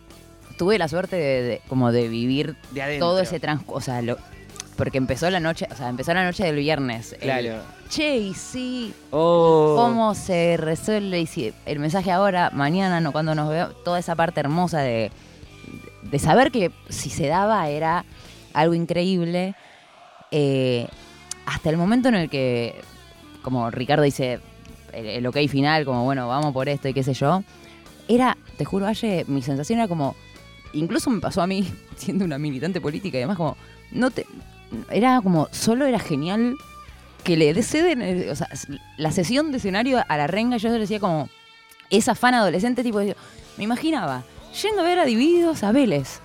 tuve 0.56 0.78
la 0.78 0.88
suerte 0.88 1.16
de, 1.16 1.60
como 1.68 1.92
de 1.92 2.08
vivir 2.08 2.56
todo 2.98 3.20
ese 3.20 3.40
transcurso, 3.40 3.78
o 3.78 3.80
sea, 3.80 4.02
porque 4.76 4.98
empezó 4.98 5.30
la 5.30 5.40
noche, 5.40 5.68
o 5.70 5.74
sea, 5.76 5.88
empezó 5.88 6.12
la 6.14 6.24
noche 6.24 6.44
del 6.44 6.56
viernes. 6.56 7.16
Claro. 7.20 7.62
che, 7.88 8.16
y 8.16 8.34
sí, 8.34 8.92
oh. 9.10 9.74
cómo 9.76 10.14
se 10.14 10.56
resuelve 10.56 11.20
y 11.20 11.26
si 11.26 11.52
el 11.66 11.78
mensaje 11.78 12.10
ahora, 12.10 12.50
mañana, 12.50 13.00
no 13.00 13.12
cuando 13.12 13.34
nos 13.34 13.48
veo, 13.48 13.68
toda 13.84 13.98
esa 13.98 14.16
parte 14.16 14.40
hermosa 14.40 14.80
de, 14.80 15.10
de 16.02 16.18
saber 16.18 16.50
que 16.50 16.70
si 16.88 17.10
se 17.10 17.26
daba 17.26 17.68
era 17.68 18.04
algo 18.52 18.74
increíble. 18.74 19.54
Eh, 20.30 20.88
hasta 21.46 21.70
el 21.70 21.76
momento 21.76 22.08
en 22.08 22.14
el 22.16 22.30
que, 22.30 22.74
como 23.42 23.70
Ricardo 23.70 24.02
dice, 24.02 24.40
el, 24.92 25.06
el 25.06 25.26
ok 25.26 25.36
final, 25.48 25.84
como 25.84 26.04
bueno, 26.04 26.26
vamos 26.26 26.52
por 26.52 26.68
esto 26.68 26.88
y 26.88 26.94
qué 26.94 27.02
sé 27.02 27.14
yo, 27.14 27.44
era, 28.08 28.36
te 28.56 28.64
juro, 28.64 28.86
ayer 28.86 29.28
mi 29.28 29.42
sensación 29.42 29.78
era 29.78 29.88
como, 29.88 30.14
incluso 30.74 31.10
me 31.10 31.20
pasó 31.20 31.42
a 31.42 31.46
mí, 31.46 31.66
siendo 31.96 32.24
una 32.24 32.38
militante 32.38 32.80
política 32.80 33.18
y 33.18 33.20
demás, 33.20 33.36
como, 33.36 33.56
no 33.90 34.10
te, 34.10 34.26
era 34.90 35.20
como, 35.22 35.48
solo 35.52 35.86
era 35.86 35.98
genial 35.98 36.56
que 37.22 37.36
le 37.36 37.62
ceden, 37.62 38.02
eh, 38.02 38.30
o 38.30 38.36
sea, 38.36 38.48
la 38.98 39.10
sesión 39.10 39.50
de 39.50 39.58
escenario 39.58 40.04
a 40.06 40.16
la 40.16 40.26
renga, 40.26 40.58
yo 40.58 40.68
le 40.68 40.78
decía 40.78 41.00
como, 41.00 41.28
esa 41.90 42.14
fan 42.14 42.34
adolescente, 42.34 42.82
tipo, 42.82 42.98
me 42.98 43.64
imaginaba, 43.64 44.24
yendo 44.62 44.82
a 44.82 44.84
ver 44.84 44.98
a 44.98 45.04
Divididos 45.04 45.62
a 45.62 45.72
Vélez, 45.72 46.20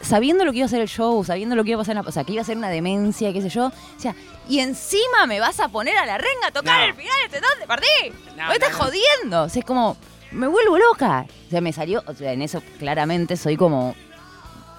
sabiendo 0.00 0.44
lo 0.44 0.52
que 0.52 0.58
iba 0.58 0.66
a 0.66 0.70
ser 0.70 0.80
el 0.82 0.88
show, 0.88 1.24
sabiendo 1.24 1.56
lo 1.56 1.64
que 1.64 1.70
iba 1.70 1.80
a 1.80 1.84
pasar, 1.84 1.98
o 2.06 2.12
sea, 2.12 2.24
que 2.24 2.32
iba 2.32 2.42
a 2.42 2.44
ser 2.44 2.56
una 2.56 2.68
demencia, 2.68 3.32
qué 3.32 3.42
sé 3.42 3.48
yo, 3.48 3.66
o 3.66 4.00
sea, 4.00 4.14
y 4.48 4.60
encima 4.60 5.26
me 5.26 5.40
vas 5.40 5.58
a 5.58 5.68
poner 5.68 5.96
a 5.96 6.06
la 6.06 6.18
renga 6.18 6.48
a 6.48 6.50
tocar 6.52 6.88
el 6.88 6.94
final, 6.94 7.16
este 7.24 7.40
dónde 7.40 7.66
partí? 7.66 8.12
No, 8.36 8.48
me 8.48 8.54
estás 8.54 8.72
jodiendo, 8.72 9.44
o 9.44 9.48
sea, 9.48 9.60
es 9.60 9.66
como 9.66 9.96
me 10.36 10.46
vuelvo 10.46 10.78
loca. 10.78 11.26
O 11.46 11.50
sea, 11.50 11.60
me 11.60 11.72
salió, 11.72 12.02
o 12.06 12.14
sea, 12.14 12.32
en 12.32 12.42
eso 12.42 12.62
claramente 12.78 13.36
soy 13.36 13.56
como, 13.56 13.94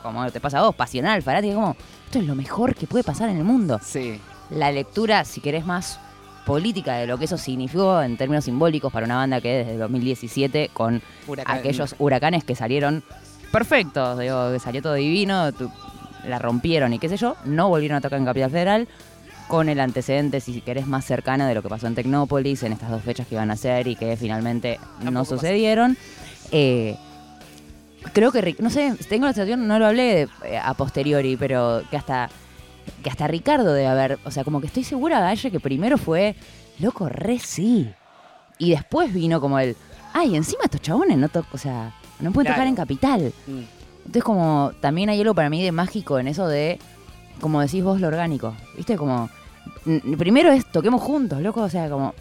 como 0.03 0.29
te 0.31 0.39
pasa 0.39 0.59
a 0.59 0.63
vos, 0.63 0.75
pasional, 0.75 1.21
fanática, 1.21 1.55
como, 1.55 1.75
esto 2.05 2.19
es 2.19 2.25
lo 2.25 2.35
mejor 2.35 2.75
que 2.75 2.87
puede 2.87 3.03
pasar 3.03 3.29
en 3.29 3.37
el 3.37 3.43
mundo. 3.43 3.79
Sí. 3.83 4.19
La 4.49 4.71
lectura, 4.71 5.25
si 5.25 5.41
querés 5.41 5.65
más 5.65 5.99
política 6.45 6.95
de 6.95 7.07
lo 7.07 7.17
que 7.17 7.25
eso 7.25 7.37
significó 7.37 8.01
en 8.01 8.15
términos 8.15 8.45
simbólicos 8.45 8.93
para 8.93 9.05
una 9.05 9.17
banda 9.17 9.41
que 9.41 9.65
desde 9.65 9.77
2017 9.77 10.69
con 10.73 11.01
aquellos 11.45 11.95
huracanes 11.99 12.45
que 12.45 12.55
salieron 12.55 13.03
perfectos, 13.51 14.17
digo, 14.17 14.53
que 14.53 14.59
salió 14.59 14.81
todo 14.81 14.93
divino, 14.93 15.51
la 16.25 16.39
rompieron 16.39 16.93
y 16.93 16.99
qué 16.99 17.09
sé 17.09 17.17
yo, 17.17 17.35
no 17.43 17.67
volvieron 17.67 17.97
a 17.97 18.01
tocar 18.01 18.19
en 18.19 18.25
Capital 18.25 18.51
Federal, 18.51 18.87
con 19.47 19.69
el 19.69 19.79
antecedente, 19.79 20.41
si 20.41 20.61
querés, 20.61 20.87
más 20.87 21.05
cercana 21.05 21.47
de 21.47 21.55
lo 21.55 21.63
que 21.63 21.69
pasó 21.69 21.87
en 21.87 21.95
Tecnópolis 21.95 22.63
en 22.63 22.73
estas 22.73 22.89
dos 22.89 23.01
fechas 23.01 23.27
que 23.27 23.35
iban 23.35 23.51
a 23.51 23.55
ser 23.55 23.87
y 23.87 23.95
que 23.95 24.17
finalmente 24.17 24.79
no 25.01 25.25
sucedieron. 25.25 25.97
Eh, 26.51 26.95
creo 28.13 28.31
que, 28.31 28.55
no 28.59 28.69
sé, 28.69 28.95
tengo 29.09 29.25
la 29.25 29.33
sensación, 29.33 29.67
no 29.67 29.79
lo 29.79 29.87
hablé 29.87 30.27
eh, 30.43 30.57
a 30.61 30.73
posteriori, 30.73 31.37
pero 31.37 31.83
que 31.89 31.97
hasta, 31.97 32.29
que 33.03 33.09
hasta 33.09 33.27
Ricardo 33.27 33.73
debe 33.73 33.87
haber, 33.87 34.19
o 34.25 34.31
sea, 34.31 34.43
como 34.43 34.61
que 34.61 34.67
estoy 34.67 34.83
segura, 34.83 35.19
Galle, 35.19 35.51
que 35.51 35.59
primero 35.59 35.97
fue, 35.97 36.35
loco, 36.79 37.09
re 37.09 37.39
sí. 37.39 37.89
Y 38.59 38.71
después 38.71 39.13
vino 39.13 39.39
como 39.39 39.59
el, 39.59 39.75
ay, 40.13 40.35
encima 40.35 40.63
estos 40.65 40.81
chabones 40.81 41.17
no 41.17 41.29
o 41.51 41.57
sea, 41.57 41.93
no 42.19 42.31
pueden 42.31 42.51
tocar 42.51 42.67
en 42.67 42.75
Capital. 42.75 43.33
Mm. 43.45 43.61
Entonces 43.99 44.23
como 44.23 44.71
también 44.79 45.09
hay 45.09 45.19
algo 45.19 45.35
para 45.35 45.49
mí 45.49 45.61
de 45.61 45.73
mágico 45.73 46.17
en 46.17 46.29
eso 46.29 46.47
de 46.47 46.79
como 47.39 47.61
decís 47.61 47.83
vos, 47.83 47.99
lo 47.99 48.07
orgánico. 48.07 48.55
¿Viste? 48.75 48.95
Como. 48.97 49.29
Primero 50.17 50.51
es 50.51 50.65
toquemos 50.65 51.01
juntos, 51.01 51.41
loco. 51.41 51.61
O 51.61 51.69
sea, 51.69 51.89
como 51.89 52.13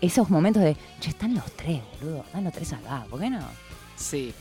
esos 0.00 0.30
momentos 0.30 0.62
de. 0.62 0.76
Che, 1.00 1.10
están 1.10 1.34
los 1.34 1.44
tres, 1.52 1.80
boludo. 2.00 2.22
Están 2.24 2.44
los 2.44 2.52
tres 2.52 2.72
acá. 2.72 3.04
¿Por 3.08 3.20
qué 3.20 3.30
no? 3.30 3.40
Sí. 3.96 4.34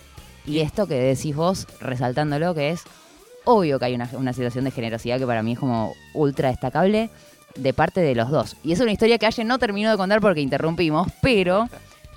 Y 0.46 0.60
esto 0.60 0.88
que 0.88 0.96
decís 0.96 1.36
vos, 1.36 1.68
resaltándolo, 1.80 2.56
que 2.56 2.72
es 2.72 2.84
obvio 3.46 3.80
que 3.80 3.86
hay 3.86 3.96
una, 3.96 4.34
situación 4.34 4.66
de 4.66 4.72
generosidad 4.72 5.20
que 5.20 5.26
para 5.26 5.44
mí 5.44 5.54
es 5.54 5.60
como 5.60 5.94
ultra 6.14 6.50
destacable. 6.50 7.10
de 7.56 7.74
parte 7.74 8.02
de 8.02 8.16
los 8.16 8.30
dos. 8.30 8.56
Y 8.64 8.72
es 8.72 8.80
una 8.80 8.94
historia 8.94 9.18
que 9.18 9.26
Aye 9.26 9.44
no 9.44 9.60
terminó 9.60 9.92
de 9.92 9.98
contar 9.98 10.22
porque 10.22 10.40
interrumpimos, 10.40 11.08
pero 11.22 11.68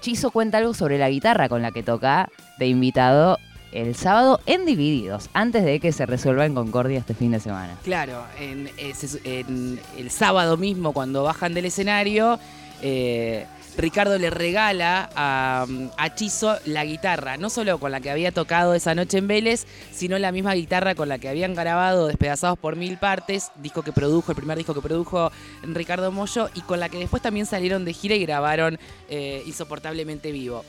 Chizo 0.01 0.31
cuenta 0.31 0.59
algo 0.59 0.75
sobre 0.75 0.97
la 0.97 1.11
guitarra 1.11 1.49
con 1.49 1.61
la 1.61 1.73
que 1.73 1.83
toca 1.83 2.29
de 2.59 2.69
invitado 2.69 3.39
el 3.75 3.97
sábado 3.97 4.41
en 4.47 4.65
Divididos, 4.65 5.29
antes 5.35 5.65
de 5.65 5.81
que 5.81 5.93
se 5.93 6.07
resuelva 6.07 6.47
en 6.47 6.55
Concordia 6.55 7.01
este 7.01 7.13
fin 7.13 7.33
de 7.33 7.41
semana. 7.41 7.77
Claro, 7.83 8.25
en, 8.39 8.71
el 8.79 10.11
sábado 10.11 10.57
mismo 10.57 10.93
cuando 10.93 11.25
bajan 11.25 11.55
del 11.55 11.65
escenario, 11.67 12.39
eh, 12.83 13.47
Ricardo 13.77 14.17
le 14.17 14.31
regala 14.31 15.11
a, 15.17 15.67
a, 15.97 16.15
Chizo 16.15 16.57
la 16.65 16.85
guitarra, 16.85 17.37
no 17.37 17.51
solo 17.51 17.81
con 17.81 17.91
la 17.91 18.01
que 18.01 18.11
había 18.11 18.31
tocado 18.31 18.75
esa 18.75 18.95
noche 18.95 19.19
en 19.19 19.27
Vélez, 19.27 19.67
sino 19.91 20.17
la 20.21 20.31
misma 20.31 20.55
guitarra 20.55 20.95
con 20.95 21.09
la 21.09 21.19
que 21.19 21.29
habían 21.29 21.55
grabado 21.55 22.07
Despedazados 22.07 22.57
por 22.57 22.77
Mil 22.77 22.97
Partes, 22.99 23.51
disco 23.57 23.83
que 23.83 23.91
produjo, 23.91 24.31
el 24.31 24.37
primer 24.37 24.57
disco 24.57 24.75
que 24.75 24.83
produjo 24.83 25.33
Ricardo 25.65 26.13
Mollo, 26.13 26.49
y 26.55 26.61
con 26.61 26.79
la 26.79 26.89
que 26.89 26.99
después 26.99 27.23
también 27.23 27.47
salieron 27.47 27.85
de 27.85 27.93
gira 27.93 28.15
y 28.15 28.25
grabaron 28.25 28.79
eh, 29.09 29.43
Insoportablemente 29.47 30.31
Vivo. 30.31 30.65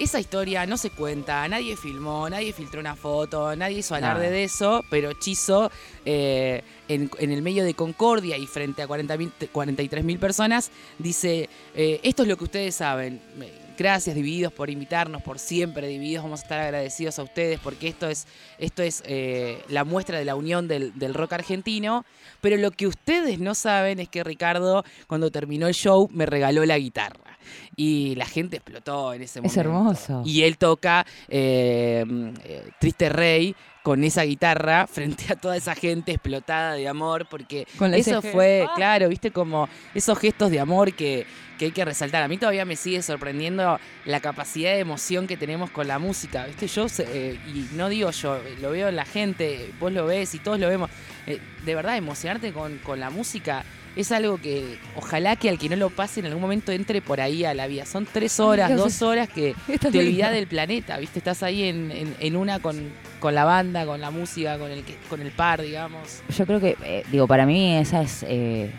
Esa 0.00 0.18
historia 0.18 0.64
no 0.64 0.78
se 0.78 0.88
cuenta, 0.88 1.46
nadie 1.46 1.76
filmó, 1.76 2.30
nadie 2.30 2.54
filtró 2.54 2.80
una 2.80 2.96
foto, 2.96 3.54
nadie 3.54 3.80
hizo 3.80 3.94
alarde 3.94 4.30
de 4.30 4.44
eso, 4.44 4.82
pero 4.88 5.12
Chizo, 5.12 5.70
eh, 6.06 6.62
en, 6.88 7.10
el 7.18 7.42
medio 7.42 7.64
de 7.64 7.74
Concordia 7.74 8.38
y 8.38 8.46
frente 8.46 8.80
a 8.80 8.86
43 8.86 10.02
mil 10.02 10.18
personas, 10.18 10.70
dice, 10.98 11.50
eh, 11.74 12.00
esto 12.02 12.22
es 12.22 12.28
lo 12.30 12.38
que 12.38 12.44
ustedes 12.44 12.76
saben. 12.76 13.20
Gracias, 13.80 14.14
Divididos, 14.14 14.52
por 14.52 14.68
invitarnos, 14.68 15.22
por 15.22 15.38
siempre, 15.38 15.88
Divididos. 15.88 16.24
Vamos 16.24 16.40
a 16.40 16.42
estar 16.42 16.60
agradecidos 16.60 17.18
a 17.18 17.22
ustedes 17.22 17.58
porque 17.60 17.88
esto 17.88 18.10
es, 18.10 18.26
esto 18.58 18.82
es 18.82 19.02
eh, 19.06 19.64
la 19.70 19.84
muestra 19.84 20.18
de 20.18 20.26
la 20.26 20.34
unión 20.34 20.68
del, 20.68 20.98
del, 20.98 21.14
rock 21.14 21.32
argentino. 21.32 22.04
Pero 22.42 22.58
lo 22.58 22.72
que 22.72 22.86
ustedes 22.86 23.38
no 23.38 23.54
saben 23.54 23.98
es 23.98 24.10
que 24.10 24.22
Ricardo, 24.22 24.84
cuando 25.06 25.30
terminó 25.30 25.66
el 25.66 25.72
show, 25.72 26.10
me 26.12 26.26
regaló 26.26 26.66
la 26.66 26.76
guitarra 26.76 27.38
y 27.74 28.14
la 28.16 28.26
gente 28.26 28.56
explotó 28.56 29.14
en 29.14 29.22
ese 29.22 29.40
momento. 29.40 29.52
Es 29.54 29.56
hermoso. 29.56 30.22
Y 30.26 30.42
él 30.42 30.58
toca 30.58 31.06
eh, 31.28 32.04
eh, 32.44 32.70
Triste 32.78 33.08
Rey 33.08 33.56
con 33.82 34.04
esa 34.04 34.22
guitarra 34.22 34.86
frente 34.90 35.32
a 35.32 35.36
toda 35.36 35.56
esa 35.56 35.74
gente 35.74 36.12
explotada 36.12 36.74
de 36.74 36.88
amor, 36.88 37.26
porque 37.28 37.66
eso 37.94 38.22
fue, 38.22 38.66
ah. 38.68 38.72
claro, 38.74 39.08
viste, 39.08 39.30
como 39.30 39.68
esos 39.94 40.18
gestos 40.18 40.50
de 40.50 40.60
amor 40.60 40.92
que, 40.92 41.26
hay 41.60 41.72
que 41.72 41.84
resaltar. 41.84 42.22
A 42.22 42.28
mí 42.28 42.38
todavía 42.38 42.64
me 42.64 42.74
sigue 42.74 43.02
sorprendiendo 43.02 43.78
la 44.06 44.20
capacidad 44.20 44.72
de 44.72 44.78
emoción 44.78 45.26
que 45.26 45.36
tenemos 45.36 45.70
con 45.70 45.86
la 45.86 45.98
música, 45.98 46.46
viste, 46.46 46.66
yo, 46.66 46.86
eh, 47.00 47.38
y 47.46 47.68
no 47.74 47.90
digo 47.90 48.10
yo, 48.12 48.40
lo 48.62 48.70
veo 48.70 48.88
en 48.88 48.96
la 48.96 49.04
gente, 49.04 49.70
vos 49.78 49.92
lo 49.92 50.06
ves 50.06 50.34
y 50.34 50.38
todos 50.38 50.58
lo 50.58 50.68
vemos, 50.68 50.90
de 51.26 51.74
verdad, 51.74 51.98
emocionarte 51.98 52.54
con, 52.54 52.78
con 52.78 52.98
la 52.98 53.10
música 53.10 53.64
es 53.96 54.12
algo 54.12 54.38
que 54.38 54.78
ojalá 54.96 55.36
que 55.36 55.48
al 55.48 55.58
que 55.58 55.68
no 55.68 55.76
lo 55.76 55.90
pase 55.90 56.20
en 56.20 56.26
algún 56.26 56.40
momento 56.40 56.72
entre 56.72 57.02
por 57.02 57.20
ahí 57.20 57.44
a 57.44 57.54
la 57.54 57.66
vida. 57.66 57.86
Son 57.86 58.06
tres 58.10 58.40
horas, 58.40 58.74
dos 58.76 59.02
horas 59.02 59.28
que 59.28 59.54
te 59.80 59.88
olvidas 59.88 60.32
del 60.32 60.46
planeta, 60.46 60.98
¿viste? 60.98 61.18
Estás 61.18 61.42
ahí 61.42 61.64
en, 61.64 62.36
una 62.36 62.60
con, 62.60 62.92
la 63.22 63.44
banda, 63.44 63.84
con 63.86 64.00
la 64.00 64.10
música, 64.10 64.58
con 64.58 64.70
el, 64.70 64.84
con 65.08 65.20
el 65.20 65.32
par, 65.32 65.62
digamos. 65.62 66.22
Yo 66.36 66.46
creo 66.46 66.60
que, 66.60 66.76
eh, 66.84 67.04
digo, 67.10 67.26
para 67.26 67.46
mí 67.46 67.76
esa 67.76 68.02
es... 68.02 68.24
Eh, 68.28 68.70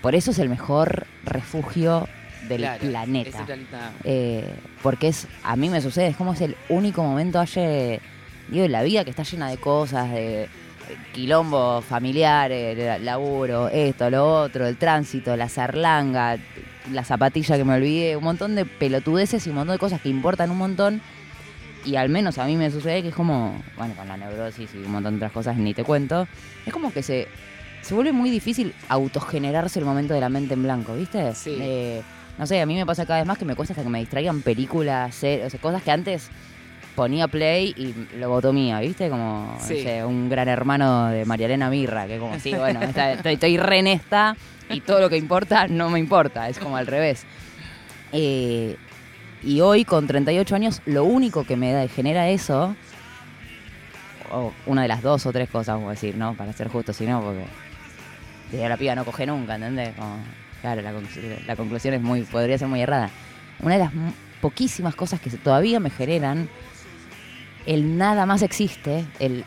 por 0.00 0.14
eso 0.14 0.32
es 0.32 0.38
el 0.38 0.50
mejor 0.50 1.06
refugio 1.24 2.06
del 2.48 2.68
planeta. 2.78 3.46
Eh, 4.04 4.44
porque 4.82 5.08
es, 5.08 5.26
a 5.42 5.56
mí 5.56 5.70
me 5.70 5.80
sucede, 5.80 6.08
es 6.08 6.16
como 6.16 6.34
es 6.34 6.42
el 6.42 6.56
único 6.68 7.02
momento 7.02 7.40
ayer, 7.40 8.02
digo, 8.48 8.66
en 8.66 8.72
la 8.72 8.82
vida 8.82 9.04
que 9.04 9.10
está 9.10 9.22
llena 9.22 9.48
de 9.48 9.56
cosas, 9.56 10.10
de 10.10 10.48
quilombo 11.12 11.80
familiar, 11.82 12.50
el 12.52 13.04
laburo, 13.04 13.68
esto, 13.68 14.10
lo 14.10 14.42
otro, 14.42 14.66
el 14.66 14.76
tránsito, 14.76 15.36
la 15.36 15.48
zarlanga, 15.48 16.38
la 16.92 17.04
zapatilla 17.04 17.56
que 17.56 17.64
me 17.64 17.74
olvidé, 17.74 18.16
un 18.16 18.24
montón 18.24 18.54
de 18.54 18.64
pelotudeces 18.64 19.46
y 19.46 19.50
un 19.50 19.56
montón 19.56 19.74
de 19.74 19.78
cosas 19.78 20.00
que 20.00 20.08
importan 20.08 20.50
un 20.50 20.58
montón. 20.58 21.00
Y 21.84 21.96
al 21.96 22.08
menos 22.08 22.38
a 22.38 22.46
mí 22.46 22.56
me 22.56 22.70
sucede 22.70 23.02
que 23.02 23.08
es 23.08 23.14
como, 23.14 23.62
bueno, 23.76 23.94
con 23.94 24.08
la 24.08 24.16
neurosis 24.16 24.70
y 24.74 24.78
un 24.78 24.92
montón 24.92 25.14
de 25.14 25.16
otras 25.18 25.32
cosas 25.32 25.56
ni 25.56 25.74
te 25.74 25.84
cuento, 25.84 26.26
es 26.64 26.72
como 26.72 26.92
que 26.92 27.02
se, 27.02 27.28
se 27.82 27.94
vuelve 27.94 28.12
muy 28.12 28.30
difícil 28.30 28.74
autogenerarse 28.88 29.78
el 29.80 29.84
momento 29.84 30.14
de 30.14 30.20
la 30.20 30.30
mente 30.30 30.54
en 30.54 30.62
blanco, 30.62 30.94
¿viste? 30.94 31.34
Sí. 31.34 31.58
Eh, 31.60 32.02
no 32.38 32.46
sé, 32.46 32.60
a 32.60 32.66
mí 32.66 32.74
me 32.74 32.86
pasa 32.86 33.06
cada 33.06 33.20
vez 33.20 33.26
más 33.26 33.38
que 33.38 33.44
me 33.44 33.54
cuesta 33.54 33.74
hasta 33.74 33.82
que 33.82 33.88
me 33.90 34.00
distraigan 34.00 34.42
películas, 34.42 35.14
o 35.16 35.20
sea, 35.20 35.60
cosas 35.60 35.82
que 35.82 35.90
antes 35.90 36.30
ponía 36.94 37.28
play 37.28 37.74
y 37.76 38.16
lobotomía, 38.16 38.80
¿viste? 38.80 39.08
Como 39.08 39.58
un 40.06 40.28
gran 40.28 40.48
hermano 40.48 41.08
de 41.08 41.24
María 41.24 41.46
Elena 41.46 41.70
Mirra, 41.70 42.06
que 42.06 42.18
como, 42.18 42.38
sí, 42.38 42.54
bueno, 42.54 42.80
estoy, 42.82 43.56
re 43.56 43.78
en 43.78 43.86
esta 43.86 44.36
y 44.70 44.80
todo 44.80 45.00
lo 45.00 45.10
que 45.10 45.16
importa 45.16 45.66
no 45.68 45.90
me 45.90 45.98
importa, 45.98 46.48
es 46.48 46.58
como 46.58 46.76
al 46.76 46.86
revés. 46.86 47.24
Eh, 48.12 48.76
y 49.42 49.60
hoy, 49.60 49.84
con 49.84 50.06
38 50.06 50.54
años, 50.54 50.82
lo 50.86 51.04
único 51.04 51.44
que 51.44 51.56
me 51.56 51.88
genera 51.88 52.28
eso, 52.28 52.74
o 54.32 54.52
una 54.66 54.82
de 54.82 54.88
las 54.88 55.02
dos 55.02 55.26
o 55.26 55.32
tres 55.32 55.50
cosas, 55.50 55.74
vamos 55.74 55.88
a 55.88 55.90
decir, 55.92 56.16
¿no? 56.16 56.34
Para 56.34 56.52
ser 56.52 56.68
justo, 56.68 56.92
si 56.92 57.06
no, 57.06 57.20
porque 57.20 58.68
la 58.68 58.76
piba 58.76 58.94
no 58.94 59.04
coge 59.04 59.26
nunca, 59.26 59.56
¿entendés? 59.56 59.94
claro, 60.60 60.80
la, 60.80 60.92
la 61.46 61.56
conclusión 61.56 61.94
es 61.94 62.00
muy, 62.00 62.22
podría 62.22 62.56
ser 62.56 62.68
muy 62.68 62.80
errada. 62.80 63.10
Una 63.60 63.74
de 63.74 63.80
las 63.80 63.92
poquísimas 64.40 64.94
cosas 64.94 65.20
que 65.20 65.30
todavía 65.30 65.80
me 65.80 65.90
generan 65.90 66.48
el 67.66 67.96
nada 67.96 68.26
más 68.26 68.42
existe, 68.42 69.04
el 69.18 69.44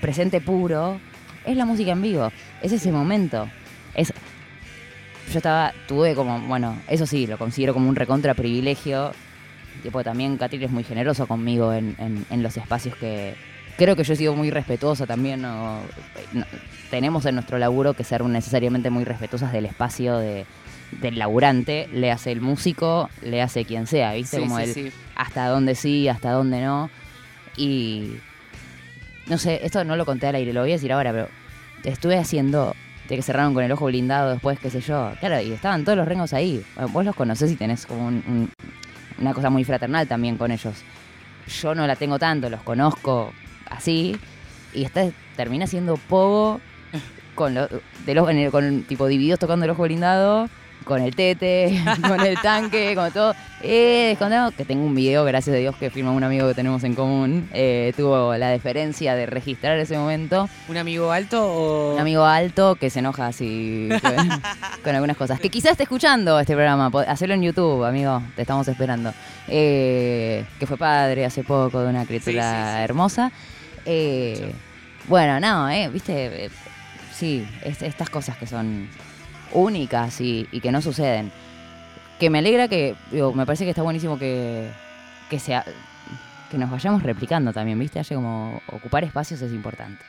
presente 0.00 0.40
puro, 0.40 1.00
es 1.44 1.56
la 1.56 1.64
música 1.64 1.92
en 1.92 2.02
vivo. 2.02 2.32
Es 2.62 2.72
ese 2.72 2.92
momento. 2.92 3.48
Es, 3.94 4.12
yo 5.30 5.38
estaba, 5.38 5.72
tuve 5.86 6.14
como, 6.14 6.40
bueno, 6.40 6.76
eso 6.88 7.06
sí, 7.06 7.26
lo 7.26 7.38
considero 7.38 7.72
como 7.72 7.88
un 7.88 7.96
recontra 7.96 8.34
privilegio. 8.34 9.12
Tipo, 9.82 10.04
también 10.04 10.36
Catril 10.36 10.62
es 10.62 10.70
muy 10.70 10.84
generoso 10.84 11.26
conmigo 11.26 11.72
en, 11.72 12.26
los 12.30 12.56
espacios 12.56 12.94
que. 12.96 13.34
Creo 13.78 13.96
que 13.96 14.04
yo 14.04 14.12
he 14.12 14.16
sido 14.16 14.36
muy 14.36 14.50
respetuosa 14.50 15.06
también. 15.06 15.44
tenemos 16.90 17.24
en 17.24 17.36
nuestro 17.36 17.58
laburo 17.58 17.94
que 17.94 18.04
ser 18.04 18.22
necesariamente 18.22 18.90
muy 18.90 19.04
respetuosas 19.04 19.50
del 19.52 19.64
espacio 19.64 20.18
de, 20.18 20.44
del 21.00 21.18
laburante. 21.18 21.88
Le 21.92 22.10
hace 22.10 22.32
el 22.32 22.40
músico, 22.40 23.08
le 23.22 23.40
hace 23.40 23.64
quien 23.64 23.86
sea, 23.86 24.12
¿viste? 24.12 24.40
como 24.40 24.58
el 24.58 24.92
hasta 25.16 25.46
dónde 25.48 25.74
sí, 25.74 26.08
hasta 26.08 26.32
dónde 26.32 26.60
no. 26.60 26.90
Y 27.56 28.16
no 29.26 29.38
sé, 29.38 29.60
esto 29.64 29.84
no 29.84 29.96
lo 29.96 30.04
conté 30.04 30.26
al 30.26 30.34
aire, 30.34 30.52
lo 30.52 30.60
voy 30.60 30.70
a 30.70 30.74
decir 30.74 30.92
ahora, 30.92 31.12
pero 31.12 31.28
estuve 31.84 32.18
haciendo 32.18 32.74
de 33.08 33.16
que 33.16 33.22
cerraron 33.22 33.54
con 33.54 33.64
el 33.64 33.72
ojo 33.72 33.86
blindado 33.86 34.32
después, 34.32 34.58
qué 34.58 34.70
sé 34.70 34.80
yo. 34.80 35.12
Claro, 35.20 35.40
y 35.40 35.52
estaban 35.52 35.84
todos 35.84 35.98
los 35.98 36.06
rengos 36.06 36.32
ahí. 36.32 36.64
Vos 36.90 37.04
los 37.04 37.14
conocés 37.14 37.50
y 37.50 37.56
tenés 37.56 37.86
como 37.86 38.08
una 39.18 39.34
cosa 39.34 39.50
muy 39.50 39.64
fraternal 39.64 40.06
también 40.06 40.36
con 40.36 40.50
ellos. 40.50 40.74
Yo 41.60 41.74
no 41.74 41.86
la 41.86 41.96
tengo 41.96 42.18
tanto, 42.18 42.48
los 42.48 42.62
conozco 42.62 43.32
así. 43.68 44.16
Y 44.72 44.84
esta 44.84 45.10
termina 45.36 45.66
siendo 45.66 45.96
pogo 45.96 46.60
con, 47.34 47.54
lo, 47.54 47.68
de 48.06 48.14
los, 48.14 48.50
con 48.50 48.82
tipo 48.84 49.06
divididos 49.06 49.38
tocando 49.38 49.64
el 49.64 49.70
ojo 49.70 49.82
blindado 49.82 50.48
con 50.84 51.02
el 51.02 51.14
tete, 51.14 51.82
con 52.08 52.20
el 52.20 52.40
tanque, 52.40 52.94
con 52.94 53.10
todo. 53.12 53.34
Eh, 53.64 54.16
que 54.56 54.64
tengo 54.64 54.84
un 54.84 54.94
video, 54.94 55.24
gracias 55.24 55.54
a 55.54 55.58
Dios, 55.58 55.76
que 55.76 55.90
firma 55.90 56.10
un 56.10 56.24
amigo 56.24 56.48
que 56.48 56.54
tenemos 56.54 56.82
en 56.84 56.94
común. 56.94 57.48
Eh, 57.52 57.92
tuvo 57.96 58.36
la 58.36 58.48
deferencia 58.48 59.14
de 59.14 59.26
registrar 59.26 59.78
ese 59.78 59.96
momento. 59.96 60.48
¿Un 60.68 60.76
amigo 60.76 61.12
alto 61.12 61.44
o...? 61.44 61.94
Un 61.94 62.00
amigo 62.00 62.24
alto 62.24 62.74
que 62.74 62.90
se 62.90 62.98
enoja 62.98 63.28
así 63.28 63.88
con 64.84 64.94
algunas 64.94 65.16
cosas. 65.16 65.38
Que 65.38 65.48
quizás 65.48 65.72
esté 65.72 65.84
escuchando 65.84 66.40
este 66.40 66.54
programa. 66.54 66.90
Hacerlo 67.06 67.34
en 67.34 67.42
YouTube, 67.42 67.84
amigo. 67.84 68.22
Te 68.34 68.42
estamos 68.42 68.66
esperando. 68.66 69.12
Eh, 69.48 70.44
que 70.58 70.66
fue 70.66 70.76
padre 70.76 71.24
hace 71.24 71.44
poco 71.44 71.80
de 71.80 71.88
una 71.88 72.04
criatura 72.04 72.82
hermosa. 72.82 73.30
Eh, 73.84 74.52
bueno, 75.08 75.40
no, 75.40 75.68
eh, 75.68 75.88
viste, 75.88 76.50
sí, 77.12 77.46
estas 77.64 78.08
cosas 78.08 78.36
que 78.36 78.46
son 78.46 78.88
únicas 79.54 80.20
y, 80.20 80.44
que 80.62 80.72
no 80.72 80.82
suceden. 80.82 81.32
Que 82.18 82.30
me 82.30 82.38
alegra 82.38 82.68
que, 82.68 82.94
digo, 83.10 83.32
me 83.32 83.46
parece 83.46 83.64
que 83.64 83.70
está 83.70 83.82
buenísimo 83.82 84.18
que, 84.18 84.70
que, 85.28 85.38
sea, 85.38 85.64
que 86.50 86.58
nos 86.58 86.70
vayamos 86.70 87.02
replicando 87.02 87.52
también, 87.52 87.78
¿viste? 87.78 87.98
Haya 87.98 88.16
como 88.16 88.60
ocupar 88.68 89.04
espacios 89.04 89.42
es 89.42 89.52
importante. 89.52 90.04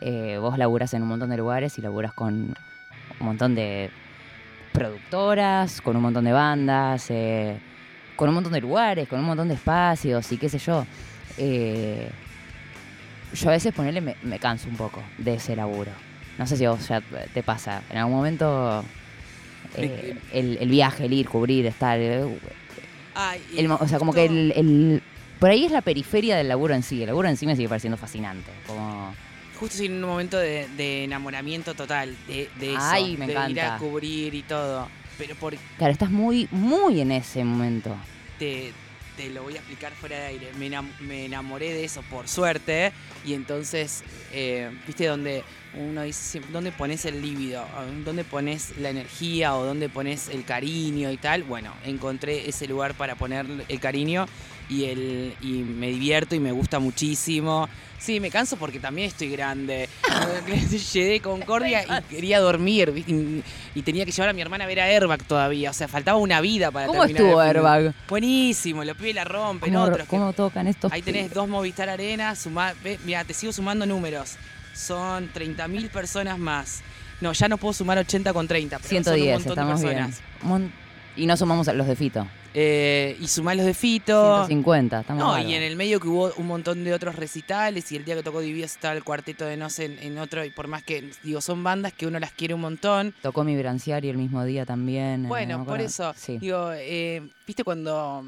Eh, 0.00 0.38
vos 0.38 0.56
laburas 0.56 0.94
en 0.94 1.02
un 1.02 1.08
montón 1.08 1.30
de 1.30 1.36
lugares 1.36 1.76
y 1.78 1.82
laburas 1.82 2.12
con 2.12 2.34
un 3.20 3.26
montón 3.26 3.54
de 3.54 3.90
productoras, 4.72 5.80
con 5.82 5.96
un 5.96 6.02
montón 6.02 6.24
de 6.24 6.32
bandas, 6.32 7.10
eh, 7.10 7.58
con 8.16 8.28
un 8.28 8.36
montón 8.36 8.52
de 8.52 8.60
lugares, 8.60 9.08
con 9.08 9.20
un 9.20 9.26
montón 9.26 9.48
de 9.48 9.54
espacios 9.54 10.30
y 10.32 10.38
qué 10.38 10.48
sé 10.48 10.58
yo. 10.58 10.86
Eh, 11.36 12.10
yo 13.34 13.48
a 13.48 13.52
veces 13.52 13.74
ponerle 13.74 14.16
me 14.22 14.38
canso 14.38 14.68
un 14.68 14.76
poco 14.76 15.02
de 15.18 15.34
ese 15.34 15.54
laburo. 15.54 16.09
No 16.40 16.46
sé 16.46 16.56
si 16.56 16.66
vos 16.66 16.88
ya 16.88 17.02
te 17.34 17.42
pasa. 17.42 17.82
En 17.90 17.98
algún 17.98 18.14
momento 18.14 18.82
eh, 19.76 20.16
el, 20.32 20.70
viaje, 20.70 21.04
el 21.04 21.12
ir, 21.12 21.28
cubrir, 21.28 21.66
estar. 21.66 22.00
Eh, 22.00 22.24
o 23.68 23.86
sea, 23.86 23.98
como 23.98 24.14
que 24.14 24.24
el, 24.24 25.02
Por 25.38 25.50
ahí 25.50 25.66
es 25.66 25.70
la 25.70 25.82
periferia 25.82 26.38
del 26.38 26.48
laburo 26.48 26.72
en 26.72 26.82
sí. 26.82 27.02
El 27.02 27.08
laburo 27.08 27.28
en 27.28 27.36
sí 27.36 27.44
me 27.44 27.56
sigue 27.56 27.68
pareciendo 27.68 27.98
fascinante. 27.98 28.50
Como. 28.66 29.14
justo 29.58 29.74
estoy 29.74 29.88
en 29.88 30.02
un 30.02 30.08
momento 30.08 30.38
de, 30.38 31.04
enamoramiento 31.04 31.74
total 31.74 32.16
de, 32.26 32.48
eso. 32.58 32.78
Ay, 32.80 33.18
me 33.18 33.26
de 33.26 33.32
encanta. 33.32 33.50
ir 33.50 33.60
a 33.60 33.76
cubrir 33.76 34.34
y 34.34 34.40
todo. 34.40 34.88
Pero 35.18 35.34
por, 35.34 35.54
Claro, 35.76 35.92
estás 35.92 36.10
muy, 36.10 36.48
muy 36.52 37.02
en 37.02 37.12
ese 37.12 37.44
momento. 37.44 37.94
te, 38.38 38.72
te 39.18 39.28
lo 39.28 39.42
voy 39.42 39.56
a 39.56 39.58
explicar 39.58 39.92
fuera 39.92 40.16
de 40.16 40.26
aire. 40.28 40.52
Me 40.56 41.26
enamoré 41.26 41.74
de 41.74 41.84
eso 41.84 42.00
por 42.08 42.28
suerte. 42.28 42.92
Y 43.26 43.34
entonces, 43.34 44.02
eh, 44.32 44.70
viste, 44.86 45.04
donde 45.04 45.44
uno 45.74 46.02
dice, 46.02 46.40
¿dónde 46.52 46.72
pones 46.72 47.04
el 47.04 47.22
líbido? 47.22 47.64
¿Dónde 48.04 48.24
pones 48.24 48.76
la 48.78 48.90
energía 48.90 49.54
o 49.54 49.64
dónde 49.64 49.88
pones 49.88 50.28
el 50.28 50.44
cariño 50.44 51.10
y 51.12 51.16
tal? 51.16 51.44
Bueno, 51.44 51.72
encontré 51.84 52.48
ese 52.48 52.66
lugar 52.66 52.94
para 52.94 53.14
poner 53.14 53.46
el 53.68 53.80
cariño 53.80 54.26
y, 54.68 54.84
el, 54.86 55.34
y 55.40 55.48
me 55.62 55.88
divierto 55.88 56.34
y 56.34 56.40
me 56.40 56.50
gusta 56.52 56.78
muchísimo. 56.80 57.68
Sí, 57.98 58.18
me 58.18 58.30
canso 58.30 58.56
porque 58.56 58.80
también 58.80 59.08
estoy 59.08 59.28
grande. 59.30 59.88
Llegué 60.92 61.08
de 61.12 61.20
Concordia 61.20 61.84
y 61.84 62.02
quería 62.14 62.40
dormir. 62.40 63.04
Y, 63.06 63.42
y 63.78 63.82
tenía 63.82 64.04
que 64.06 64.10
llevar 64.12 64.30
a 64.30 64.32
mi 64.32 64.40
hermana 64.40 64.64
a 64.64 64.66
ver 64.66 64.80
a 64.80 64.84
Airbag 64.86 65.22
todavía. 65.24 65.70
O 65.70 65.74
sea, 65.74 65.86
faltaba 65.86 66.18
una 66.18 66.40
vida 66.40 66.70
para 66.70 66.86
¿Cómo 66.86 67.00
terminar 67.02 67.22
estuvo 67.22 67.42
el 67.42 67.48
film. 67.48 67.66
Airbag? 67.66 67.94
Buenísimo, 68.08 68.84
los 68.84 68.96
pibes 68.96 69.14
la 69.14 69.24
rompen, 69.24 69.72
¿Cómo, 69.72 69.84
otros. 69.84 69.98
que- 70.00 70.06
cómo 70.16 70.32
tocan 70.32 70.66
estos? 70.66 70.90
Ahí 70.92 71.02
tenés 71.02 71.32
dos 71.32 71.46
Movistar 71.48 71.88
Arena, 71.90 72.34
suma, 72.34 72.72
mira, 73.04 73.22
te 73.24 73.34
sigo 73.34 73.52
sumando 73.52 73.84
números. 73.86 74.36
Son 74.80 75.30
30.000 75.32 75.90
personas 75.90 76.38
más. 76.38 76.82
No, 77.20 77.32
ya 77.32 77.48
no 77.48 77.58
puedo 77.58 77.72
sumar 77.74 77.98
80 77.98 78.32
con 78.32 78.48
30, 78.48 78.78
pero 78.78 78.88
110, 78.88 79.04
son 79.14 79.26
un 79.26 79.32
montón 79.32 79.52
estamos 79.52 79.80
de 79.82 79.86
bien. 79.88 80.06
personas. 80.06 80.22
Mon- 80.42 80.72
Y 81.16 81.26
no 81.26 81.36
sumamos 81.36 81.68
a 81.68 81.72
los 81.74 81.86
de 81.86 81.96
Fito. 81.96 82.26
Eh, 82.54 83.16
y 83.20 83.26
sumá 83.28 83.54
los 83.54 83.66
de 83.66 83.74
Fito. 83.74 84.46
150, 84.46 85.00
estamos 85.00 85.22
No, 85.22 85.38
y 85.38 85.54
en 85.54 85.62
el 85.62 85.76
medio 85.76 86.00
que 86.00 86.08
hubo 86.08 86.32
un 86.36 86.46
montón 86.46 86.82
de 86.82 86.94
otros 86.94 87.14
recitales 87.16 87.92
y 87.92 87.96
el 87.96 88.04
día 88.04 88.14
que 88.16 88.22
tocó 88.22 88.40
Divididos 88.40 88.72
estaba 88.72 88.94
el 88.94 89.04
cuarteto 89.04 89.44
de 89.44 89.56
No 89.56 89.70
sé 89.70 89.84
en, 89.86 89.98
en 89.98 90.18
otro 90.18 90.44
y 90.44 90.50
por 90.50 90.66
más 90.66 90.82
que, 90.82 91.10
digo, 91.22 91.40
son 91.40 91.62
bandas 91.62 91.92
que 91.92 92.06
uno 92.06 92.18
las 92.18 92.32
quiere 92.32 92.54
un 92.54 92.60
montón. 92.62 93.12
Tocó 93.22 93.44
mi 93.44 93.56
Branciari 93.56 94.08
el 94.08 94.16
mismo 94.16 94.44
día 94.44 94.64
también. 94.64 95.26
eh, 95.26 95.28
Bueno, 95.28 95.64
por 95.64 95.80
eso, 95.80 96.12
Sí. 96.16 96.38
digo, 96.38 96.70
eh, 96.74 97.22
viste 97.46 97.64
cuando, 97.64 98.24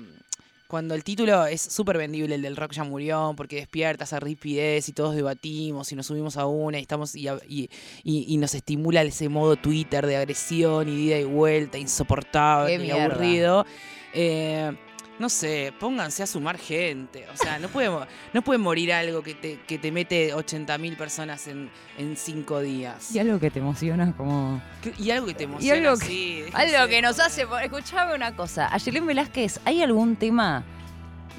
cuando 0.73 0.95
el 0.95 1.05
título 1.05 1.45
es 1.45 1.61
súper 1.61 1.99
vendible, 1.99 2.35
el 2.35 2.41
del 2.41 2.57
rock 2.57 2.73
ya 2.73 2.83
murió, 2.83 3.35
porque 3.37 3.57
despierta 3.57 4.05
esa 4.05 4.18
ripidez 4.18 4.89
y 4.89 4.93
todos 4.93 5.14
debatimos 5.14 5.93
y 5.93 5.97
nos 5.97 6.07
subimos 6.07 6.39
a 6.39 6.47
una 6.47 6.79
y 6.79 6.81
estamos 6.81 7.14
y, 7.14 7.29
y- 7.47 7.68
y- 8.03 8.25
y 8.27 8.37
nos 8.39 8.55
estimula 8.55 9.03
ese 9.03 9.29
modo 9.29 9.57
Twitter 9.57 10.07
de 10.07 10.16
agresión 10.16 10.89
y 10.89 10.93
ida 11.09 11.18
y 11.18 11.25
vuelta, 11.25 11.77
insoportable 11.77 12.73
y 12.87 12.91
aburrido. 12.91 13.66
Eh, 14.14 14.73
no 15.19 15.29
sé, 15.29 15.73
pónganse 15.79 16.23
a 16.23 16.27
sumar 16.27 16.59
gente. 16.59 17.27
O 17.33 17.37
sea, 17.37 17.59
no 17.59 17.69
puede, 17.69 17.91
no 18.33 18.43
puede 18.43 18.59
morir 18.59 18.93
algo 18.93 19.23
que 19.23 19.35
te, 19.35 19.61
que 19.61 19.79
te 19.79 19.93
mete 19.93 20.35
80.000 20.35 20.97
personas 20.97 21.47
en, 21.47 21.71
en 21.99 22.17
cinco 22.17 22.61
días. 22.61 23.15
Y 23.15 23.19
algo 23.21 23.39
que 23.39 23.51
te 23.51 23.61
emociona 23.61 24.13
como... 24.17 24.61
Y 24.99 25.11
algo 25.11 25.27
que 25.29 25.35
te 25.35 25.45
emociona. 25.45 25.91
algo 25.91 25.99
que- 26.01 26.07
sí, 26.07 26.45
Algo 26.55 26.89
que 26.89 27.03
nos 27.03 27.21
hace... 27.21 27.47
Escuchame 27.63 28.15
una 28.15 28.35
cosa. 28.35 28.67
A 28.73 28.79
Yelén 28.79 29.07
Velázquez, 29.07 29.61
¿hay 29.65 29.83
algún 29.83 30.17
tema 30.17 30.65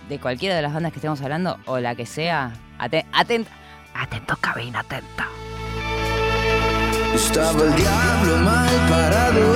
de 0.08 0.20
cualquiera 0.20 0.56
de 0.56 0.62
las 0.62 0.74
bandas 0.74 0.92
que 0.94 1.00
estemos 1.00 1.22
hablando 1.22 1.60
o 1.66 1.80
la 1.80 1.96
que 1.96 2.06
sea? 2.06 2.54
Aten- 2.80 3.06
atenta. 3.12 3.52
Atento, 3.96 4.36
cabina, 4.42 4.80
atenta. 4.80 5.28
Estaba 7.14 7.64
el 7.64 7.76
diablo 7.76 8.38
mal 8.38 8.70
parado. 8.90 9.54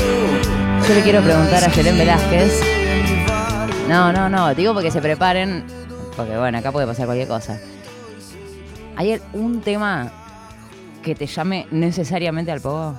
Yo 0.88 0.94
le 0.94 1.02
quiero 1.02 1.22
preguntar 1.24 1.64
a 1.64 1.72
Yelén 1.72 1.98
Velázquez. 1.98 2.62
No, 3.88 4.12
no, 4.12 4.30
no. 4.30 4.54
Digo 4.56 4.74
porque 4.74 4.92
se 4.92 5.02
preparen. 5.02 5.66
Porque 6.16 6.38
bueno, 6.38 6.58
acá 6.58 6.72
puede 6.72 6.88
pasar 6.88 7.06
cualquier 7.06 7.28
cosa. 7.28 7.60
¿Hay 8.96 9.20
un 9.34 9.62
tema 9.62 10.12
que 11.04 11.14
te 11.16 11.28
llame 11.28 11.68
necesariamente 11.72 12.52
al 12.52 12.62
pogo? 12.62 12.96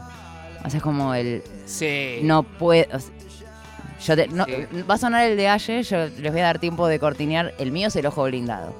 O 0.64 0.70
sea, 0.70 0.78
es 0.78 0.82
como 0.82 1.14
el. 1.14 1.42
Sí. 1.66 2.20
No 2.22 2.42
puedo. 2.42 2.84
o 2.96 3.00
sea, 3.00 3.12
yo 4.06 4.16
te- 4.16 4.28
no- 4.28 4.44
Sí. 4.44 4.52
Va 4.88 4.94
a 4.94 4.98
sonar 4.98 5.24
el 5.24 5.36
de 5.36 5.48
Aye, 5.48 5.82
yo 5.82 5.96
les 6.06 6.32
voy 6.32 6.40
a 6.40 6.44
dar 6.44 6.58
tiempo 6.58 6.86
de 6.86 6.98
cortinear. 6.98 7.52
El 7.58 7.72
mío 7.72 7.88
es 7.88 7.96
el 7.96 8.06
ojo 8.06 8.24
blindado. 8.24 8.74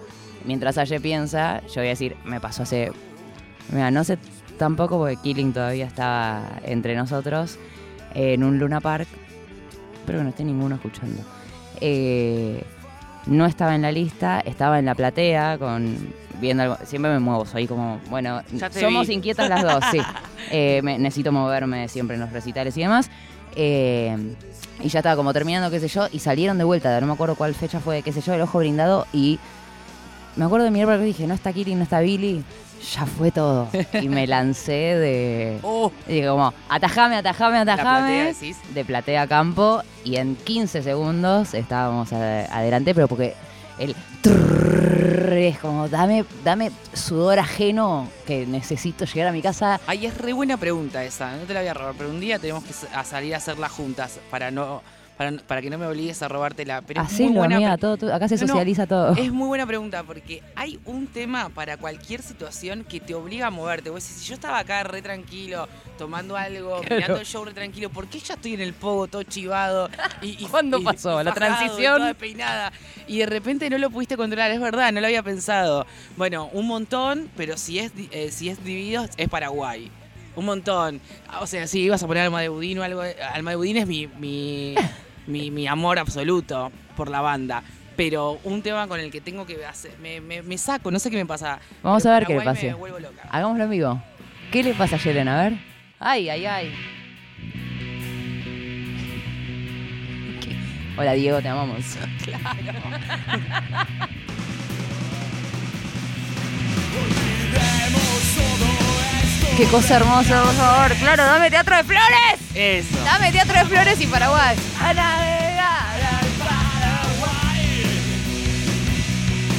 Mientras 0.44 0.78
Aye 0.78 1.00
piensa, 1.00 1.60
yo 1.66 1.76
voy 1.80 1.86
a 1.86 1.90
decir, 1.90 2.16
me 2.24 2.40
pasó 2.40 2.62
hace. 2.62 2.92
Mira, 3.72 3.90
no 3.90 4.04
sé 4.04 4.18
tampoco 4.56 4.98
porque 4.98 5.16
Killing 5.16 5.52
todavía 5.52 5.86
estaba 5.86 6.42
entre 6.64 6.94
nosotros 6.96 7.58
en 8.14 8.44
un 8.44 8.58
Luna 8.58 8.80
Park. 8.80 9.08
Que 10.06 10.12
no 10.14 10.28
esté 10.30 10.42
ninguno 10.44 10.76
escuchando. 10.76 11.20
Eh, 11.80 12.62
no 13.26 13.44
estaba 13.46 13.74
en 13.74 13.82
la 13.82 13.92
lista, 13.92 14.40
estaba 14.40 14.78
en 14.78 14.84
la 14.86 14.94
platea 14.94 15.58
con 15.58 15.96
viendo 16.40 16.62
algo. 16.62 16.76
Siempre 16.84 17.10
me 17.12 17.18
muevo, 17.18 17.44
soy 17.46 17.66
como, 17.66 18.00
bueno, 18.08 18.42
somos 18.80 19.06
vi. 19.08 19.14
inquietas 19.14 19.48
las 19.48 19.62
dos, 19.62 19.84
sí. 19.90 19.98
Eh, 20.50 20.80
me- 20.82 20.98
necesito 20.98 21.30
moverme 21.30 21.88
siempre 21.88 22.14
en 22.14 22.22
los 22.22 22.32
recitales 22.32 22.74
y 22.78 22.80
demás. 22.80 23.10
Eh, 23.54 24.16
y 24.80 24.88
ya 24.88 25.00
estaba 25.00 25.14
como 25.16 25.32
terminando, 25.34 25.70
qué 25.70 25.78
sé 25.78 25.88
yo, 25.88 26.06
y 26.10 26.20
salieron 26.20 26.56
de 26.56 26.64
vuelta, 26.64 26.98
no 27.02 27.06
me 27.06 27.12
acuerdo 27.12 27.34
cuál 27.34 27.54
fecha 27.54 27.80
fue, 27.80 28.00
qué 28.02 28.12
sé 28.12 28.22
yo, 28.22 28.32
el 28.32 28.40
ojo 28.40 28.58
brindado 28.58 29.06
y 29.12 29.38
me 30.36 30.44
acuerdo 30.46 30.64
de 30.64 30.70
mirar 30.70 30.86
para 30.86 30.98
dije, 31.02 31.26
no 31.26 31.34
está 31.34 31.52
Kiri, 31.52 31.74
no 31.74 31.82
está 31.82 32.00
Billy, 32.00 32.42
ya 32.94 33.06
fue 33.06 33.30
todo. 33.30 33.68
Y 34.00 34.08
me 34.08 34.26
lancé 34.26 34.72
de... 34.72 35.58
Oh, 35.62 35.92
Y 36.06 36.14
dije 36.14 36.28
como, 36.28 36.52
atajame, 36.68 37.16
atajame, 37.16 37.64
la 37.64 37.76
platea 37.76 38.30
atajame. 38.30 38.34
De 38.74 38.84
platea 38.84 39.22
a 39.22 39.26
campo 39.26 39.82
y 40.04 40.16
en 40.16 40.36
15 40.36 40.82
segundos 40.82 41.54
estábamos 41.54 42.12
adelante, 42.12 42.94
pero 42.94 43.08
porque 43.08 43.34
el 43.78 43.94
es 45.30 45.58
como, 45.58 45.88
dame, 45.88 46.24
dame 46.44 46.72
sudor 46.92 47.38
ajeno 47.38 48.08
que 48.26 48.46
necesito 48.46 49.04
llegar 49.04 49.28
a 49.28 49.32
mi 49.32 49.42
casa. 49.42 49.80
Ay, 49.86 50.06
es 50.06 50.16
re 50.16 50.32
buena 50.32 50.56
pregunta 50.56 51.04
esa, 51.04 51.36
no 51.36 51.44
te 51.44 51.54
la 51.54 51.60
voy 51.60 51.68
a 51.68 51.74
robar, 51.74 51.94
pero 51.96 52.10
un 52.10 52.20
día 52.20 52.38
tenemos 52.38 52.64
que 52.64 52.72
salir 52.72 53.34
a 53.34 53.38
hacerlas 53.38 53.72
juntas 53.72 54.18
para 54.30 54.50
no 54.50 54.82
para, 55.18 55.32
para 55.32 55.60
que 55.60 55.68
no 55.68 55.76
me 55.76 55.86
obligues 55.86 56.22
a 56.22 56.28
robártela. 56.28 56.80
Pero 56.80 57.02
es 57.02 57.20
muy 57.20 57.32
buena 57.32 57.56
amiga, 57.56 57.72
pre- 57.72 57.80
todo, 57.80 57.96
todo- 57.98 58.14
acá 58.14 58.28
se 58.28 58.36
No, 58.36 58.42
no, 58.42 58.46
socializa 58.48 58.86
todo. 58.86 59.12
Es 59.16 59.30
muy 59.32 59.48
buena 59.48 59.66
pregunta 59.66 60.02
porque 60.04 60.42
hay 60.54 60.78
un 60.86 61.06
tema 61.08 61.48
para 61.50 61.76
cualquier 61.76 62.22
situación 62.22 62.84
que 62.84 63.00
te 63.00 63.14
obliga 63.14 63.48
a 63.48 63.50
moverte. 63.50 63.90
Vos 63.90 64.02
decís, 64.04 64.22
si 64.22 64.28
yo 64.28 64.34
estaba 64.34 64.58
acá 64.60 64.84
re 64.84 65.02
tranquilo, 65.02 65.68
tomando 65.98 66.36
algo, 66.36 66.80
Claro. 66.80 66.94
mirando 66.96 67.20
el 67.20 67.26
show 67.26 67.44
re 67.44 67.52
tranquilo, 67.52 67.90
¿por 67.90 68.06
qué 68.06 68.20
ya 68.20 68.34
estoy 68.34 68.54
en 68.54 68.60
el 68.60 68.72
pogo 68.72 69.08
todo 69.08 69.24
chivado? 69.24 69.90
Y, 70.22 70.42
y- 70.42 70.46
¿Cuándo 70.50 70.78
y- 70.78 70.84
pasó? 70.84 71.20
y 71.20 71.24
¿La 71.24 71.32
transición? 71.34 71.96
toda 71.96 72.06
despeinada? 72.06 72.72
Y 73.08 73.18
de 73.18 73.26
repente 73.26 73.68
no 73.68 73.78
lo 73.78 73.90
pudiste 73.90 74.16
controlar, 74.16 74.50
es 74.52 74.60
verdad, 74.60 74.92
no 74.92 75.00
lo 75.00 75.06
había 75.08 75.22
pensado. 75.24 75.84
Bueno, 76.16 76.48
un 76.52 76.66
montón, 76.68 77.28
pero 77.36 77.56
si 77.56 77.80
es, 77.80 77.90
eh, 78.12 78.30
si 78.30 78.48
es 78.50 78.62
dividido, 78.64 79.04
es 79.16 79.28
Paraguay. 79.28 79.90
Un 80.36 80.44
montón. 80.44 81.00
O 81.40 81.48
sea, 81.48 81.66
si 81.66 81.80
ibas 81.80 82.00
a 82.00 82.06
poner 82.06 82.22
Alma 82.22 82.40
de 82.40 82.48
Budín 82.48 82.78
o 82.78 82.84
algo. 82.84 83.02
Alma 83.32 83.50
de 83.50 83.56
Budín 83.56 83.76
es 83.78 83.88
mi, 83.88 84.06
mi, 84.06 84.76
mi, 85.28 85.50
mi 85.52 85.66
amor 85.68 85.98
absoluto 85.98 86.72
por 86.96 87.08
la 87.08 87.20
banda. 87.20 87.62
Pero 87.96 88.38
un 88.44 88.62
tema 88.62 88.86
con 88.86 89.00
el 89.00 89.10
que 89.10 89.20
tengo 89.20 89.44
que 89.46 89.64
hacer. 89.64 89.92
Me, 90.00 90.20
me- 90.20 90.42
me 90.42 90.58
saco, 90.58 90.90
no 90.90 90.98
sé 90.98 91.10
qué 91.10 91.16
me 91.16 91.26
pasa. 91.26 91.58
Vamos 91.82 92.02
pero 92.04 92.14
a 92.14 92.18
ver 92.18 92.26
qué 92.26 92.34
le. 92.34 92.68
Me 92.68 92.74
vuelvo 92.74 92.98
loca. 93.00 93.22
Hagámoslo 93.30 93.64
en 93.64 93.70
vivo. 93.70 94.02
¿Qué 94.52 94.62
le 94.62 94.74
pasa 94.74 94.96
a 94.96 94.98
Yelena? 94.98 95.40
A 95.40 95.44
ver. 95.48 95.58
Ay, 95.98 96.28
ay, 96.30 96.46
ay. 96.46 96.74
¿Qué? 100.40 100.56
Hola 100.96 101.12
Diego, 101.12 101.42
te 101.42 101.48
amamos. 101.48 101.84
Qué 109.56 109.64
cosa 109.66 109.96
hermosa, 109.96 110.42
por 110.42 110.54
favor. 110.54 110.92
Claro, 110.96 111.24
dame 111.24 111.50
teatro 111.50 111.76
de 111.76 111.84
flores. 111.84 112.36
Eso. 112.54 113.04
Dame 113.04 113.32
teatro 113.32 113.58
de 113.58 113.64
flores 113.64 114.00
y 114.00 114.06
Paraguay. 114.06 114.56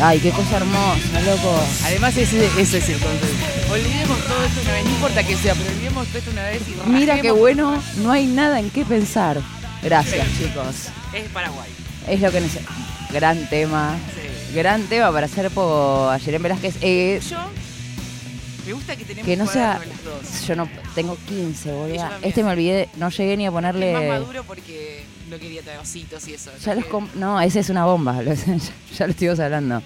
Ay, 0.01 0.19
qué 0.19 0.31
cosa 0.31 0.57
hermosa, 0.57 1.19
loco. 1.25 1.61
Además, 1.85 2.15
ese, 2.15 2.45
ese 2.57 2.77
es 2.77 2.89
el 2.89 2.99
concepto. 2.99 3.73
Olvidemos 3.73 4.17
todo 4.25 4.43
esto 4.45 4.61
una 4.61 4.71
vez, 4.71 4.85
no 4.85 4.91
importa 4.91 5.23
que 5.23 5.35
sea, 5.35 5.53
pero 5.53 5.69
olvidemos 5.69 6.07
todo 6.07 6.17
esto 6.17 6.31
una 6.31 6.43
vez 6.43 6.61
y 6.67 6.89
Mira 6.89 7.21
qué 7.21 7.31
bueno, 7.31 7.83
no 7.97 8.11
hay 8.11 8.25
nada 8.25 8.59
en 8.59 8.69
qué 8.69 8.85
pensar. 8.85 9.41
Gracias, 9.83 10.25
chicos. 10.37 10.87
Es 11.13 11.29
Paraguay. 11.33 11.69
Es 12.07 12.21
lo 12.21 12.31
que 12.31 12.39
necesito. 12.39 12.71
Gran 13.11 13.49
tema. 13.49 13.97
Sí. 14.15 14.53
Gran 14.55 14.83
tema 14.83 15.11
para 15.11 15.25
hacer 15.25 15.51
por 15.51 16.17
Yelén 16.21 16.43
Velázquez. 16.43 16.75
Eh, 16.81 17.19
Yo. 17.29 17.37
Me 18.69 18.73
gusta 18.73 18.95
que 18.95 19.03
tenemos 19.03 19.25
que 19.25 19.35
no 19.35 19.47
sea. 19.47 19.79
las 19.79 20.03
dos. 20.03 20.47
Yo 20.47 20.55
no. 20.55 20.69
Tengo 20.93 21.17
15, 21.27 21.69
Yo 21.69 21.75
boludo. 21.75 22.07
Este 22.21 22.43
me 22.43 22.51
olvidé. 22.51 22.87
No 22.97 23.09
llegué 23.09 23.35
ni 23.35 23.45
a 23.45 23.47
Es 23.47 23.53
más 23.53 23.63
ponerle. 23.63 24.09
maduro 24.09 24.43
porque 24.43 25.03
no 25.27 25.39
quería 25.39 25.63
tener 25.63 25.79
ositos 25.79 26.27
y 26.27 26.35
eso. 26.35 26.51
Ya 26.63 26.75
los 26.75 26.85
No, 27.15 27.41
ese 27.41 27.61
es 27.61 27.71
una 27.71 27.85
bomba. 27.85 28.21
ya, 28.95 29.07
lo 29.07 29.11
estuvimos 29.11 29.39
hablando. 29.39 29.81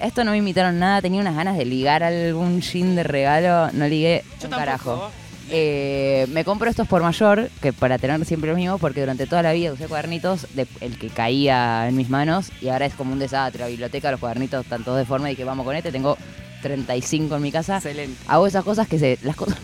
Esto 0.00 0.24
no 0.24 0.30
me 0.30 0.38
invitaron 0.38 0.78
nada. 0.78 1.02
Tenía 1.02 1.20
unas 1.20 1.36
ganas 1.36 1.58
de 1.58 1.66
ligar 1.66 2.02
algún 2.02 2.62
jean 2.62 2.96
de 2.96 3.02
regalo. 3.02 3.70
No 3.72 3.86
ligué 3.86 4.24
Yo 4.40 4.46
un 4.46 4.50
tampoco. 4.52 4.58
carajo. 4.58 5.10
Eh, 5.50 6.26
me 6.30 6.46
compro 6.46 6.70
estos 6.70 6.88
por 6.88 7.02
mayor, 7.02 7.50
que 7.60 7.74
para 7.74 7.98
tener 7.98 8.24
siempre 8.24 8.48
los 8.48 8.56
mismos, 8.56 8.80
porque 8.80 9.00
durante 9.00 9.26
toda 9.26 9.42
la 9.42 9.52
vida 9.52 9.70
usé 9.72 9.86
cuadernitos, 9.86 10.46
de, 10.54 10.66
el 10.80 10.96
que 10.98 11.10
caía 11.10 11.88
en 11.88 11.96
mis 11.96 12.08
manos, 12.08 12.50
y 12.62 12.68
ahora 12.68 12.86
es 12.86 12.94
como 12.94 13.12
un 13.12 13.18
desastre. 13.18 13.60
La 13.60 13.68
biblioteca, 13.68 14.10
los 14.10 14.18
cuadernitos 14.18 14.64
están 14.64 14.82
todos 14.82 14.96
deformes 14.96 15.34
y 15.34 15.36
que 15.36 15.44
vamos 15.44 15.66
con 15.66 15.76
este. 15.76 15.92
Tengo 15.92 16.16
35 16.62 17.36
en 17.36 17.42
mi 17.42 17.52
casa. 17.52 17.76
Excelente. 17.76 18.16
Hago 18.26 18.46
esas 18.46 18.64
cosas 18.64 18.88
que 18.88 18.98
sé, 18.98 19.18
las 19.22 19.36
cosas, 19.36 19.58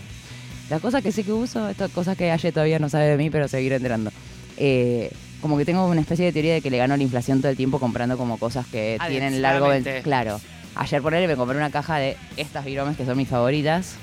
las 0.68 0.80
cosas 0.82 1.03
que 1.03 1.12
sé 1.12 1.24
que 1.24 1.32
uso, 1.32 1.68
estas 1.68 1.90
cosas 1.90 2.16
que 2.16 2.30
ayer 2.30 2.53
todavía 2.53 2.78
no 2.78 2.88
sabe 2.88 3.07
de 3.07 3.16
mí, 3.16 3.30
pero 3.30 3.49
seguiré 3.49 3.76
enterando. 3.76 4.11
Eh, 4.57 5.11
como 5.40 5.57
que 5.57 5.64
tengo 5.64 5.86
una 5.86 6.01
especie 6.01 6.24
de 6.26 6.32
teoría 6.32 6.55
de 6.55 6.61
que 6.61 6.68
le 6.70 6.78
gano 6.78 6.96
la 6.96 7.03
inflación 7.03 7.40
todo 7.40 7.51
el 7.51 7.57
tiempo 7.57 7.78
comprando 7.78 8.18
como 8.18 8.38
cosas 8.38 8.66
que 8.66 8.96
Ah, 9.01 9.09
tienen 9.09 9.40
largo... 9.40 9.68
Claro. 10.03 10.40
Ayer 10.74 11.01
por 11.01 11.14
él 11.14 11.26
me 11.28 11.36
compré 11.36 11.57
una 11.57 11.70
caja 11.70 11.96
de 11.99 12.16
estas 12.36 12.64
viromes 12.64 12.96
que 12.96 13.05
son 13.07 13.16
mis 13.16 13.28
favoritas, 13.28 13.94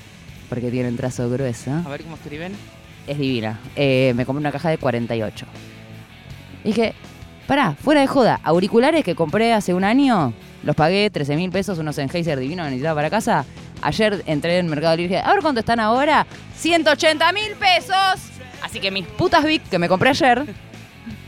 porque 0.48 0.70
tienen 0.70 0.96
trazo 0.96 1.28
grueso. 1.30 1.70
A 1.72 1.88
ver 1.88 2.02
cómo 2.02 2.16
escriben. 2.16 2.52
Es 3.06 3.18
divina. 3.18 3.60
Eh, 3.76 4.12
me 4.16 4.26
compré 4.26 4.40
una 4.40 4.50
caja 4.52 4.70
de 4.70 4.78
48. 4.78 5.46
Dije, 6.64 6.94
pará, 7.46 7.74
fuera 7.80 8.00
de 8.00 8.06
joda, 8.06 8.40
auriculares 8.42 9.04
que 9.04 9.14
compré 9.14 9.52
hace 9.52 9.72
un 9.74 9.84
año, 9.84 10.32
los 10.66 10.74
pagué 10.74 11.08
13 11.10 11.36
mil 11.36 11.50
pesos, 11.50 11.78
unos 11.78 11.94
Sennheiser 11.94 12.38
divinos 12.40 12.64
que 12.64 12.70
necesitaba 12.70 12.96
para 12.96 13.08
casa. 13.08 13.44
Ayer 13.82 14.24
entré 14.26 14.58
en 14.58 14.66
Mercado 14.66 14.96
Libre 14.96 15.14
y 15.14 15.16
dije, 15.16 15.22
a 15.24 15.32
ver 15.32 15.40
cuánto 15.40 15.60
están 15.60 15.78
ahora. 15.78 16.26
180 16.56 17.32
mil 17.32 17.52
pesos. 17.52 18.32
Así 18.62 18.80
que 18.80 18.90
mis 18.90 19.06
putas 19.06 19.44
Vic 19.44 19.62
que 19.68 19.78
me 19.78 19.88
compré 19.88 20.10
ayer, 20.10 20.44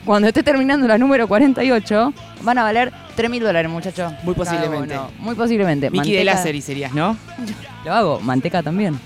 cuando 0.05 0.27
esté 0.27 0.43
terminando 0.43 0.89
la 0.89 0.99
número 0.99 1.29
48, 1.29 2.13
van 2.43 2.59
a 2.59 2.65
valer 2.65 2.93
3 3.19 3.29
mil 3.31 3.43
dólares, 3.43 3.69
muchachos. 3.69 4.13
Muy 4.23 4.33
Cada 4.37 4.53
posiblemente. 4.53 4.95
uno. 4.95 5.11
Muy 5.19 5.35
posiblemente. 5.35 5.91
Vicky 5.91 6.13
de 6.13 6.19
Manteca- 6.19 6.25
láser 6.37 6.55
y 6.55 6.61
serías, 6.63 6.95
¿no? 6.95 7.17
lo 7.85 7.93
hago, 7.93 8.21
manteca 8.21 8.63
también. 8.63 8.97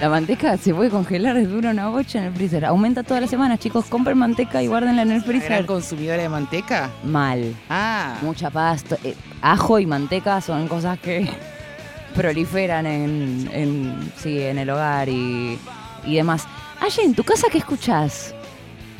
La 0.00 0.08
manteca 0.08 0.56
se 0.56 0.74
puede 0.74 0.90
congelar, 0.90 1.40
dura 1.46 1.70
una 1.70 1.88
bocha 1.88 2.18
en 2.18 2.24
el 2.24 2.32
freezer. 2.34 2.64
Aumenta 2.64 3.04
todas 3.04 3.20
las 3.20 3.30
semanas, 3.30 3.60
chicos. 3.60 3.84
Compren 3.84 4.18
manteca 4.18 4.60
y 4.60 4.66
guárdenla 4.66 5.02
en 5.02 5.12
el 5.12 5.18
¿Una 5.18 5.24
gran 5.24 5.40
freezer. 5.40 5.66
consumidora 5.66 6.20
de 6.20 6.28
manteca? 6.28 6.90
Mal. 7.04 7.54
Ah. 7.68 8.16
Mucha 8.22 8.50
pasta. 8.50 8.96
eh, 9.04 9.14
ajo 9.40 9.78
y 9.78 9.86
manteca 9.86 10.40
son 10.40 10.66
cosas 10.66 10.98
que 10.98 11.30
proliferan 12.16 12.86
en, 12.86 13.48
en, 13.52 14.12
sí, 14.16 14.40
en 14.42 14.58
el 14.58 14.68
hogar 14.68 15.08
y, 15.08 15.56
y 16.04 16.16
demás. 16.16 16.44
Aye, 16.80 17.02
¿en 17.04 17.14
tu 17.14 17.22
casa 17.22 17.46
qué 17.52 17.58
escuchás? 17.58 18.34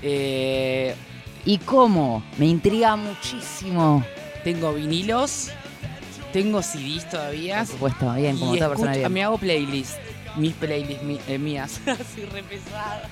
Eh, 0.00 0.94
¿Y 1.44 1.58
cómo? 1.58 2.22
Me 2.38 2.46
intriga 2.46 2.94
muchísimo. 2.94 4.04
Tengo 4.44 4.72
vinilos, 4.74 5.50
tengo 6.32 6.62
CDs 6.62 7.08
todavía. 7.10 7.58
Por 7.58 7.66
supuesto, 7.66 8.14
bien, 8.14 8.36
como 8.38 8.54
y 8.54 8.58
toda 8.58 8.70
persona 8.70 8.92
bien. 8.92 9.12
me 9.12 9.22
hago 9.24 9.38
playlist. 9.38 9.98
Mis 10.36 10.52
playlists 10.54 11.02
mi- 11.02 11.18
eh, 11.28 11.38
mías. 11.38 11.80
Así 11.86 12.24
re 12.24 12.42
pesada. 12.44 13.02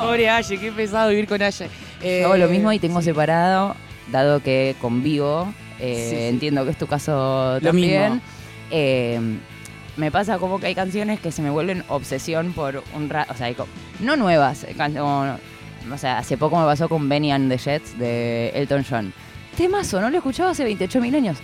Pobre 0.00 0.28
Aye, 0.30 0.58
qué 0.58 0.70
pesado 0.72 1.10
vivir 1.10 1.26
con 1.26 1.42
Aye. 1.42 1.68
Eh, 2.02 2.24
Hago 2.24 2.36
lo 2.36 2.48
mismo 2.48 2.72
y 2.72 2.78
tengo 2.78 3.02
separado, 3.02 3.74
dado 4.12 4.40
que 4.42 4.76
convivo. 4.80 5.52
eh, 5.80 6.08
Sí, 6.10 6.16
sí. 6.16 6.22
Entiendo 6.24 6.64
que 6.64 6.70
es 6.70 6.78
tu 6.78 6.86
caso 6.86 7.58
Lo 7.60 7.68
también. 7.70 8.14
mismo. 8.14 8.20
Eh, 8.70 9.20
me 9.96 10.10
pasa 10.12 10.38
como 10.38 10.60
que 10.60 10.66
hay 10.68 10.74
canciones 10.76 11.18
que 11.18 11.32
se 11.32 11.42
me 11.42 11.50
vuelven 11.50 11.82
obsesión 11.88 12.52
por 12.52 12.84
un 12.94 13.08
rato. 13.10 13.32
O 13.32 13.36
sea, 13.36 13.52
no 14.00 14.16
nuevas. 14.16 14.62
eh, 14.64 14.74
como- 14.78 15.36
o 15.92 15.98
sea, 15.98 16.18
hace 16.18 16.36
poco 16.36 16.56
me 16.58 16.64
pasó 16.66 16.88
con 16.88 17.08
Benny 17.08 17.32
and 17.32 17.50
the 17.50 17.58
Jets 17.58 17.98
de 17.98 18.50
Elton 18.54 18.84
John. 18.88 19.12
Temazo, 19.58 20.00
no 20.00 20.08
lo 20.08 20.16
escuchaba 20.16 20.50
hace 20.52 20.64
28 20.64 21.00
mil 21.00 21.14
años. 21.14 21.36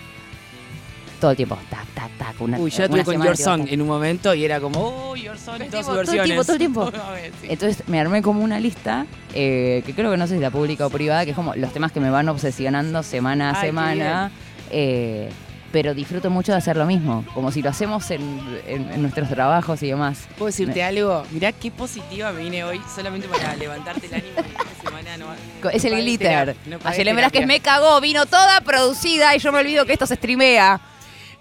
Todo 1.20 1.32
el 1.32 1.36
tiempo, 1.36 1.58
tac, 1.68 1.86
tac, 1.94 2.10
tac. 2.18 2.40
Una, 2.40 2.58
Uy, 2.58 2.70
yo 2.70 2.82
la 2.82 2.86
una 2.94 3.02
tuve 3.04 3.14
con 3.16 3.24
Your 3.26 3.36
Song 3.36 3.66
en 3.68 3.80
un 3.82 3.88
momento 3.88 4.34
y 4.34 4.44
era 4.44 4.60
como, 4.60 4.80
oh, 5.10 5.16
Your 5.16 5.36
Song, 5.38 5.56
Todo 5.56 5.64
el 5.64 5.70
todas 5.70 6.10
tiempo, 6.10 6.42
sus 6.44 6.46
todo 6.46 6.54
el 6.56 6.58
versiones. 6.58 6.58
tiempo, 6.58 6.90
todo 6.92 7.14
el 7.14 7.22
tiempo. 7.22 7.34
Sí. 7.42 7.46
Entonces 7.50 7.88
me 7.88 8.00
armé 8.00 8.22
como 8.22 8.42
una 8.44 8.60
lista, 8.60 9.06
eh, 9.34 9.82
que 9.84 9.94
creo 9.94 10.10
que 10.12 10.16
no 10.16 10.26
sé 10.26 10.36
si 10.36 10.40
la 10.40 10.50
pública 10.50 10.86
o 10.86 10.90
privada, 10.90 11.24
que 11.24 11.30
es 11.32 11.36
como 11.36 11.54
los 11.56 11.72
temas 11.72 11.90
que 11.92 11.98
me 12.00 12.10
van 12.10 12.28
obsesionando 12.28 13.02
semana 13.02 13.50
a 13.50 13.60
Ay, 13.60 13.66
semana. 13.68 14.30
eh, 14.70 15.30
pero 15.74 15.92
disfruto 15.92 16.30
mucho 16.30 16.52
de 16.52 16.58
hacer 16.58 16.76
lo 16.76 16.86
mismo, 16.86 17.24
como 17.34 17.50
si 17.50 17.60
lo 17.60 17.68
hacemos 17.68 18.08
en, 18.12 18.22
en- 18.68 18.92
en 18.92 19.02
nuestros 19.02 19.28
trabajos 19.28 19.82
y 19.82 19.88
demás. 19.88 20.28
¿Puedo 20.38 20.46
decirte 20.46 20.84
algo? 20.84 21.24
Mirá 21.32 21.50
qué 21.50 21.72
positiva 21.72 22.30
me 22.30 22.44
vine 22.44 22.62
hoy 22.62 22.80
solamente 22.94 23.26
para 23.26 23.56
levantarte 23.56 24.06
el 24.06 24.14
ánimo 24.14 24.34
esta 24.38 24.84
semana 24.88 25.16
no 25.16 25.70
Es 25.70 25.84
el 25.84 25.96
glitter. 25.96 26.54
no 26.66 26.78
Ayer 26.84 27.04
Velázquez 27.06 27.32
terapia. 27.32 27.46
me 27.48 27.58
cagó, 27.58 28.00
vino 28.00 28.24
toda 28.24 28.60
producida 28.60 29.34
y 29.34 29.40
yo 29.40 29.50
me 29.50 29.58
olvido 29.58 29.84
que 29.84 29.94
esto 29.94 30.06
se 30.06 30.14
streamea. 30.14 30.80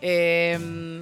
Eh, 0.02 0.93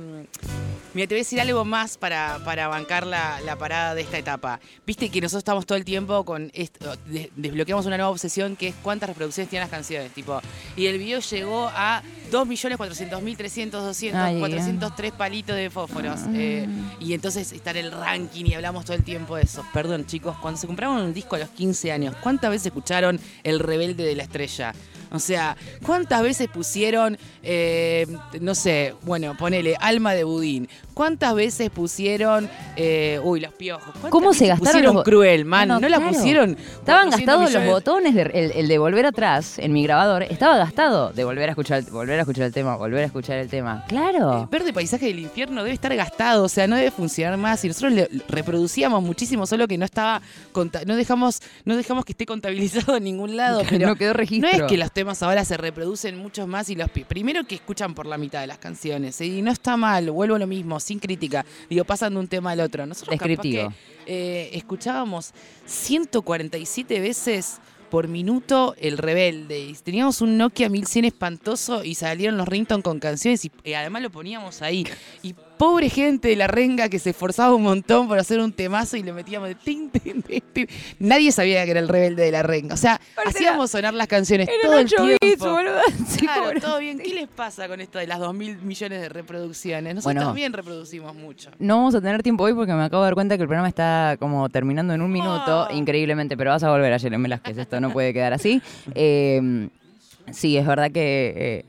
mira, 0.94 1.08
te 1.08 1.16
voy 1.16 1.20
a 1.20 1.24
decir 1.24 1.40
algo 1.42 1.64
más 1.66 1.98
para, 1.98 2.40
para 2.46 2.68
bancar 2.68 3.06
la, 3.08 3.40
la 3.42 3.56
parada 3.58 3.96
de 3.96 4.02
esta 4.02 4.18
etapa. 4.18 4.60
Viste 4.86 5.10
que 5.10 5.22
nosotros 5.22 5.40
estamos 5.42 5.66
todo 5.66 5.78
el 5.78 5.86
tiempo 5.86 6.24
con 6.26 6.52
esto, 6.54 6.96
de- 7.08 7.32
desbloqueamos 7.36 7.86
una 7.86 7.98
nueva 7.98 8.10
obsesión 8.12 8.56
que 8.56 8.70
es 8.70 8.76
cuántas 8.82 9.10
reproducciones 9.10 9.50
tienen 9.50 9.64
las 9.64 9.72
canciones. 9.72 10.12
tipo 10.14 10.42
Y 10.76 10.86
el 10.88 10.98
video 10.98 11.20
llegó 11.20 11.70
a 11.74 12.02
2.400.300, 12.32 13.70
200, 13.72 14.22
Ay, 14.22 14.40
403 14.40 15.12
palitos 15.14 15.56
de 15.56 15.70
fósforos. 15.70 16.20
eh, 16.34 16.68
y 17.00 17.14
entonces 17.14 17.52
está 17.52 17.72
en 17.72 17.78
el 17.78 17.92
ranking 17.92 18.46
y 18.46 18.54
hablamos 18.54 18.86
todo 18.86 18.96
el 18.96 19.04
tiempo 19.04 19.36
de 19.36 19.44
eso. 19.44 19.66
Perdón, 19.74 20.06
chicos, 20.06 20.36
cuando 20.42 20.60
se 20.60 20.68
compraron 20.68 20.98
un 21.02 21.14
disco 21.14 21.36
a 21.36 21.40
los 21.40 21.50
15 21.50 21.92
años, 21.92 22.16
¿cuántas 22.22 22.50
veces 22.52 22.68
escucharon 22.68 23.20
El 23.44 23.60
Rebelde 23.60 24.04
de 24.04 24.16
la 24.16 24.24
Estrella? 24.24 24.74
O 25.12 25.20
sea, 25.20 25.58
¿cuántas 25.86 26.24
veces 26.24 26.48
pusieron, 26.48 27.18
eh, 27.44 28.08
no 28.40 28.56
sé, 28.56 28.96
bueno, 29.04 29.36
ponele 29.38 29.76
Alma 29.80 30.14
de 30.14 30.24
Budín? 30.24 30.70
¿Cuántas 31.02 31.34
veces 31.34 31.72
pusieron, 31.72 32.48
eh, 32.76 33.20
uy, 33.24 33.40
los 33.40 33.52
piojos? 33.56 33.86
¿Cuántas 33.86 34.12
¿Cómo 34.12 34.36
se 34.36 34.46
gastaron 34.46 34.72
pusieron 34.74 34.96
los- 34.98 35.04
Cruel, 35.04 35.46
man? 35.46 35.68
No, 35.68 35.74
¿No, 35.76 35.80
no, 35.80 35.90
la 35.90 36.00
pusieron? 36.00 36.52
Estaban 36.52 37.08
400 37.10 37.12
gastados 37.18 37.52
los 37.54 37.66
botones, 37.66 38.14
de- 38.14 38.22
el, 38.22 38.52
el 38.52 38.68
de 38.68 38.78
volver 38.78 39.08
atrás 39.08 39.58
en 39.58 39.74
mi 39.74 39.82
grabador, 39.82 40.22
estaba 40.22 40.58
gastado 40.58 41.12
de 41.12 41.24
volver 41.24 41.50
a 41.50 41.54
escuchar, 41.54 41.82
volver 41.90 42.20
a 42.20 42.22
escuchar 42.22 42.44
el 42.46 42.54
tema, 42.54 42.76
volver 42.76 43.02
a 43.02 43.06
escuchar 43.08 43.40
el 43.40 43.50
tema. 43.50 43.84
Claro. 43.88 44.44
Eh, 44.44 44.48
Verde 44.52 44.74
Paisaje 44.74 45.08
del 45.08 45.18
Infierno 45.18 45.64
debe 45.64 45.74
estar 45.74 45.96
gastado, 45.96 46.44
o 46.44 46.50
sea, 46.50 46.68
no 46.68 46.76
debe 46.76 46.92
funcionar 46.92 47.36
más. 47.36 47.66
Y 47.66 47.70
nosotros 47.70 47.94
le 47.94 48.08
reproducíamos 48.30 49.02
muchísimo, 49.02 49.48
solo 49.48 49.68
que 49.68 49.80
no 49.80 49.86
estaba, 49.86 50.22
no 50.86 50.96
dejamos, 50.96 51.42
no 51.66 51.78
dejamos 51.78 52.06
que 52.06 52.12
esté 52.12 52.28
contabilizado 52.28 52.96
en 52.98 53.06
ningún 53.06 53.36
lado. 53.38 53.64
Pero 53.68 53.88
no 53.88 53.96
quedó 53.96 54.12
No 54.14 54.18
registro. 54.18 54.50
es 54.52 54.62
que 54.64 54.78
los 54.78 54.92
temas 54.92 55.24
ahora 55.24 55.46
se 55.46 55.58
reproducen 55.58 56.16
muchos 56.20 56.48
más 56.48 56.70
y 56.70 56.76
los 56.76 56.92
primero 56.92 57.44
que 57.46 57.56
escuchan 57.56 57.96
por 57.96 58.06
la 58.06 58.20
mitad 58.20 58.42
de 58.42 58.46
las 58.48 58.60
canciones 58.60 59.20
¿eh? 59.22 59.26
y 59.26 59.42
no 59.42 59.50
está 59.52 59.78
mal, 59.78 60.12
vuelvo 60.12 60.36
a 60.36 60.40
lo 60.40 60.46
mismo, 60.48 60.80
sin 60.92 61.00
crítica, 61.00 61.46
digo, 61.70 61.86
pasan 61.86 62.14
de 62.14 62.20
un 62.20 62.28
tema 62.28 62.52
al 62.52 62.60
otro. 62.60 62.86
Nosotros 62.86 63.18
capaz 63.18 63.28
Descriptivo. 63.28 63.74
que, 64.06 64.46
eh, 64.46 64.50
escuchábamos 64.54 65.32
147 65.66 67.00
veces 67.00 67.60
por 67.90 68.08
minuto 68.08 68.74
El 68.80 68.98
Rebelde 68.98 69.60
y 69.60 69.74
teníamos 69.74 70.22
un 70.22 70.38
Nokia 70.38 70.70
1100 70.70 71.06
espantoso 71.06 71.84
y 71.84 71.96
salieron 71.96 72.38
los 72.38 72.48
rington 72.48 72.82
con 72.82 73.00
canciones 73.00 73.44
y 73.44 73.52
eh, 73.66 73.76
además 73.76 74.02
lo 74.02 74.10
poníamos 74.10 74.62
ahí. 74.62 74.88
Y 75.22 75.36
pobre 75.62 75.90
gente 75.90 76.30
de 76.30 76.36
la 76.36 76.48
renga 76.48 76.90
que 76.90 76.98
se 76.98 77.12
esforzaba 77.12 77.54
un 77.54 77.62
montón 77.62 78.08
por 78.08 78.18
hacer 78.18 78.40
un 78.40 78.52
temazo 78.52 78.98
y 78.98 79.04
le 79.04 79.14
metíamos 79.14 79.48
de 79.48 79.54
tin, 79.54 79.92
tin, 79.92 80.24
tin, 80.24 80.42
tin. 80.54 80.68
Nadie 80.98 81.32
sabía 81.32 81.64
que 81.66 81.70
era 81.70 81.80
el 81.80 81.88
rebelde 81.88 82.24
de 82.24 82.32
la 82.32 82.42
renga. 82.42 82.74
O 82.74 82.78
sea, 82.78 83.00
hacíamos 83.24 83.70
sonar 83.70 83.94
las 83.94 84.08
canciones 84.08 84.50
todo 84.64 84.80
el 84.80 84.86
8 84.88 84.96
tiempo. 84.96 85.18
bits, 85.22 85.38
boludo. 85.40 85.80
Sí, 86.08 86.26
Claro, 86.26 86.44
pobre. 86.46 86.62
todo 86.62 86.80
bien. 86.80 86.98
¿Qué 86.98 87.14
les 87.14 87.28
pasa 87.28 87.68
con 87.68 87.80
esto 87.80 88.00
de 88.00 88.08
las 88.08 88.18
2 88.18 88.34
mil 88.34 88.58
millones 88.64 89.02
de 89.02 89.10
reproducciones? 89.10 89.94
Nosotros 89.94 90.16
Bueno. 90.16 90.26
también 90.30 90.52
reproducimos 90.52 91.14
mucho. 91.14 91.52
No 91.60 91.78
vamos 91.78 91.94
a 91.94 92.02
tener 92.02 92.24
tiempo 92.24 92.44
hoy 92.44 92.56
porque 92.56 92.74
me 92.74 92.82
acabo 92.84 93.04
de 93.04 93.08
dar 93.10 93.14
cuenta 93.14 93.38
que 93.38 93.44
el 93.44 93.48
programa 93.48 93.68
está 93.68 94.16
como 94.20 94.50
terminando 94.50 94.96
en 94.96 95.02
un 95.04 95.12
minuto, 95.12 95.68
Ah. 95.70 95.74
increíblemente, 95.76 96.36
pero 96.38 96.50
vas 96.50 96.64
a 96.64 96.72
volver 96.72 96.92
a 96.92 96.98
Yelen 96.98 97.22
Velázquez, 97.22 97.56
esto 97.60 97.80
no 97.80 97.92
puede 97.94 98.14
quedar 98.14 98.34
así. 98.34 98.60
Eh, 98.96 99.70
sí, 100.32 100.58
es 100.58 100.66
verdad 100.66 100.90
que 100.92 101.34
eh, 101.36 101.66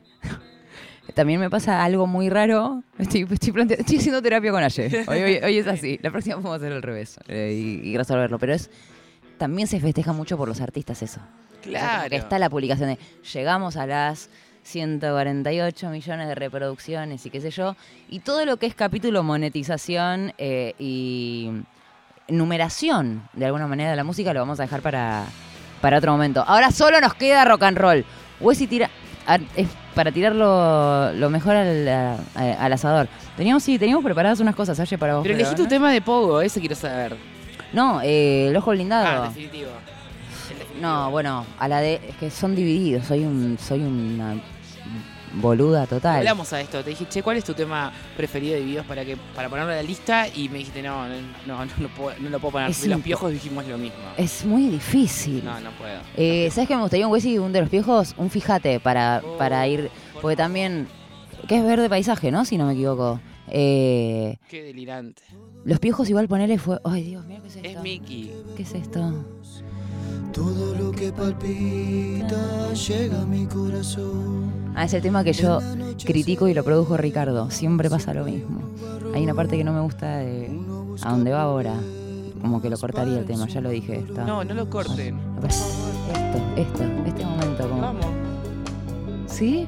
también 1.14 1.40
me 1.40 1.48
pasa 1.50 1.82
algo 1.84 2.06
muy 2.06 2.28
raro. 2.28 2.82
Estoy, 2.98 3.26
estoy, 3.30 3.52
estoy 3.78 3.96
haciendo 3.98 4.22
terapia 4.22 4.50
con 4.50 4.62
Aye. 4.62 5.04
Hoy, 5.06 5.18
hoy- 5.22 5.40
hoy 5.42 5.58
es 5.58 5.66
así, 5.66 5.98
la 6.02 6.10
próxima 6.10 6.36
podemos 6.36 6.56
hacer 6.56 6.72
al 6.72 6.82
revés 6.82 7.18
eh, 7.28 7.80
y, 7.84 7.88
y 7.90 7.96
resolverlo, 7.96 8.38
pero 8.38 8.54
es... 8.54 8.70
También 9.38 9.66
se 9.66 9.80
festeja 9.80 10.12
mucho 10.12 10.36
por 10.36 10.46
los 10.48 10.60
artistas 10.60 11.02
eso. 11.02 11.20
O 11.20 11.24
sea, 11.24 11.60
como 11.62 11.72
Claro. 11.78 12.10
que 12.10 12.16
está 12.16 12.38
la 12.38 12.48
publicación 12.50 12.90
de 12.90 12.98
llegamos 13.32 13.76
a 13.76 13.86
las 13.86 14.28
148 14.62 15.88
millones 15.90 16.28
de 16.28 16.34
reproducciones 16.34 17.26
y 17.26 17.30
qué 17.30 17.40
sé 17.40 17.50
yo. 17.50 17.74
Y 18.08 18.20
todo 18.20 18.44
lo 18.44 18.56
que 18.58 18.66
es 18.66 18.74
capítulo 18.74 19.22
monetización 19.24 20.32
eh, 20.38 20.74
y 20.78 21.50
numeración, 22.28 23.22
de 23.32 23.46
alguna 23.46 23.66
manera, 23.66 23.90
de 23.90 23.96
la 23.96 24.04
música, 24.04 24.32
lo 24.32 24.40
vamos 24.40 24.60
a 24.60 24.64
dejar 24.64 24.80
para, 24.82 25.24
para 25.80 25.98
otro 25.98 26.12
momento. 26.12 26.44
Ahora 26.46 26.70
solo 26.70 27.00
nos 27.00 27.14
queda 27.14 27.44
rock 27.44 27.62
and 27.64 27.78
roll. 27.78 28.04
Wesley 28.40 28.66
tira. 28.68 28.90
a- 29.26 29.38
es 29.56 29.68
para 29.94 30.10
tirarlo 30.12 31.12
lo 31.14 31.30
mejor 31.30 31.56
al, 31.56 31.88
a- 31.88 32.16
al 32.58 32.72
asador. 32.72 33.08
Teníamos, 33.36 33.62
sí, 33.62 33.78
teníamos 33.78 34.04
preparadas 34.04 34.40
unas 34.40 34.54
cosas, 34.54 34.78
Aye, 34.80 34.98
para 34.98 35.14
vos. 35.14 35.22
Pero 35.22 35.34
elegí 35.34 35.54
tu 35.54 35.62
¿no? 35.64 35.68
tema 35.68 35.92
de 35.92 36.00
Pogo, 36.00 36.40
ese 36.42 36.60
quiero 36.60 36.74
saber. 36.74 37.16
No, 37.72 38.00
eh, 38.02 38.48
el 38.48 38.56
ojo 38.56 38.70
Ah, 38.70 38.74
blindado. 38.74 39.22
definitivo. 39.24 39.70
El 40.50 40.58
definitivo. 40.58 40.80
No, 40.88 41.10
bueno, 41.10 41.46
a 41.58 41.68
la 41.68 41.80
de. 41.80 42.00
Es 42.08 42.16
que 42.16 42.30
son 42.30 42.54
divididos. 42.54 43.06
Soy 43.06 43.20
un. 43.20 43.56
Soy 43.58 43.80
una 43.80 44.34
boluda 45.34 45.86
total. 45.86 46.16
Hablamos 46.18 46.52
a 46.52 46.60
esto, 46.60 46.82
te 46.84 46.90
dije, 46.90 47.06
che, 47.08 47.22
¿cuál 47.22 47.36
es 47.36 47.44
tu 47.44 47.54
tema 47.54 47.92
preferido 48.16 48.54
de 48.54 48.60
videos 48.64 48.86
para 48.86 49.04
que 49.04 49.16
para 49.34 49.48
ponerlo 49.48 49.70
en 49.72 49.76
la 49.78 49.82
lista? 49.82 50.26
Y 50.28 50.48
me 50.48 50.58
dijiste, 50.58 50.82
no, 50.82 51.08
no, 51.08 51.14
no, 51.46 51.64
no, 51.64 51.70
lo 51.78 51.88
puedo, 51.88 52.18
no 52.20 52.28
lo 52.30 52.38
puedo 52.40 52.52
poner. 52.52 52.70
Es 52.70 52.82
De 52.82 52.88
los 52.88 53.00
piojos 53.00 53.32
dijimos 53.32 53.66
lo 53.66 53.78
mismo. 53.78 53.98
Es 54.16 54.44
muy 54.44 54.68
difícil. 54.68 55.44
No, 55.44 55.58
no 55.60 55.70
puedo. 55.72 56.00
Eh, 56.16 56.48
¿Sabes 56.52 56.68
qué 56.68 56.74
me 56.76 56.82
gustaría 56.82 57.06
un 57.06 57.12
Wesley, 57.12 57.38
un 57.38 57.52
de 57.52 57.60
los 57.60 57.70
piojos? 57.70 58.14
Un 58.18 58.30
fijate 58.30 58.80
para, 58.80 59.22
Oh, 59.24 59.38
para 59.38 59.66
ir. 59.68 59.90
por 60.12 60.22
Porque 60.22 60.36
también. 60.36 60.86
que 61.48 61.56
es 61.58 61.64
verde 61.64 61.88
paisaje, 61.88 62.30
¿no? 62.30 62.44
Si 62.44 62.56
no 62.58 62.66
me 62.66 62.72
equivoco. 62.74 63.20
Eh, 63.48 64.38
Qué 64.48 64.62
delirante. 64.62 65.22
los 65.64 65.78
piojos 65.78 66.08
igual 66.08 66.28
ponele 66.28 66.58
fue. 66.58 66.78
Ay 66.84 67.02
Dios, 67.02 67.24
mira 67.26 67.40
qué 67.42 67.48
es 67.48 67.56
esto. 67.56 67.68
Es 67.68 67.80
Mickey. 67.82 68.32
¿Qué 68.56 68.62
es 68.62 68.72
esto? 68.74 69.24
Todo 70.32 70.74
lo 70.74 70.90
que 70.92 71.12
palpita 71.12 72.72
llega 72.72 73.22
a 73.22 73.26
mi 73.26 73.46
corazón. 73.46 74.52
Ah, 74.74 74.84
es 74.84 74.94
el 74.94 75.02
tema 75.02 75.22
que 75.22 75.32
yo 75.32 75.60
critico 76.04 76.48
y 76.48 76.54
lo 76.54 76.64
produjo 76.64 76.96
Ricardo. 76.96 77.50
Siempre 77.50 77.90
pasa 77.90 78.14
lo 78.14 78.24
mismo. 78.24 78.60
Hay 79.14 79.22
una 79.22 79.34
parte 79.34 79.56
que 79.56 79.64
no 79.64 79.72
me 79.72 79.80
gusta 79.80 80.18
de 80.18 80.50
a 81.02 81.10
dónde 81.10 81.32
va 81.32 81.42
ahora. 81.42 81.74
Como 82.40 82.60
que 82.60 82.70
lo 82.70 82.78
cortaría 82.78 83.18
el 83.18 83.24
tema, 83.24 83.46
ya 83.46 83.60
lo 83.60 83.70
dije. 83.70 83.98
Está. 83.98 84.24
No, 84.24 84.42
no 84.42 84.54
lo 84.54 84.68
corten. 84.68 85.18
Esto, 85.46 86.38
esto, 86.56 86.82
este 87.06 87.24
momento. 87.24 87.68
¿Sí? 89.42 89.66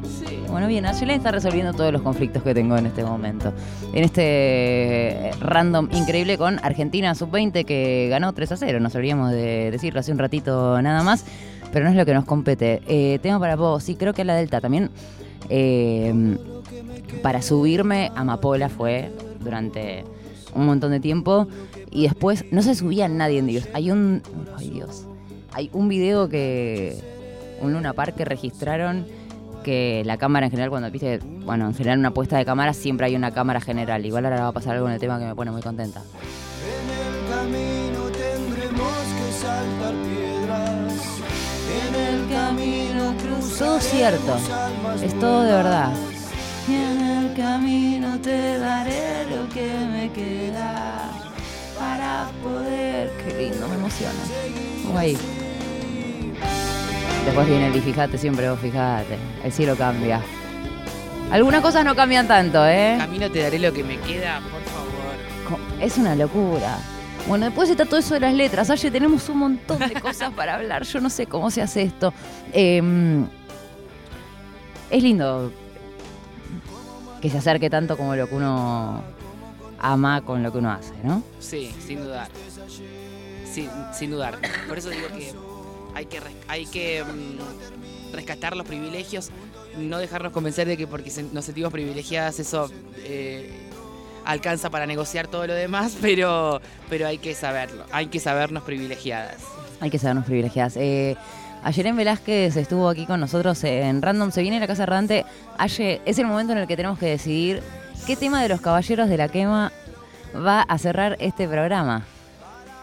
Bueno, 0.51 0.69
bien, 0.69 0.87
Ayelen 0.87 1.17
está 1.17 1.33
resolviendo 1.33 1.73
todos 1.73 1.93
los 1.93 2.01
conflictos 2.01 2.45
que 2.45 2.55
tengo 2.55 2.77
en 2.77 2.87
este 2.87 3.03
momento. 3.03 3.53
En 3.93 4.05
este 4.05 5.33
random 5.41 5.89
increíble 5.91 6.39
con 6.39 6.61
Argentina 6.65 7.13
Sub-20 7.13 7.65
que 7.65 8.07
ganó 8.09 8.33
3 8.33 8.53
a 8.53 8.57
0. 8.57 8.79
Nos 8.79 8.95
olvidamos 8.95 9.33
de 9.33 9.73
decirlo 9.73 9.99
hace 9.99 10.13
un 10.13 10.19
ratito 10.19 10.81
nada 10.81 11.03
más, 11.03 11.25
pero 11.73 11.87
no 11.87 11.91
es 11.91 11.97
lo 11.97 12.07
que 12.07 12.15
nos 12.15 12.25
compete. 12.25 12.83
Eh, 12.87 13.19
tema 13.21 13.41
para 13.41 13.57
vos, 13.57 13.83
sí, 13.83 13.97
creo 13.97 14.15
que 14.15 14.23
la 14.23 14.37
Delta 14.37 14.61
también. 14.61 14.91
eh, 15.49 16.39
para 17.21 17.43
subirme 17.43 18.13
a 18.15 18.21
Amapola 18.21 18.69
fue 18.69 19.11
durante 19.41 20.05
un 20.55 20.67
montón 20.67 20.93
de 20.93 21.01
tiempo 21.01 21.49
y 21.91 22.05
después 22.05 22.45
no 22.53 22.63
se 22.63 22.77
subía 22.77 23.09
nadie 23.09 23.41
en 23.41 23.49
Dios. 23.49 23.69
Hay 23.73 23.91
un. 23.91 24.23
Ay 24.57 24.71
Dios. 24.71 25.05
Hay 25.53 25.69
un 25.73 25.89
video 25.89 26.29
que. 26.29 26.97
Un 27.61 27.73
Luna 27.73 27.93
Park 27.93 28.15
que 28.15 28.25
registraron 28.25 29.24
que 29.65 30.03
la 30.05 30.17
cámara 30.17 30.47
en 30.47 30.51
general, 30.53 30.71
cuando 30.71 30.89
viste, 30.93 31.19
bueno, 31.45 31.67
en 31.67 31.75
general 31.75 31.99
una 31.99 32.13
puesta 32.13 32.39
de 32.39 32.45
cámara 32.45 32.73
siempre 32.73 33.07
hay 33.07 33.17
una 33.17 33.33
cámara 33.33 33.61
general. 33.61 34.07
Igual 34.07 34.27
ahora 34.27 34.43
va 34.43 34.49
a 34.49 34.53
pasar 34.53 34.77
algo 34.77 34.87
en 34.87 34.95
el 34.95 35.01
tema 35.01 35.19
que 35.19 35.25
me 35.25 35.35
pone 35.35 35.51
muy 35.51 35.63
contenta. 35.63 36.03
En 36.63 36.87
el 37.01 37.29
camino 37.35 38.05
tendremos 38.13 38.93
que 39.17 39.33
saltar 39.33 39.95
piedras. 40.05 40.93
En 41.89 41.95
el 41.95 42.29
camino 42.31 43.15
Todo 43.59 43.81
cierto, 43.81 44.37
es 45.03 45.19
todo 45.19 45.43
de 45.43 45.53
verdad. 45.53 45.93
Y 46.69 46.75
en 46.75 47.01
el 47.01 47.35
camino 47.35 48.21
te 48.21 48.59
daré 48.59 49.27
lo 49.31 49.49
que 49.49 49.67
me 49.91 50.13
queda 50.13 51.11
para 51.79 52.29
poder. 52.43 53.11
Qué 53.25 53.51
lindo, 53.51 53.69
me 53.69 53.75
emociona. 53.75 54.21
Guay. 54.93 55.19
Después 57.25 57.49
viene 57.49 57.69
el 57.69 57.77
y 57.77 57.81
fíjate, 57.81 58.19
siempre 58.19 58.51
vos 58.51 58.61
fíjate. 58.61 59.17
El 59.43 59.53
cielo 59.53 59.77
cambia. 59.77 60.21
Algunas 61.31 61.63
cosas 61.63 61.85
no 61.85 61.95
cambian 61.97 62.29
tanto, 62.29 62.65
¿eh? 62.67 62.97
Camino 62.99 63.31
te 63.31 63.41
daré 63.41 63.59
lo 63.59 63.73
que 63.73 63.83
me 63.83 63.99
queda, 63.99 64.41
por 64.41 64.63
favor. 64.63 65.61
Es 65.81 65.97
una 65.97 66.15
locura. 66.15 66.79
Bueno, 67.27 67.47
después 67.47 67.71
está 67.71 67.87
todo 67.87 67.99
eso 67.99 68.15
de 68.15 68.21
las 68.21 68.35
letras. 68.35 68.69
Oye, 68.69 68.91
tenemos 68.91 69.29
un 69.31 69.39
montón 69.39 69.79
de 69.79 69.95
cosas 70.01 70.33
para 70.35 70.55
hablar. 70.55 70.85
Yo 70.85 71.01
no 71.01 71.09
sé 71.09 71.27
cómo 71.27 71.51
se 71.51 71.63
hace 71.63 71.83
esto. 71.83 72.13
Eh, 72.53 72.83
es 74.91 75.03
lindo 75.03 75.51
que 77.23 77.31
se 77.31 77.39
acerque 77.39 77.71
tanto 77.71 77.97
como 77.97 78.15
lo 78.15 78.29
que 78.29 78.35
uno 78.35 79.03
ama 79.81 80.21
con 80.21 80.43
lo 80.43 80.53
que 80.53 80.59
uno 80.59 80.71
hace, 80.71 80.93
¿no? 81.03 81.23
Sí, 81.41 81.75
sin 81.85 82.05
dudar. 82.05 82.29
Sin, 83.51 83.71
sin 83.95 84.11
dudar. 84.11 84.39
Por 84.69 84.77
eso 84.77 84.91
digo 84.91 85.09
que 85.09 85.33
hay 85.95 86.07
que, 86.07 86.21
hay 86.49 86.67
que 86.67 87.05
mm, 87.05 88.15
rescatar 88.15 88.57
los 88.57 88.67
privilegios, 88.67 89.31
no 89.79 89.99
dejarnos 89.99 90.33
convencer 90.33 90.67
de 90.67 90.77
que 90.77 90.87
porque 90.87 91.11
nos 91.33 91.45
sentimos 91.45 91.73
privilegiadas 91.73 92.39
eso 92.39 92.71
eh, 92.99 93.51
alcanza 94.25 94.71
para 94.71 94.87
negociar 94.87 95.29
todo 95.29 95.47
lo 95.47 95.55
demás, 95.55 95.97
pero, 96.01 96.61
pero 96.89 97.07
hay 97.07 97.19
que 97.19 97.35
saberlo, 97.35 97.85
hay 97.93 98.07
que 98.07 98.21
sabernos 98.21 98.63
privilegiadas. 98.65 99.37
Hay 99.81 99.91
que 99.91 99.99
sabernos 99.99 100.25
privilegiadas. 100.25 100.77
Eh, 100.77 101.17
Ayeren 101.63 101.97
Velázquez 101.97 102.57
estuvo 102.57 102.91
aquí 102.91 103.07
con 103.07 103.21
nosotros 103.21 103.65
en 103.65 104.03
Random. 104.03 104.31
Se 104.31 104.43
viene 104.43 104.61
la 104.61 104.67
Casa 104.67 104.85
Rodante. 104.85 105.25
Aye, 105.57 106.03
es 106.05 106.19
el 106.19 106.27
momento 106.27 106.53
en 106.53 106.59
el 106.59 106.67
que 106.67 106.77
tenemos 106.77 106.99
que 106.99 107.07
decidir 107.07 107.63
qué 108.07 108.17
tema 108.17 108.43
de 108.43 108.51
los 108.51 108.61
Caballeros 108.61 109.09
de 109.09 109.17
la 109.17 109.29
Quema 109.29 109.73
va 110.35 110.61
a 110.61 110.79
cerrar 110.79 111.17
este 111.21 111.49
programa. 111.49 112.05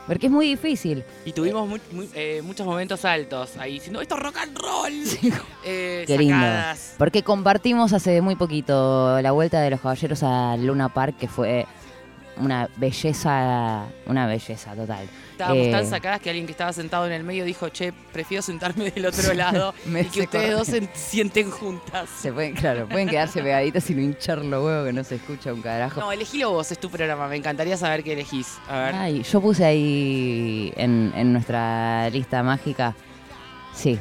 Porque 0.08 0.26
es 0.28 0.32
muy 0.32 0.48
difícil. 0.48 1.04
Y 1.26 1.32
tuvimos 1.32 1.68
mu- 1.70 1.78
mu- 1.92 2.08
eh, 2.16 2.42
muchos 2.44 2.66
momentos 2.66 3.06
altos 3.06 3.56
ahí 3.58 3.74
diciendo, 3.74 4.02
esto 4.02 4.16
es 4.16 4.22
rock 4.24 4.38
and 4.38 4.58
roll. 4.58 4.92
Eh, 5.64 6.06
Qué 6.08 6.18
lindo. 6.18 6.44
Porque 6.98 7.22
compartimos 7.24 7.94
hace 7.94 8.20
muy 8.22 8.36
poquito 8.36 9.22
la 9.22 9.32
vuelta 9.32 9.62
de 9.62 9.70
los 9.70 9.80
caballeros 9.80 10.24
a 10.24 10.58
Luna 10.58 10.90
Park, 10.90 11.18
que 11.20 11.28
fue 11.28 11.68
una 12.42 12.70
belleza, 12.78 13.86
una 14.06 14.28
belleza 14.28 14.76
total. 14.76 15.08
Estábamos 15.32 15.68
Eh, 15.68 15.72
tan 15.72 15.88
sacadas 15.88 16.20
que 16.20 16.30
alguien 16.30 16.46
que 16.46 16.52
estaba 16.52 16.72
sentado 16.74 17.06
en 17.08 17.14
el 17.14 17.24
medio 17.24 17.46
dijo, 17.46 17.70
che, 17.70 17.94
prefiero 18.12 18.42
sentarme 18.42 18.92
del 18.92 19.06
otro 19.06 19.34
lado 19.34 19.74
Me 19.86 20.02
y 20.02 20.06
que 20.06 20.22
ustedes 20.22 20.52
dos 20.56 20.68
se 20.68 20.88
sienten 20.94 21.50
juntas. 21.50 22.10
Se 22.10 22.32
pueden, 22.32 22.54
claro, 22.54 22.88
pueden 22.88 23.08
quedarse 23.10 23.42
pegaditos 23.42 23.90
y 23.90 23.96
no 23.96 24.02
hinchar 24.02 24.40
los 24.40 24.64
huevos 24.64 24.86
que 24.86 24.94
no 24.94 25.04
se 25.04 25.16
escucha 25.16 25.54
un 25.54 25.62
carajo. 25.62 26.00
No, 26.00 26.12
elegílo 26.12 26.52
vos, 26.52 26.72
es 26.72 26.80
tu 26.80 26.90
programa. 26.90 27.28
Me 27.28 27.38
encantaría 27.38 27.78
saber 27.78 28.04
qué 28.04 28.14
elegís. 28.14 28.58
A 28.70 28.80
ver. 28.80 28.96
Ay, 28.96 29.24
yo 29.24 29.42
puse 29.42 29.66
ahí 29.66 30.74
en, 30.76 31.12
en 31.16 31.34
nuestra 31.34 32.10
lista 32.10 32.44
mágica. 32.44 32.96
Sí, 33.74 33.98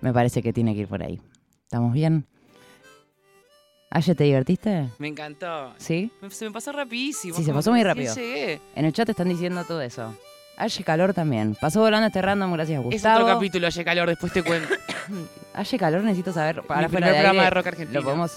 me 0.00 0.12
parece 0.12 0.42
que 0.42 0.52
tiene 0.52 0.74
que 0.74 0.80
ir 0.80 0.88
por 0.88 1.02
ahí. 1.02 1.20
¿Estamos 1.64 1.92
bien? 1.92 2.26
Aye, 3.90 4.14
¿te 4.14 4.24
divertiste? 4.24 4.88
Me 4.98 5.08
encantó. 5.08 5.72
¿Sí? 5.78 6.10
Se 6.30 6.44
me 6.44 6.50
pasó 6.50 6.72
rapidísimo. 6.72 7.34
Sí, 7.34 7.42
se 7.44 7.52
pasó 7.52 7.70
muy 7.70 7.82
rápido. 7.82 8.14
llegué. 8.14 8.60
En 8.74 8.84
el 8.84 8.92
chat 8.92 9.08
están 9.08 9.28
diciendo 9.28 9.64
todo 9.64 9.80
eso. 9.80 10.14
Hace 10.58 10.82
calor 10.84 11.14
también. 11.14 11.54
Pasó 11.58 11.80
volando 11.80 12.08
este 12.08 12.20
random, 12.20 12.52
gracias 12.52 12.80
Es 12.80 12.84
Gustavo. 12.84 13.24
otro 13.24 13.34
capítulo, 13.36 13.68
Oye 13.68 13.84
Calor, 13.84 14.08
después 14.08 14.32
te 14.32 14.42
cuento. 14.42 14.74
Hace 15.54 15.78
calor, 15.78 16.02
necesito 16.02 16.32
saber. 16.32 16.62
Para 16.62 16.88
primer 16.88 17.04
de 17.04 17.10
programa 17.10 17.30
aire, 17.42 17.44
de 17.44 17.50
rock 17.50 17.66
argentino. 17.68 18.00
Lo 18.00 18.04
podemos. 18.04 18.36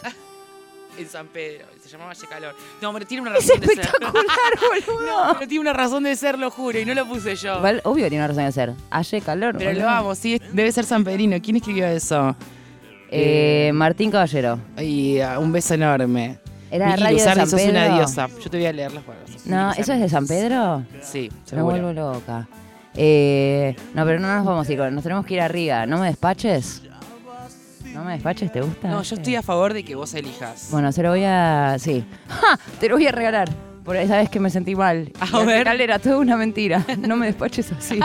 en 0.98 1.10
San 1.10 1.28
Pedro. 1.28 1.66
Se 1.84 1.90
llamaba 1.90 2.12
Oye 2.12 2.28
Calor. 2.30 2.56
No, 2.82 2.94
pero 2.94 3.06
tiene 3.08 3.22
una 3.24 3.32
razón 3.36 3.60
de 3.60 3.68
ser. 3.68 3.90
no, 4.02 5.34
pero 5.34 5.48
tiene 5.48 5.60
una 5.62 5.74
razón 5.74 6.04
de 6.04 6.16
ser, 6.16 6.38
lo 6.40 6.50
juro, 6.52 6.80
y 6.80 6.86
no 6.86 6.94
lo 6.94 7.06
puse 7.08 7.36
yo. 7.36 7.58
Igual, 7.58 7.82
obvio 7.84 8.06
que 8.06 8.10
tiene 8.10 8.24
una 8.24 8.28
razón 8.30 8.46
de 8.46 8.52
ser. 8.54 8.74
Hace 8.92 9.20
calor. 9.20 9.56
Pero 9.58 9.72
boludo. 9.72 9.84
lo 9.84 9.90
amo, 9.90 10.16
sí, 10.16 10.40
debe 10.54 10.72
ser 10.72 10.86
San 10.86 11.04
Pedrino. 11.04 11.38
¿Quién 11.42 11.58
escribió 11.58 11.88
eso? 11.88 12.36
Eh, 13.12 13.72
Martín 13.74 14.10
Caballero. 14.12 14.60
Ay, 14.78 15.20
ah, 15.22 15.38
un 15.40 15.52
beso 15.52 15.74
enorme. 15.74 16.40
Era 16.72 16.88
Miki 16.88 17.00
radio 17.02 17.18
de 17.18 17.24
Luzardi, 17.24 17.40
San 17.42 17.50
sos 17.60 17.62
una 17.70 17.96
diosa. 17.96 18.28
Yo 18.42 18.50
te 18.50 18.58
voy 18.58 18.66
a 18.66 18.72
leer 18.74 18.92
los 18.94 19.04
juegos. 19.04 19.46
No, 19.46 19.72
¿eso 19.74 19.92
es 19.94 20.00
de 20.00 20.08
San 20.10 20.26
Pedro? 20.26 20.84
Sí, 21.02 21.30
Me 21.30 21.50
seguro. 21.50 21.66
vuelvo 21.66 21.92
loca. 21.94 22.48
Eh, 22.96 23.76
no, 23.94 24.06
pero 24.06 24.20
no 24.20 24.34
nos 24.34 24.46
vamos 24.46 24.68
a 24.68 24.72
ir, 24.72 24.78
con- 24.80 24.94
nos 24.96 25.04
tenemos 25.04 25.26
que 25.26 25.34
ir 25.34 25.42
arriba. 25.42 25.86
¿No 25.86 25.98
me 25.98 26.08
despaches? 26.08 26.84
¿No 27.94 28.06
me 28.06 28.14
despaches? 28.14 28.52
¿Te 28.54 28.62
gusta? 28.62 28.88
No, 28.88 29.02
yo 29.02 29.16
estoy 29.16 29.36
a 29.36 29.42
favor 29.42 29.74
de 29.74 29.84
que 29.84 29.96
vos 29.96 30.14
elijas. 30.14 30.70
Bueno, 30.72 30.94
se 30.94 31.04
lo 31.04 31.10
voy 31.10 31.24
a... 31.26 31.76
Sí. 31.78 32.06
¡Ja! 32.30 32.58
Te 32.80 32.88
lo 32.88 32.96
voy 32.96 33.06
a 33.08 33.12
regalar. 33.12 33.50
Por 33.84 33.98
esa 33.98 34.18
vez 34.18 34.30
que 34.30 34.40
me 34.40 34.50
sentí 34.50 34.76
mal. 34.76 35.12
A 35.20 35.26
Y 35.26 35.36
al 35.42 35.46
ver. 35.46 35.60
final 35.60 35.82
era 35.82 36.00
toda 36.00 36.18
una 36.20 36.38
mentira. 36.38 36.86
No 37.00 37.18
me 37.18 37.26
despaches 37.26 37.70
así. 37.74 38.00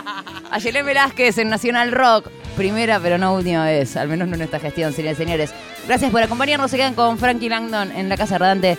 Ayelén 0.52 0.86
Velázquez 0.86 1.38
en 1.38 1.48
Nacional 1.48 1.90
Rock. 1.90 2.28
Primera, 2.56 3.00
pero 3.00 3.18
no 3.18 3.34
última 3.34 3.64
vez. 3.64 3.96
Al 3.96 4.08
menos 4.08 4.28
no 4.28 4.34
en 4.34 4.42
esta 4.42 4.58
gestión, 4.58 4.92
señores 4.92 5.18
y 5.18 5.22
señores. 5.24 5.50
Gracias 5.86 6.10
por 6.10 6.22
acompañarnos. 6.22 6.70
Se 6.70 6.76
quedan 6.76 6.94
con 6.94 7.18
Frankie 7.18 7.48
Langdon 7.48 7.90
en 7.92 8.08
la 8.08 8.16
Casa 8.16 8.36
Ardante. 8.36 8.78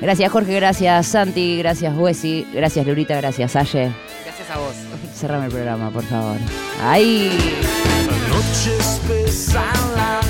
Gracias, 0.00 0.30
Jorge. 0.32 0.54
Gracias, 0.56 1.06
Santi. 1.06 1.58
Gracias, 1.58 1.94
Wesi. 1.96 2.46
Gracias, 2.52 2.86
Lurita. 2.86 3.16
Gracias, 3.16 3.54
Aye. 3.56 3.92
Gracias 4.24 4.50
a 4.50 4.58
vos. 4.58 4.74
Cerrame 5.14 5.46
el 5.46 5.52
programa, 5.52 5.90
por 5.90 6.04
favor. 6.04 6.36
¡Ay! 6.82 7.30
Noches 8.28 9.00
pesadas 9.06 10.26